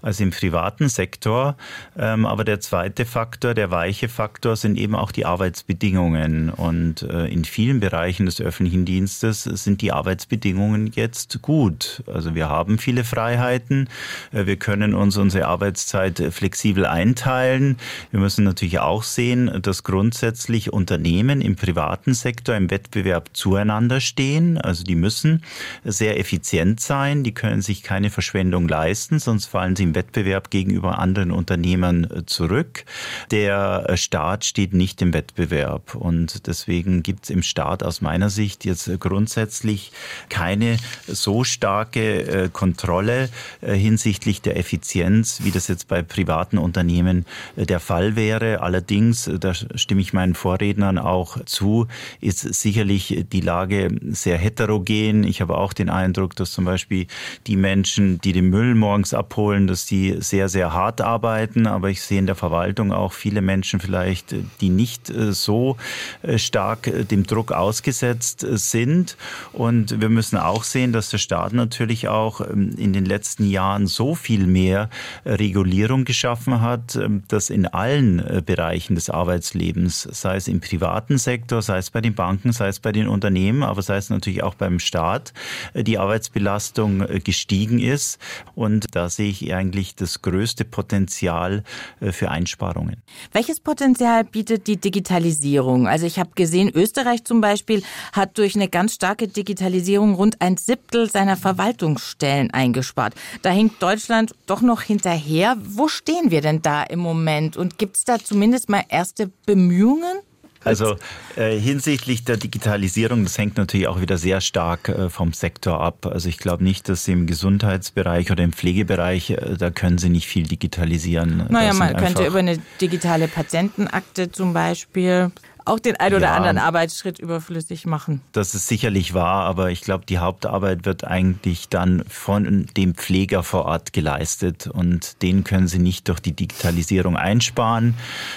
als 0.00 0.20
im 0.20 0.30
privaten 0.30 0.88
Sektor. 0.88 1.56
Ähm, 1.98 2.24
aber 2.24 2.44
der 2.44 2.60
zweite 2.60 3.04
Faktor, 3.04 3.54
der 3.54 3.72
weiche 3.72 4.08
Faktor, 4.08 4.54
sind 4.54 4.78
eben 4.78 4.94
auch 4.94 5.10
die 5.10 5.26
Arbeitsbedingungen. 5.26 6.50
Und 6.50 7.02
äh, 7.02 7.26
in 7.26 7.44
vielen 7.44 7.80
Bereichen 7.80 8.26
des 8.26 8.40
öffentlichen 8.40 8.84
Dienstes 8.84 9.42
sind 9.42 9.80
die 9.80 9.90
Arbeitsbedingungen 9.90 10.92
jetzt 10.94 11.42
gut. 11.42 12.04
Also 12.06 12.36
wir 12.36 12.48
haben 12.48 12.78
viele 12.78 13.02
Freiheiten. 13.02 13.88
Äh, 14.30 14.46
wir 14.46 14.56
können 14.56 14.94
uns 14.94 15.16
unsere 15.16 15.48
Arbeitszeit 15.48 16.22
flexibel 16.30 16.86
einteilen. 16.86 17.76
Wir 18.12 18.20
müssen 18.20 18.44
natürlich 18.44 18.78
auch 18.78 19.02
sehen, 19.02 19.31
sehen, 19.32 19.62
dass 19.62 19.82
grundsätzlich 19.82 20.72
Unternehmen 20.72 21.40
im 21.40 21.56
privaten 21.56 22.14
Sektor 22.14 22.54
im 22.54 22.70
Wettbewerb 22.70 23.30
zueinander 23.32 24.00
stehen. 24.00 24.58
Also 24.58 24.84
die 24.84 24.94
müssen 24.94 25.42
sehr 25.84 26.18
effizient 26.18 26.80
sein, 26.80 27.24
die 27.24 27.32
können 27.32 27.62
sich 27.62 27.82
keine 27.82 28.10
Verschwendung 28.10 28.68
leisten, 28.68 29.18
sonst 29.18 29.46
fallen 29.46 29.76
sie 29.76 29.84
im 29.84 29.94
Wettbewerb 29.94 30.50
gegenüber 30.50 30.98
anderen 30.98 31.30
Unternehmern 31.30 32.04
äh, 32.04 32.26
zurück. 32.26 32.84
Der 33.30 33.86
äh, 33.88 33.96
Staat 33.96 34.44
steht 34.44 34.74
nicht 34.74 35.00
im 35.02 35.14
Wettbewerb 35.14 35.94
und 35.94 36.46
deswegen 36.46 37.02
gibt 37.02 37.24
es 37.24 37.30
im 37.30 37.42
Staat 37.42 37.82
aus 37.82 38.00
meiner 38.00 38.30
Sicht 38.30 38.64
jetzt 38.64 38.90
grundsätzlich 39.00 39.92
keine 40.28 40.76
so 41.06 41.44
starke 41.44 42.22
äh, 42.22 42.48
Kontrolle 42.52 43.30
hinsichtlich 43.62 44.42
der 44.42 44.56
Effizienz, 44.56 45.40
wie 45.42 45.50
das 45.50 45.68
jetzt 45.68 45.88
bei 45.88 46.02
privaten 46.02 46.58
Unternehmen 46.58 47.24
der 47.56 47.80
Fall 47.80 48.16
wäre. 48.16 48.60
Allerdings 48.60 49.11
Allerdings, 49.12 49.40
da 49.40 49.54
stimme 49.54 50.00
ich 50.00 50.12
meinen 50.12 50.34
Vorrednern 50.34 50.98
auch 50.98 51.44
zu, 51.44 51.86
ist 52.20 52.40
sicherlich 52.40 53.24
die 53.30 53.40
Lage 53.40 53.88
sehr 54.10 54.38
heterogen. 54.38 55.24
Ich 55.24 55.40
habe 55.40 55.58
auch 55.58 55.72
den 55.72 55.90
Eindruck, 55.90 56.34
dass 56.36 56.52
zum 56.52 56.64
Beispiel 56.64 57.06
die 57.46 57.56
Menschen, 57.56 58.20
die 58.20 58.32
den 58.32 58.48
Müll 58.48 58.74
morgens 58.74 59.12
abholen, 59.12 59.66
dass 59.66 59.84
die 59.86 60.16
sehr, 60.20 60.48
sehr 60.48 60.72
hart 60.72 61.00
arbeiten. 61.00 61.66
Aber 61.66 61.90
ich 61.90 62.00
sehe 62.00 62.18
in 62.18 62.26
der 62.26 62.34
Verwaltung 62.34 62.92
auch 62.92 63.12
viele 63.12 63.42
Menschen 63.42 63.80
vielleicht, 63.80 64.34
die 64.60 64.70
nicht 64.70 65.10
äh, 65.10 65.32
so 65.32 65.76
äh, 66.22 66.38
stark 66.38 66.86
äh, 66.86 67.04
dem 67.04 67.26
Druck 67.26 67.52
ausgesetzt 67.52 68.46
sind. 68.48 69.16
Und 69.52 70.00
wir 70.00 70.08
müssen 70.08 70.38
auch 70.38 70.64
sehen, 70.64 70.92
dass 70.92 71.10
der 71.10 71.18
Staat 71.18 71.52
natürlich 71.52 72.08
auch 72.08 72.40
ähm, 72.40 72.74
in 72.78 72.92
den 72.92 73.04
letzten 73.04 73.48
Jahren 73.48 73.86
so 73.86 74.14
viel 74.14 74.46
mehr 74.46 74.88
Regulierung 75.26 76.04
geschaffen 76.04 76.60
hat, 76.60 76.96
ähm, 76.96 77.24
dass 77.28 77.50
in 77.50 77.66
allen 77.66 78.42
Bereichen 78.46 78.94
des 78.94 79.01
Arbeitslebens, 79.10 80.02
sei 80.10 80.36
es 80.36 80.48
im 80.48 80.60
privaten 80.60 81.18
Sektor, 81.18 81.62
sei 81.62 81.78
es 81.78 81.90
bei 81.90 82.00
den 82.00 82.14
Banken, 82.14 82.52
sei 82.52 82.68
es 82.68 82.80
bei 82.80 82.92
den 82.92 83.08
Unternehmen, 83.08 83.62
aber 83.62 83.82
sei 83.82 83.96
es 83.96 84.10
natürlich 84.10 84.42
auch 84.42 84.54
beim 84.54 84.78
Staat, 84.78 85.32
äh, 85.74 85.84
die 85.84 85.98
Arbeitsbelastung 85.98 87.02
äh, 87.02 87.20
gestiegen 87.20 87.78
ist. 87.78 88.18
Und 88.54 88.94
da 88.94 89.08
sehe 89.08 89.30
ich 89.30 89.52
eigentlich 89.54 89.94
das 89.94 90.22
größte 90.22 90.64
Potenzial 90.64 91.64
äh, 92.00 92.12
für 92.12 92.30
Einsparungen. 92.30 93.02
Welches 93.32 93.60
Potenzial 93.60 94.24
bietet 94.24 94.66
die 94.66 94.76
Digitalisierung? 94.76 95.88
Also 95.88 96.06
ich 96.06 96.18
habe 96.18 96.30
gesehen, 96.34 96.70
Österreich 96.74 97.24
zum 97.24 97.40
Beispiel 97.40 97.82
hat 98.12 98.38
durch 98.38 98.54
eine 98.54 98.68
ganz 98.68 98.94
starke 98.94 99.28
Digitalisierung 99.28 100.14
rund 100.14 100.40
ein 100.40 100.56
Siebtel 100.56 101.10
seiner 101.10 101.36
Verwaltungsstellen 101.36 102.50
eingespart. 102.52 103.14
Da 103.42 103.50
hinkt 103.50 103.82
Deutschland 103.82 104.34
doch 104.46 104.60
noch 104.60 104.82
hinterher. 104.82 105.56
Wo 105.62 105.88
stehen 105.88 106.30
wir 106.30 106.40
denn 106.40 106.62
da 106.62 106.82
im 106.82 107.00
Moment? 107.00 107.56
Und 107.56 107.78
gibt 107.78 107.96
es 107.96 108.04
da 108.04 108.18
zumindest 108.18 108.68
mal 108.68 108.84
erste 108.92 109.30
Bemühungen? 109.46 110.20
Also 110.64 110.96
äh, 111.36 111.58
hinsichtlich 111.58 112.24
der 112.24 112.36
Digitalisierung, 112.36 113.24
das 113.24 113.36
hängt 113.36 113.56
natürlich 113.56 113.88
auch 113.88 114.00
wieder 114.00 114.16
sehr 114.16 114.40
stark 114.40 114.88
äh, 114.88 115.10
vom 115.10 115.32
Sektor 115.32 115.80
ab. 115.80 116.06
Also 116.06 116.28
ich 116.28 116.38
glaube 116.38 116.62
nicht, 116.62 116.88
dass 116.88 117.04
Sie 117.04 117.12
im 117.12 117.26
Gesundheitsbereich 117.26 118.30
oder 118.30 118.44
im 118.44 118.52
Pflegebereich, 118.52 119.30
äh, 119.30 119.56
da 119.58 119.70
können 119.70 119.98
Sie 119.98 120.08
nicht 120.08 120.26
viel 120.28 120.46
digitalisieren. 120.46 121.46
Naja, 121.48 121.74
man 121.74 121.96
könnte 121.96 122.24
über 122.24 122.38
eine 122.38 122.58
digitale 122.80 123.28
Patientenakte 123.28 124.30
zum 124.30 124.52
Beispiel 124.52 125.32
auch 125.64 125.78
den 125.78 125.96
ein 125.96 126.14
oder 126.14 126.26
ja, 126.26 126.34
anderen 126.34 126.58
Arbeitsschritt 126.58 127.18
überflüssig 127.18 127.86
machen. 127.86 128.20
Das 128.32 128.54
ist 128.54 128.68
sicherlich 128.68 129.14
wahr, 129.14 129.44
aber 129.44 129.70
ich 129.70 129.82
glaube, 129.82 130.04
die 130.06 130.18
Hauptarbeit 130.18 130.84
wird 130.84 131.04
eigentlich 131.04 131.68
dann 131.68 132.04
von 132.08 132.66
dem 132.76 132.94
Pfleger 132.94 133.42
vor 133.42 133.66
Ort 133.66 133.92
geleistet 133.92 134.66
und 134.66 135.22
den 135.22 135.44
können 135.44 135.68
Sie 135.68 135.78
nicht 135.78 136.08
durch 136.08 136.20
die 136.20 136.32
Digitalisierung 136.32 137.16
einsparen. 137.16 137.94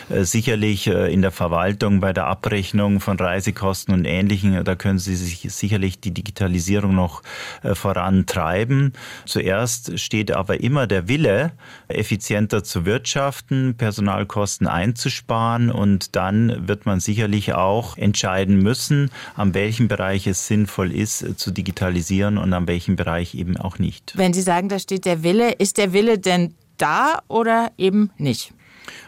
Äh, 0.10 0.24
sicherlich 0.24 0.88
äh, 0.88 1.12
in 1.12 1.22
der 1.22 1.32
Verwaltung 1.32 2.00
bei 2.00 2.14
der 2.14 2.28
Abrechnung 2.28 3.00
von 3.00 3.18
Reisekosten 3.18 3.94
und 3.94 4.06
Ähnlichem, 4.06 4.64
da 4.64 4.76
können 4.76 5.00
Sie 5.00 5.16
sich 5.16 5.52
sicherlich 5.52 6.00
die 6.00 6.12
Digitalisierung 6.12 6.94
noch 6.94 7.24
äh, 7.64 7.76
vorantreiben. 7.76 8.94
Zuerst 9.26 10.00
steht 10.00 10.32
aber 10.32 10.62
immer 10.62 10.88
der 10.88 11.08
Wille, 11.08 11.54
effizienter 11.88 12.64
zu 12.64 12.86
wirtschaften, 12.86 13.76
Personalkosten 13.78 14.68
einzusparen 14.68 15.72
und 15.72 16.16
dann 16.16 16.68
wird 16.68 16.86
man 16.86 17.00
sich 17.00 17.15
sicherlich 17.16 17.54
auch 17.54 17.98
entscheiden 17.98 18.58
müssen, 18.62 19.10
an 19.36 19.54
welchem 19.54 19.88
Bereich 19.88 20.28
es 20.28 20.48
sinnvoll 20.48 20.92
ist, 20.92 21.22
äh, 21.22 21.38
zu 21.38 21.52
digitalisieren 21.52 22.38
und 22.38 22.52
an 22.52 22.68
welchem 22.68 22.98
Bereich 22.98 23.36
eben 23.36 23.56
auch 23.56 23.80
nicht. 23.80 24.14
Wenn 24.18 24.34
Sie 24.34 24.42
sagen, 24.42 24.68
da 24.68 24.80
steht 24.80 25.06
der 25.06 25.24
Wille, 25.24 25.54
ist 25.54 25.78
der 25.78 25.94
Wille 25.94 26.20
denn 26.20 26.54
da 26.78 27.20
oder 27.30 27.72
eben 27.78 28.12
nicht? 28.18 28.52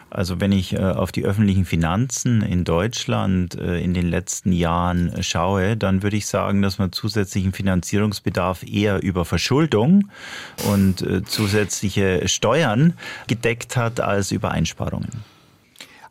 Also 0.08 0.40
wenn 0.40 0.52
ich 0.52 0.72
äh, 0.72 0.78
auf 0.78 1.12
die 1.12 1.26
öffentlichen 1.26 1.66
Finanzen 1.66 2.40
in 2.40 2.64
Deutschland 2.64 3.56
äh, 3.56 3.78
in 3.78 3.92
den 3.92 4.08
letzten 4.08 4.52
Jahren 4.52 5.22
schaue, 5.22 5.76
dann 5.76 6.02
würde 6.02 6.16
ich 6.16 6.26
sagen, 6.26 6.62
dass 6.62 6.78
man 6.78 6.92
zusätzlichen 6.92 7.52
Finanzierungsbedarf 7.52 8.62
eher 8.62 9.02
über 9.02 9.26
Verschuldung 9.26 10.08
und 10.72 11.04
zusätzliche 11.26 12.26
Steuern 12.26 12.94
gedeckt 13.26 13.76
hat 13.76 14.00
als 14.00 14.32
über 14.32 14.50
Einsparungen. 14.50 15.37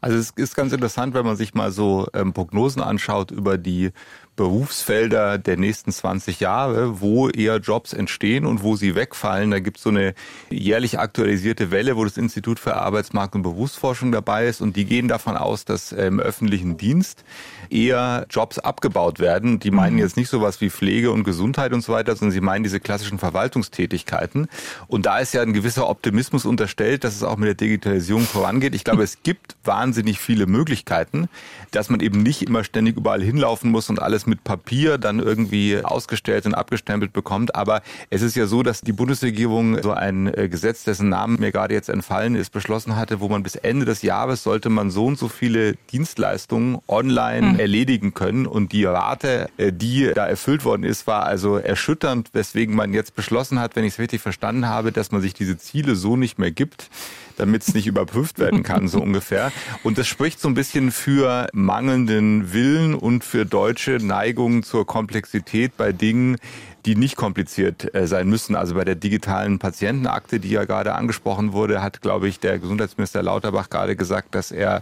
Also 0.02 0.18
es 0.18 0.32
ist 0.32 0.56
ganz 0.56 0.74
interessant, 0.74 1.14
wenn 1.14 1.26
man 1.26 1.36
sich 1.36 1.54
mal 1.54 1.72
so 1.72 2.08
ähm, 2.14 2.34
Prognosen 2.34 2.82
anschaut 2.82 3.32
über 3.32 3.58
die 3.58 3.92
Berufsfelder 4.38 5.38
der 5.38 5.58
nächsten 5.58 5.92
20 5.92 6.40
Jahre, 6.40 7.02
wo 7.02 7.28
eher 7.28 7.58
Jobs 7.58 7.92
entstehen 7.92 8.46
und 8.46 8.64
wo 8.64 8.76
sie 8.76 8.96
wegfallen. 8.96 9.52
Da 9.52 9.60
gibt 9.60 9.78
es 9.78 9.84
so 9.84 9.90
eine 9.90 10.14
jährlich 10.50 11.00
aktualisierte 11.00 11.72
Welle, 11.72 11.98
wo 11.98 12.04
das 12.06 12.18
Institut 12.18 12.60
für 12.60 12.76
Arbeitsmarkt 12.76 13.36
und 13.36 13.42
Berufsforschung 13.42 14.12
dabei 14.12 14.48
ist 14.48 14.62
und 14.62 14.76
die 14.76 14.86
gehen 14.86 15.08
davon 15.08 15.36
aus, 15.36 15.66
dass 15.66 15.92
äh, 15.92 16.06
im 16.06 16.20
öffentlichen 16.20 16.78
Dienst 16.78 17.26
eher 17.72 18.28
Jobs 18.30 18.60
abgebaut 18.60 19.20
werden. 19.20 19.60
Die 19.60 19.72
meinen 19.72 19.94
mhm. 19.94 20.00
jetzt 20.00 20.18
nicht 20.18 20.30
sowas 20.30 20.62
wie 20.62 20.70
Pflege 20.70 21.12
und 21.12 21.24
Gesundheit 21.24 21.74
und 21.74 21.82
so 21.82 21.92
weiter, 21.92 22.16
sondern 22.16 22.32
sie 22.32 22.42
meinen 22.42 22.64
diese 22.64 22.80
klassischen 22.80 23.18
Verwaltungstätigkeiten. 23.18 24.48
Und 24.88 25.08
da 25.08 25.18
ist 25.18 25.34
ja 25.34 25.42
ein 25.42 25.54
gewisser 25.54 25.90
Optimismus 25.90 26.46
unterstellt, 26.46 27.04
dass 27.04 27.16
es 27.16 27.24
auch 27.24 27.38
mit 27.38 27.48
der 27.48 27.56
Digitalisierung 27.56 28.24
vorangeht. 28.24 28.76
Ich 28.76 28.84
glaube, 28.84 29.02
es 29.02 29.24
gibt 29.24 29.56
wahnsinnig 29.64 30.20
viele 30.20 30.46
Möglichkeiten, 30.46 31.28
dass 31.72 31.90
man 31.90 32.02
eben 32.02 32.22
nicht 32.22 32.44
immer 32.44 32.64
ständig 32.64 32.98
überall 32.98 33.24
hinlaufen 33.24 33.72
muss 33.72 33.90
und 33.90 34.00
alles 34.00 34.27
mit 34.28 34.44
Papier 34.44 34.98
dann 34.98 35.20
irgendwie 35.20 35.84
ausgestellt 35.84 36.46
und 36.46 36.54
abgestempelt 36.54 37.14
bekommt. 37.14 37.56
Aber 37.56 37.82
es 38.10 38.22
ist 38.22 38.36
ja 38.36 38.48
so, 38.48 38.64
dass 38.64 38.82
die 38.82 38.92
Bundesregierung 38.92 39.82
so 39.82 39.92
ein 39.92 40.34
äh, 40.34 40.50
Gesetz, 40.50 40.84
dessen 40.84 41.10
Namen 41.10 41.40
mir 41.40 41.52
gerade 41.52 41.74
jetzt 41.74 41.90
entfallen 41.90 42.36
ist, 42.36 42.52
beschlossen 42.52 42.96
hatte, 42.96 43.20
wo 43.20 43.30
man 43.30 43.44
bis 43.44 43.56
Ende 43.56 43.86
des 43.86 44.02
Jahres 44.02 44.44
sollte 44.44 44.70
man 44.70 44.92
so 44.92 45.06
und 45.06 45.18
so 45.18 45.28
viele 45.28 45.76
Dienstleistungen 45.92 46.80
online 46.88 47.54
mhm. 47.54 47.60
erledigen 47.60 48.14
können. 48.14 48.46
Und 48.46 48.72
die 48.72 48.86
Rate, 48.86 49.50
äh, 49.58 49.72
die 49.72 50.12
da 50.14 50.26
erfüllt 50.26 50.66
worden 50.66 50.84
ist, 50.84 51.08
war 51.08 51.24
also 51.24 51.58
erschütternd, 51.58 52.30
weswegen 52.34 52.76
man 52.76 52.94
jetzt 52.94 53.16
beschlossen 53.16 53.60
hat, 53.60 53.76
wenn 53.76 53.84
ich 53.84 53.94
es 53.94 54.00
richtig 54.00 54.22
verstanden 54.22 54.68
habe, 54.68 54.92
dass 54.92 55.12
man 55.12 55.22
sich 55.22 55.34
diese 55.34 55.58
Ziele 55.58 55.96
so 55.96 56.18
nicht 56.18 56.40
mehr 56.40 56.52
gibt 56.52 56.90
damit 57.38 57.68
es 57.68 57.74
nicht 57.74 57.88
überprüft 57.88 58.40
werden 58.40 58.64
kann, 58.64 58.88
so 58.88 59.02
ungefähr. 59.02 59.52
Und 59.84 59.98
das 59.98 60.08
spricht 60.08 60.40
so 60.42 60.48
ein 60.48 60.54
bisschen 60.54 60.92
für 60.92 61.48
mangelnden 61.54 62.54
Willen 62.54 62.94
und 62.94 63.24
für 63.24 63.46
deutsche 63.46 63.98
Neigungen 64.02 64.64
zur 64.64 64.86
Komplexität 64.86 65.78
bei 65.78 65.92
Dingen, 65.92 66.38
die 66.86 66.96
nicht 66.96 67.16
kompliziert 67.16 67.94
äh, 67.94 68.08
sein 68.08 68.28
müssen. 68.28 68.56
Also 68.56 68.76
bei 68.76 68.86
der 68.86 68.96
digitalen 68.96 69.60
Patientenakte, 69.60 70.40
die 70.40 70.50
ja 70.50 70.66
gerade 70.66 70.96
angesprochen 70.96 71.54
wurde, 71.54 71.82
hat, 71.82 72.02
glaube 72.02 72.28
ich, 72.28 72.40
der 72.40 72.60
Gesundheitsminister 72.60 73.22
Lauterbach 73.22 73.70
gerade 73.70 73.96
gesagt, 73.96 74.36
dass 74.36 74.52
er 74.52 74.82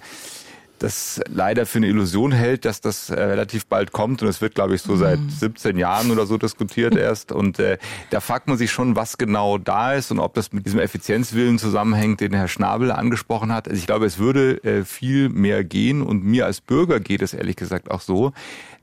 das 0.80 1.22
leider 1.28 1.66
für 1.66 1.78
eine 1.78 1.88
Illusion 1.88 2.32
hält, 2.32 2.66
dass 2.66 2.82
das 2.82 3.10
äh, 3.10 3.22
relativ 3.22 3.66
bald 3.66 3.92
kommt. 3.92 4.22
Und 4.22 4.28
es 4.28 4.42
wird, 4.42 4.56
glaube 4.56 4.76
ich, 4.76 4.82
so 4.82 4.96
seit 4.96 5.20
17 5.28 5.74
mhm. 5.74 5.80
Jahren 5.80 6.12
oder 6.12 6.26
so 6.26 6.38
diskutiert 6.38 6.96
erst. 6.98 7.32
Und 7.32 7.60
äh, 7.60 7.78
da 8.10 8.20
fragt 8.20 8.48
man 8.48 8.58
sich 8.58 8.72
schon, 8.72 8.96
was 8.96 9.18
genau 9.18 9.58
da 9.58 9.94
ist 9.94 10.12
und 10.12 10.20
ob 10.20 10.34
das 10.34 10.52
mit 10.52 10.66
diesem 10.66 10.80
Effizienzwillen 10.80 11.60
zusammenhängt, 11.60 12.22
den 12.22 12.34
Herr 12.34 12.48
Schnabel 12.48 12.92
angesprochen 12.92 13.54
hat. 13.54 13.68
Also 13.68 13.80
ich 13.80 13.88
glaube, 13.88 14.06
es 14.06 14.18
würde 14.18 14.64
äh, 14.64 14.84
viel 14.84 15.30
mehr 15.30 15.64
gehen. 15.64 16.02
Und 16.02 16.24
mir 16.24 16.46
als 16.46 16.62
Bürger 16.62 17.00
geht 17.00 17.22
es 17.22 17.34
ehrlich 17.34 17.56
gesagt 17.56 17.92
auch 17.92 18.02
so, 18.02 18.34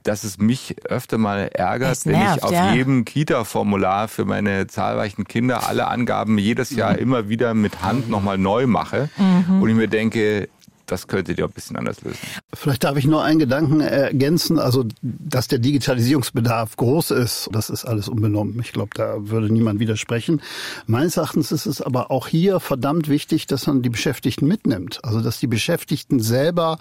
dass 0.03 0.24
es 0.24 0.38
mich 0.38 0.76
öfter 0.84 1.18
mal 1.18 1.49
ärgert, 1.53 2.07
nervt, 2.07 2.07
wenn 2.07 2.36
ich 2.36 2.43
auf 2.43 2.53
ja. 2.53 2.74
jedem 2.74 3.05
Kita-Formular 3.05 4.09
für 4.09 4.24
meine 4.24 4.66
zahlreichen 4.66 5.24
Kinder 5.24 5.68
alle 5.68 5.86
Angaben 5.88 6.38
jedes 6.38 6.70
Jahr 6.70 6.95
mhm. 6.95 6.99
immer 6.99 7.28
wieder 7.28 7.55
mit 7.55 7.82
Hand 7.82 8.09
nochmal 8.09 8.38
neu 8.38 8.66
mache. 8.66 9.11
Mhm. 9.16 9.62
Und 9.62 9.68
ich 9.68 9.76
mir 9.76 9.88
denke, 9.88 10.49
das 10.87 11.07
könntet 11.07 11.39
ihr 11.39 11.45
ein 11.45 11.51
bisschen 11.51 11.76
anders 11.76 12.03
lösen. 12.03 12.18
Vielleicht 12.53 12.85
darf 12.85 12.97
ich 12.97 13.07
nur 13.07 13.22
einen 13.22 13.39
Gedanken 13.39 13.80
ergänzen, 13.80 14.59
also 14.59 14.85
dass 15.01 15.49
der 15.49 15.59
Digitalisierungsbedarf 15.59 16.76
groß 16.76 17.12
ist, 17.12 17.49
das 17.53 17.70
ist 17.70 17.85
alles 17.85 18.09
unbenommen. 18.09 18.59
Ich 18.61 18.72
glaube, 18.72 18.91
da 18.95 19.16
würde 19.18 19.53
niemand 19.53 19.80
widersprechen. 19.80 20.41
Meines 20.87 21.16
Erachtens 21.16 21.53
ist 21.53 21.66
es 21.66 21.80
aber 21.80 22.11
auch 22.11 22.28
hier 22.28 22.61
verdammt 22.61 23.09
wichtig, 23.09 23.47
dass 23.47 23.66
man 23.66 23.83
die 23.83 23.91
Beschäftigten 23.91 24.47
mitnimmt. 24.47 25.01
Also 25.05 25.20
dass 25.20 25.41
die 25.41 25.47
Beschäftigten 25.47 26.20
selber, 26.20 26.78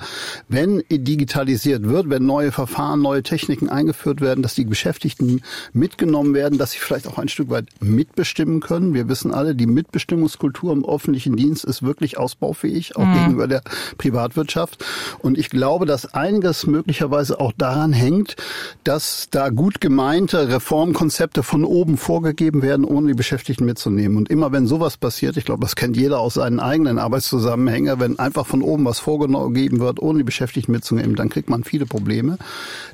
wenn 0.48 0.84
digitalisiert 0.90 1.84
wird, 1.84 2.10
wenn 2.10 2.26
neue 2.26 2.52
Verfahren, 2.52 3.02
neue 3.02 3.24
Techniken 3.24 3.70
eingeführt 3.70 4.22
werden, 4.22 4.42
dass 4.42 4.56
die 4.56 4.66
Beschäftigten 4.66 5.42
mitgenommen 5.74 6.34
werden, 6.34 6.58
dass 6.58 6.72
sie 6.72 6.80
vielleicht 6.80 7.08
auch 7.08 7.18
ein 7.18 7.30
Stück 7.30 7.50
weit 7.50 7.68
mitbestimmen 7.80 8.60
können. 8.60 8.94
Wir 8.94 9.08
wissen 9.08 9.34
alle, 9.34 9.56
die 9.56 9.68
Mitbestimmungskultur 9.68 10.74
im 10.74 10.86
öffentlichen 10.86 11.36
Dienst 11.36 11.64
ist 11.66 11.84
wirklich 11.84 12.18
ausbaufähig, 12.18 12.96
auch 12.96 13.06
mhm. 13.06 13.14
gegenüber 13.14 13.48
der 13.48 13.62
Privatwirtschaft. 13.98 14.84
Und 15.20 15.38
ich 15.38 15.50
glaube, 15.50 15.86
dass 15.86 16.14
einiges 16.14 16.68
möglicherweise 16.68 17.40
auch 17.40 17.52
daran 17.58 17.94
hängt, 17.94 18.36
dass 18.84 19.28
da 19.32 19.50
gut 19.50 19.82
gemeinte 19.82 20.50
Reformkonzepte 20.50 21.44
von 21.44 21.64
oben 21.64 21.98
vorgegeben 21.98 22.62
werden, 22.62 22.86
ohne 22.86 23.08
die 23.08 23.14
Beschäftigten 23.14 23.66
mitzunehmen. 23.66 24.18
Und 24.18 24.30
immer 24.30 24.52
wenn 24.52 24.68
sowas 24.68 24.98
passiert, 24.98 25.38
ich 25.38 25.46
glaube, 25.46 25.62
das 25.62 25.76
kennt 25.76 25.98
jeder 25.98 26.20
aus 26.20 26.36
seinen 26.36 26.60
eigenen 26.60 27.00
Arbeitszusammenhängen, 27.00 28.00
wenn 28.00 28.20
einfach 28.20 28.46
von 28.46 28.62
oben 28.62 28.86
was 28.86 29.00
vorgegeben 29.00 29.80
wird, 29.80 30.02
ohne 30.02 30.20
die 30.20 30.24
Beschäftigten 30.24 30.72
mitzunehmen, 30.72 31.16
dann 31.16 31.30
kriegt 31.30 31.50
man 31.50 31.64
viele 31.64 31.86
Probleme. 31.86 32.38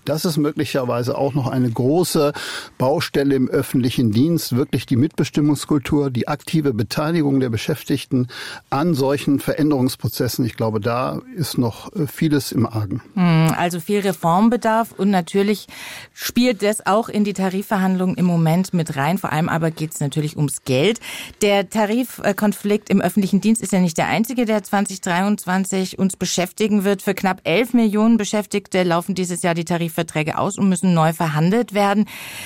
Das 0.05 0.25
ist 0.25 0.37
möglicherweise 0.37 1.17
auch 1.17 1.33
noch 1.33 1.47
eine 1.47 1.69
große 1.69 2.33
Baustelle 2.77 3.35
im 3.35 3.49
öffentlichen 3.49 4.11
Dienst, 4.11 4.55
wirklich 4.55 4.85
die 4.85 4.95
Mitbestimmungskultur, 4.95 6.09
die 6.09 6.27
aktive 6.27 6.73
Beteiligung 6.73 7.39
der 7.39 7.49
Beschäftigten 7.49 8.27
an 8.69 8.93
solchen 8.93 9.39
Veränderungsprozessen. 9.39 10.45
Ich 10.45 10.55
glaube, 10.55 10.79
da 10.87 11.19
ist 11.35 11.57
noch 11.57 11.93
äh, 11.93 12.07
vieles 12.07 12.53
im 12.53 12.65
Argen. 12.65 13.01
Hm, 13.15 13.53
also 13.57 13.81
viel 13.81 13.99
Reformbedarf 13.99 14.93
und 14.93 15.09
natürlich 15.09 15.67
spielt 16.13 16.63
das 16.63 16.87
auch 16.87 17.09
in 17.09 17.25
die 17.25 17.33
Tarifverhandlungen 17.33 18.15
im 18.15 18.23
Moment 18.23 18.73
mit 18.73 18.95
rein. 18.95 19.17
Vor 19.17 19.33
allem 19.33 19.49
aber 19.49 19.69
geht 19.69 19.93
es 19.93 19.99
natürlich 19.99 20.37
ums 20.37 20.63
Geld. 20.63 21.01
Der 21.41 21.69
Tarifkonflikt 21.69 22.89
im 22.89 23.01
öffentlichen 23.01 23.41
Dienst 23.41 23.61
ist 23.61 23.73
ja 23.73 23.81
nicht 23.81 23.97
der 23.97 24.07
einzige, 24.07 24.45
der 24.45 24.63
2023 24.63 25.99
uns 25.99 26.15
beschäftigen 26.15 26.85
wird. 26.85 27.01
Für 27.01 27.13
knapp 27.13 27.41
11 27.43 27.73
Millionen 27.73 28.15
Beschäftigte 28.15 28.83
laufen 28.83 29.13
dieses 29.13 29.43
Jahr 29.43 29.55
die 29.55 29.65
Tarifverträge 29.65 30.37
aus 30.37 30.57
und 30.57 30.69
müssen 30.69 30.93
neu 30.93 31.11
verhandelt 31.11 31.73
werden. 31.73 32.05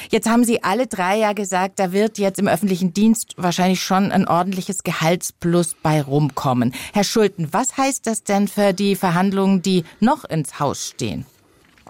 Jetzt 0.09 0.27
haben 0.27 0.45
Sie 0.45 0.63
alle 0.63 0.87
drei 0.87 1.19
ja 1.19 1.33
gesagt, 1.33 1.77
da 1.77 1.91
wird 1.91 2.17
jetzt 2.17 2.39
im 2.39 2.47
öffentlichen 2.47 2.91
Dienst 2.91 3.35
wahrscheinlich 3.37 3.83
schon 3.83 4.11
ein 4.11 4.27
ordentliches 4.27 4.81
Gehaltsplus 4.81 5.75
bei 5.75 6.01
rumkommen. 6.01 6.73
Herr 6.91 7.03
Schulten, 7.03 7.49
was 7.51 7.77
heißt 7.77 8.07
das 8.07 8.23
denn 8.31 8.47
für 8.47 8.73
die 8.73 8.95
Verhandlungen, 8.95 9.61
die 9.61 9.83
noch 9.99 10.23
ins 10.23 10.59
Haus 10.59 10.87
stehen? 10.87 11.25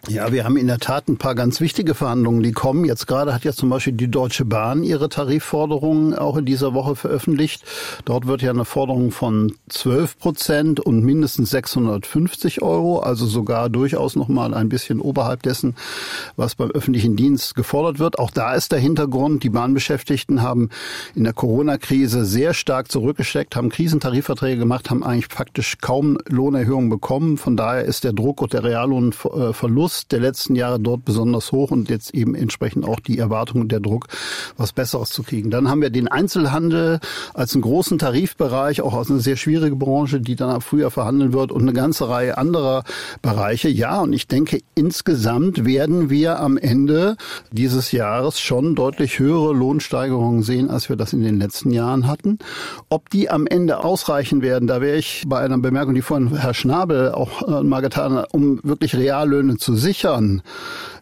Ja, 0.08 0.32
wir 0.32 0.46
haben 0.46 0.58
in 0.58 0.66
der 0.66 0.80
Tat 0.80 1.08
ein 1.10 1.18
paar 1.18 1.36
ganz 1.36 1.62
wichtige 1.62 1.94
Verhandlungen, 1.94 2.42
die 2.42 2.54
kommen. 2.54 2.86
Jetzt 2.86 3.06
gerade 3.06 3.36
hat 3.36 3.44
ja 3.44 3.54
zum 3.54 3.70
Beispiel 3.70 3.94
die 3.94 4.10
Deutsche 4.10 4.46
Bahn 4.46 4.84
ihre 4.84 5.10
Tarifforderungen 5.10 6.16
auch 6.16 6.38
in 6.38 6.46
dieser 6.46 6.74
Woche 6.74 6.96
veröffentlicht. 6.96 7.64
Dort 8.04 8.26
wird 8.26 8.42
ja 8.42 8.50
eine 8.50 8.66
Forderung 8.66 9.12
von 9.12 9.54
12 9.70 10.18
Prozent 10.18 10.80
und 10.80 11.04
mindestens 11.04 11.52
650 11.52 12.64
Euro, 12.64 13.00
also 13.00 13.28
sogar 13.28 13.70
durchaus 13.70 14.16
noch 14.16 14.28
mal 14.28 14.56
ein 14.56 14.70
bisschen 14.70 15.02
oberhalb 15.02 15.44
dessen, 15.44 15.76
was 16.36 16.56
beim 16.56 16.72
öffentlichen 16.72 17.16
Dienst 17.16 17.54
gefordert 17.54 18.00
wird. 18.00 18.18
Auch 18.18 18.32
da 18.32 18.56
ist 18.56 18.72
der 18.72 18.80
Hintergrund, 18.80 19.44
die 19.44 19.52
Bahnbeschäftigten 19.52 20.42
haben 20.42 20.70
in 21.14 21.26
der 21.26 21.34
Corona-Krise 21.34 22.26
sehr 22.26 22.56
stark 22.56 22.92
zurückgesteckt, 22.92 23.56
haben 23.56 23.70
Krisentarifverträge 23.70 24.58
gemacht, 24.58 24.90
haben 24.90 25.04
eigentlich 25.04 25.28
faktisch 25.32 25.78
kaum 25.80 26.18
Lohnerhöhungen 26.28 26.90
bekommen. 26.90 27.38
Von 27.38 27.56
daher 27.56 27.86
ist 27.86 28.04
der 28.04 28.14
Druck 28.14 28.42
und 28.42 28.54
der 28.54 28.64
Reallohnverlust 28.64 29.91
Verlust 29.92 30.12
der 30.12 30.20
letzten 30.20 30.56
Jahre 30.56 30.80
dort 30.80 31.04
besonders 31.06 31.52
hoch 31.52 31.72
und 31.72 31.90
jetzt 31.90 32.14
eben 32.14 32.34
entsprechend 32.36 32.86
auch 32.86 33.00
die 33.00 33.18
Erwartung 33.18 33.62
und 33.62 33.72
der 33.72 33.82
Druck, 33.82 34.08
was 34.58 34.72
Besseres 34.72 35.10
zu 35.10 35.24
kriegen. 35.24 35.52
Dann 35.52 35.70
haben 35.70 35.82
wir 35.82 35.90
den 35.90 36.08
Einzelhandel 36.08 37.00
als 37.34 37.54
einen 37.54 37.62
großen 37.62 37.98
Tarifbereich, 37.98 38.82
auch 38.82 38.94
aus 38.94 39.10
einer 39.10 39.20
sehr 39.20 39.36
schwierigen 39.36 39.78
Branche, 39.78 40.22
die 40.22 40.36
dann 40.36 40.50
ab 40.50 40.64
Frühjahr 40.64 40.92
verhandeln 40.92 41.34
wird 41.34 41.52
und 41.52 41.64
eine 41.64 41.74
ganze 41.74 42.08
Reihe 42.08 42.38
anderer 42.38 42.84
Bereiche. 43.22 43.68
Ja, 43.68 44.00
und 44.02 44.14
ich 44.14 44.28
denke, 44.28 44.62
insgesamt 44.76 45.66
werden 45.66 46.10
wir 46.10 46.40
am 46.40 46.58
Ende 46.58 47.18
dieses 47.52 47.92
Jahres 47.92 48.40
schon 48.40 48.76
deutlich 48.76 49.20
höhere 49.20 49.54
Lohnsteigerungen 49.54 50.44
sehen, 50.44 50.70
als 50.70 50.88
wir 50.90 50.96
das 50.96 51.14
in 51.14 51.22
den 51.22 51.38
letzten 51.38 51.72
Jahren 51.72 52.08
hatten. 52.08 52.40
Ob 52.90 53.10
die 53.10 53.30
am 53.30 53.46
Ende 53.46 53.84
ausreichen 53.84 54.42
werden, 54.42 54.68
da 54.68 54.80
wäre 54.80 54.98
ich 54.98 55.24
bei 55.28 55.40
einer 55.40 55.58
Bemerkung, 55.58 55.96
die 55.96 56.02
vorhin 56.02 56.36
Herr 56.36 56.54
Schnabel 56.54 57.12
auch 57.12 57.48
äh, 57.48 57.64
mal 57.64 57.82
getan 57.82 58.14
hat, 58.14 58.34
um 58.34 58.60
wirklich 58.64 58.96
Reallöhne 58.96 59.58
zu 59.58 59.76
sichern, 59.82 60.42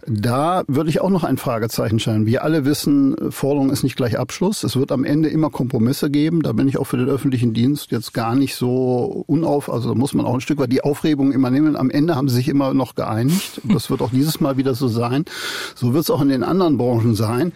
da 0.06 0.64
würde 0.68 0.90
ich 0.90 1.02
auch 1.02 1.10
noch 1.10 1.24
ein 1.24 1.38
Fragezeichen 1.38 2.00
stellen. 2.00 2.26
Wir 2.26 2.44
alle 2.44 2.66
wissen, 2.66 3.16
Forderung 3.32 3.70
ist 3.70 3.84
nicht 3.84 3.96
gleich 3.96 4.18
Abschluss. 4.18 4.64
Es 4.64 4.76
wird 4.76 4.92
am 4.92 5.04
Ende 5.04 5.30
immer 5.30 5.50
Kompromisse 5.50 6.10
geben. 6.10 6.42
Da 6.42 6.54
bin 6.54 6.68
ich 6.68 6.78
auch 6.78 6.86
für 6.86 6.98
den 6.98 7.10
öffentlichen 7.10 7.54
Dienst 7.54 7.92
jetzt 7.92 8.14
gar 8.14 8.36
nicht 8.36 8.56
so 8.56 9.24
unauf. 9.28 9.70
Also 9.72 9.96
muss 9.96 10.14
man 10.14 10.26
auch 10.26 10.34
ein 10.34 10.42
Stück 10.42 10.60
weit 10.60 10.72
die 10.72 10.84
Aufregung 10.84 11.32
immer 11.32 11.52
nehmen. 11.52 11.76
Am 11.76 11.90
Ende 11.90 12.16
haben 12.16 12.30
sie 12.30 12.36
sich 12.36 12.48
immer 12.48 12.74
noch 12.74 12.96
geeinigt. 12.96 13.62
Das 13.66 13.90
wird 13.90 14.02
auch 14.02 14.12
dieses 14.12 14.40
Mal 14.40 14.58
wieder 14.58 14.74
so 14.74 14.88
sein. 14.88 15.26
So 15.76 15.94
wird 15.94 16.04
es 16.04 16.10
auch 16.10 16.22
in 16.22 16.30
den 16.30 16.44
anderen 16.44 16.78
Branchen 16.78 17.16
sein. 17.16 17.52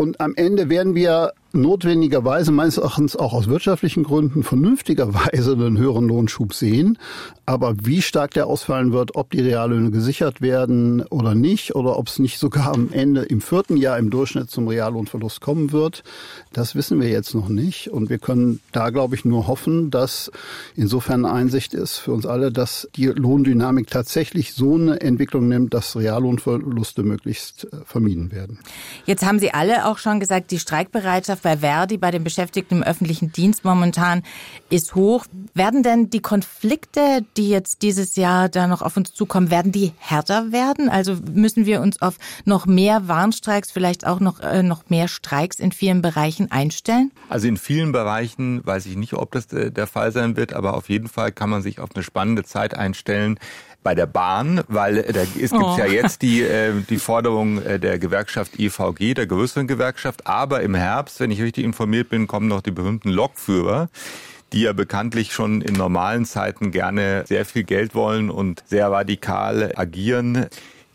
Und 0.00 0.18
am 0.18 0.34
Ende 0.34 0.70
werden 0.70 0.94
wir 0.94 1.32
notwendigerweise 1.52 2.52
meines 2.52 2.78
Erachtens 2.78 3.16
auch 3.16 3.34
aus 3.34 3.48
wirtschaftlichen 3.48 4.02
Gründen 4.02 4.42
vernünftigerweise 4.42 5.52
einen 5.52 5.76
höheren 5.76 6.08
Lohnschub 6.08 6.54
sehen. 6.54 6.96
Aber 7.44 7.74
wie 7.82 8.00
stark 8.00 8.30
der 8.30 8.46
ausfallen 8.46 8.92
wird, 8.92 9.14
ob 9.14 9.30
die 9.30 9.42
Reallöhne 9.42 9.90
gesichert 9.90 10.40
werden 10.40 11.02
oder 11.02 11.34
nicht, 11.34 11.74
oder 11.74 11.89
ob 11.98 12.08
es 12.08 12.18
nicht 12.18 12.38
sogar 12.38 12.72
am 12.72 12.92
Ende 12.92 13.22
im 13.22 13.40
vierten 13.40 13.76
Jahr 13.76 13.98
im 13.98 14.10
Durchschnitt 14.10 14.50
zum 14.50 14.68
Reallohnverlust 14.68 15.40
kommen 15.40 15.72
wird, 15.72 16.02
das 16.52 16.74
wissen 16.74 17.00
wir 17.00 17.08
jetzt 17.08 17.34
noch 17.34 17.48
nicht. 17.48 17.88
Und 17.90 18.10
wir 18.10 18.18
können 18.18 18.60
da, 18.72 18.90
glaube 18.90 19.14
ich, 19.14 19.24
nur 19.24 19.46
hoffen, 19.46 19.90
dass 19.90 20.30
insofern 20.76 21.24
Einsicht 21.24 21.74
ist 21.74 21.98
für 21.98 22.12
uns 22.12 22.26
alle, 22.26 22.50
dass 22.52 22.88
die 22.96 23.06
Lohndynamik 23.06 23.88
tatsächlich 23.88 24.54
so 24.54 24.74
eine 24.74 25.00
Entwicklung 25.00 25.48
nimmt, 25.48 25.74
dass 25.74 25.96
Reallohnverluste 25.96 27.02
möglichst 27.02 27.64
äh, 27.64 27.84
vermieden 27.84 28.32
werden. 28.32 28.58
Jetzt 29.06 29.24
haben 29.24 29.38
Sie 29.38 29.52
alle 29.52 29.86
auch 29.86 29.98
schon 29.98 30.20
gesagt, 30.20 30.50
die 30.50 30.58
Streikbereitschaft 30.58 31.42
bei 31.42 31.58
Verdi, 31.58 31.98
bei 31.98 32.10
den 32.10 32.24
Beschäftigten 32.24 32.76
im 32.76 32.82
öffentlichen 32.82 33.32
Dienst 33.32 33.64
momentan 33.64 34.22
ist 34.68 34.94
hoch. 34.94 35.26
Werden 35.54 35.82
denn 35.82 36.10
die 36.10 36.20
Konflikte, 36.20 37.24
die 37.36 37.48
jetzt 37.48 37.82
dieses 37.82 38.16
Jahr 38.16 38.48
da 38.48 38.66
noch 38.66 38.82
auf 38.82 38.96
uns 38.96 39.12
zukommen, 39.12 39.50
werden 39.50 39.72
die 39.72 39.92
härter 39.98 40.52
werden? 40.52 40.88
Also 40.88 41.16
müssen 41.32 41.66
wir 41.66 41.69
uns 41.78 42.02
auf 42.02 42.16
noch 42.44 42.66
mehr 42.66 43.06
Warnstreiks, 43.06 43.70
vielleicht 43.70 44.06
auch 44.06 44.18
noch, 44.18 44.40
äh, 44.40 44.64
noch 44.64 44.90
mehr 44.90 45.06
Streiks 45.06 45.60
in 45.60 45.70
vielen 45.70 46.02
Bereichen 46.02 46.50
einstellen? 46.50 47.12
Also 47.28 47.46
in 47.46 47.56
vielen 47.56 47.92
Bereichen 47.92 48.66
weiß 48.66 48.86
ich 48.86 48.96
nicht, 48.96 49.12
ob 49.12 49.30
das 49.30 49.52
äh, 49.52 49.70
der 49.70 49.86
Fall 49.86 50.10
sein 50.10 50.36
wird, 50.36 50.52
aber 50.52 50.74
auf 50.74 50.88
jeden 50.88 51.08
Fall 51.08 51.30
kann 51.30 51.50
man 51.50 51.62
sich 51.62 51.78
auf 51.78 51.90
eine 51.94 52.02
spannende 52.02 52.42
Zeit 52.42 52.74
einstellen 52.74 53.38
bei 53.82 53.94
der 53.94 54.06
Bahn, 54.06 54.62
weil 54.68 54.98
äh, 54.98 55.12
da, 55.12 55.22
es 55.22 55.50
gibt 55.52 55.62
oh. 55.62 55.76
ja 55.78 55.86
jetzt 55.86 56.22
die, 56.22 56.42
äh, 56.42 56.72
die 56.88 56.98
Forderung 56.98 57.62
äh, 57.62 57.78
der 57.78 57.98
Gewerkschaft 57.98 58.58
IVG, 58.58 59.14
der 59.14 59.26
größeren 59.26 59.66
Gewerkschaft, 59.66 60.26
aber 60.26 60.62
im 60.62 60.74
Herbst, 60.74 61.20
wenn 61.20 61.30
ich 61.30 61.40
richtig 61.40 61.64
informiert 61.64 62.08
bin, 62.08 62.26
kommen 62.26 62.48
noch 62.48 62.60
die 62.60 62.72
berühmten 62.72 63.10
Lokführer 63.10 63.88
die 64.52 64.62
ja 64.62 64.72
bekanntlich 64.72 65.32
schon 65.32 65.60
in 65.60 65.74
normalen 65.74 66.24
Zeiten 66.24 66.70
gerne 66.70 67.24
sehr 67.26 67.44
viel 67.44 67.64
Geld 67.64 67.94
wollen 67.94 68.30
und 68.30 68.62
sehr 68.66 68.90
radikal 68.90 69.72
agieren. 69.76 70.46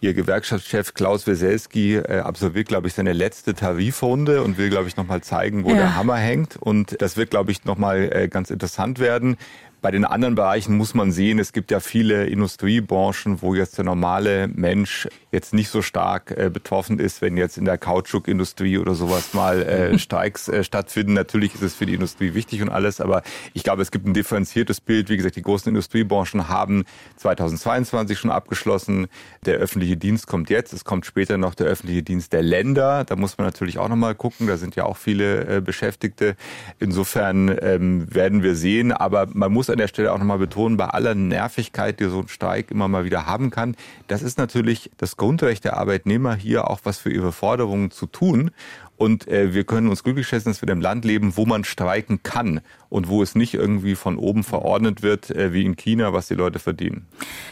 Ihr 0.01 0.13
Gewerkschaftschef 0.13 0.93
Klaus 0.93 1.25
Weselski 1.25 1.95
äh, 1.95 2.19
absolviert, 2.19 2.67
glaube 2.67 2.87
ich, 2.87 2.93
seine 2.93 3.13
letzte 3.13 3.53
Tarifrunde 3.53 4.43
und 4.43 4.57
will, 4.57 4.69
glaube 4.69 4.87
ich, 4.87 4.97
nochmal 4.97 5.21
zeigen, 5.21 5.63
wo 5.63 5.69
ja. 5.69 5.75
der 5.75 5.95
Hammer 5.95 6.17
hängt. 6.17 6.57
Und 6.57 7.01
das 7.01 7.17
wird, 7.17 7.31
glaube 7.31 7.51
ich, 7.51 7.65
nochmal 7.65 8.09
äh, 8.13 8.27
ganz 8.27 8.49
interessant 8.49 8.99
werden. 8.99 9.37
Bei 9.85 9.91
den 9.91 10.03
anderen 10.03 10.33
Bereichen 10.33 10.77
muss 10.77 10.95
man 10.95 11.11
sehen, 11.11 11.37
es 11.37 11.53
gibt 11.53 11.69
ja 11.69 11.79
viele 11.79 12.25
Industriebranchen, 12.25 13.43
wo 13.43 13.53
jetzt 13.53 13.77
der 13.77 13.85
normale 13.85 14.47
Mensch 14.47 15.07
jetzt 15.31 15.53
nicht 15.53 15.69
so 15.69 15.83
stark 15.83 16.31
äh, 16.31 16.49
betroffen 16.49 16.97
ist, 16.97 17.21
wenn 17.21 17.37
jetzt 17.37 17.59
in 17.59 17.65
der 17.65 17.77
Kautschukindustrie 17.77 18.79
oder 18.79 18.95
sowas 18.95 19.35
mal 19.35 19.61
äh, 19.61 19.99
Streiks 19.99 20.47
äh, 20.47 20.63
stattfinden. 20.63 21.13
Natürlich 21.13 21.53
ist 21.53 21.61
es 21.61 21.75
für 21.75 21.85
die 21.85 21.93
Industrie 21.93 22.33
wichtig 22.33 22.63
und 22.63 22.69
alles, 22.69 22.99
aber 22.99 23.21
ich 23.53 23.63
glaube, 23.63 23.83
es 23.83 23.91
gibt 23.91 24.07
ein 24.07 24.15
differenziertes 24.15 24.81
Bild. 24.81 25.09
Wie 25.09 25.17
gesagt, 25.17 25.35
die 25.35 25.43
großen 25.43 25.69
Industriebranchen 25.69 26.49
haben 26.49 26.85
2022 27.17 28.17
schon 28.17 28.31
abgeschlossen. 28.31 29.05
Der 29.45 29.57
öffentliche 29.57 29.97
Dienst 29.97 30.25
kommt 30.25 30.49
jetzt. 30.49 30.73
Es 30.73 30.83
kommt 30.83 31.05
später 31.05 31.37
noch 31.37 31.53
der 31.53 31.67
öffentliche 31.67 32.01
Dienst 32.01 32.33
der 32.33 32.41
Länder. 32.41 33.03
Da 33.03 33.15
muss 33.15 33.37
man 33.37 33.45
natürlich 33.45 33.77
auch 33.77 33.89
nochmal 33.89 34.15
gucken. 34.15 34.47
Da 34.47 34.57
sind 34.57 34.75
ja 34.75 34.85
auch 34.85 34.97
viele 34.97 35.57
äh, 35.57 35.61
Beschäftigte. 35.61 36.35
Insofern 36.79 37.55
ähm, 37.61 38.11
werden 38.11 38.41
wir 38.41 38.55
sehen. 38.55 38.91
Aber 38.91 39.27
man 39.31 39.51
muss 39.51 39.69
an 39.75 39.79
der 39.79 39.87
Stelle 39.89 40.13
auch 40.13 40.17
nochmal 40.17 40.37
betonen, 40.37 40.77
bei 40.77 40.85
aller 40.85 41.15
Nervigkeit, 41.15 41.99
die 41.99 42.05
so 42.05 42.19
ein 42.19 42.29
Streik 42.29 42.71
immer 42.71 42.87
mal 42.87 43.03
wieder 43.03 43.25
haben 43.25 43.49
kann, 43.49 43.75
das 44.07 44.21
ist 44.21 44.37
natürlich 44.37 44.89
das 44.97 45.17
Grundrecht 45.17 45.65
der 45.65 45.75
Arbeitnehmer 45.75 46.33
hier 46.33 46.69
auch 46.69 46.79
was 46.85 46.97
für 46.97 47.11
ihre 47.11 47.33
Forderungen 47.33 47.91
zu 47.91 48.05
tun. 48.05 48.51
Und 48.97 49.27
äh, 49.27 49.53
wir 49.53 49.65
können 49.65 49.89
uns 49.89 50.03
glücklich 50.03 50.27
schätzen, 50.27 50.49
dass 50.49 50.61
wir 50.61 50.67
in 50.67 50.71
einem 50.71 50.81
Land 50.81 51.05
leben, 51.05 51.35
wo 51.35 51.45
man 51.45 51.63
streiken 51.63 52.23
kann 52.23 52.61
und 52.89 53.09
wo 53.09 53.21
es 53.21 53.35
nicht 53.35 53.53
irgendwie 53.53 53.95
von 53.95 54.17
oben 54.17 54.43
verordnet 54.43 55.01
wird, 55.01 55.31
äh, 55.31 55.51
wie 55.51 55.65
in 55.65 55.75
China, 55.75 56.13
was 56.13 56.27
die 56.27 56.35
Leute 56.35 56.59
verdienen. 56.59 57.07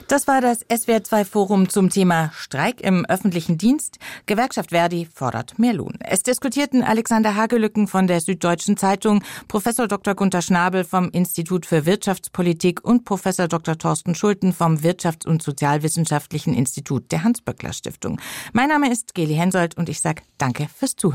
Das 0.07 0.27
war 0.27 0.39
das 0.39 0.65
SWR2-Forum 0.67 1.69
zum 1.69 1.89
Thema 1.89 2.31
Streik 2.33 2.81
im 2.81 3.05
öffentlichen 3.05 3.57
Dienst. 3.57 3.99
Gewerkschaft 4.25 4.69
Verdi 4.69 5.07
fordert 5.13 5.59
mehr 5.59 5.73
Lohn. 5.73 5.97
Es 5.99 6.23
diskutierten 6.23 6.81
Alexander 6.81 7.35
Hagelücken 7.35 7.87
von 7.87 8.07
der 8.07 8.21
Süddeutschen 8.21 8.77
Zeitung, 8.77 9.23
Professor 9.47 9.87
Dr. 9.87 10.15
Gunther 10.15 10.41
Schnabel 10.41 10.83
vom 10.83 11.09
Institut 11.09 11.65
für 11.65 11.85
Wirtschaftspolitik 11.85 12.83
und 12.83 13.03
Professor 13.03 13.47
Dr. 13.47 13.77
Thorsten 13.77 14.15
Schulten 14.15 14.53
vom 14.53 14.77
Wirtschafts- 14.77 15.27
und 15.27 15.43
Sozialwissenschaftlichen 15.43 16.53
Institut 16.53 17.11
der 17.11 17.23
Hans-Böckler 17.23 17.73
Stiftung. 17.73 18.19
Mein 18.53 18.69
Name 18.69 18.91
ist 18.91 19.13
Geli 19.13 19.35
Hensoldt 19.35 19.77
und 19.77 19.89
ich 19.89 19.99
sage 19.99 20.23
Danke 20.37 20.67
fürs 20.73 20.95
Zuhören. 20.95 21.13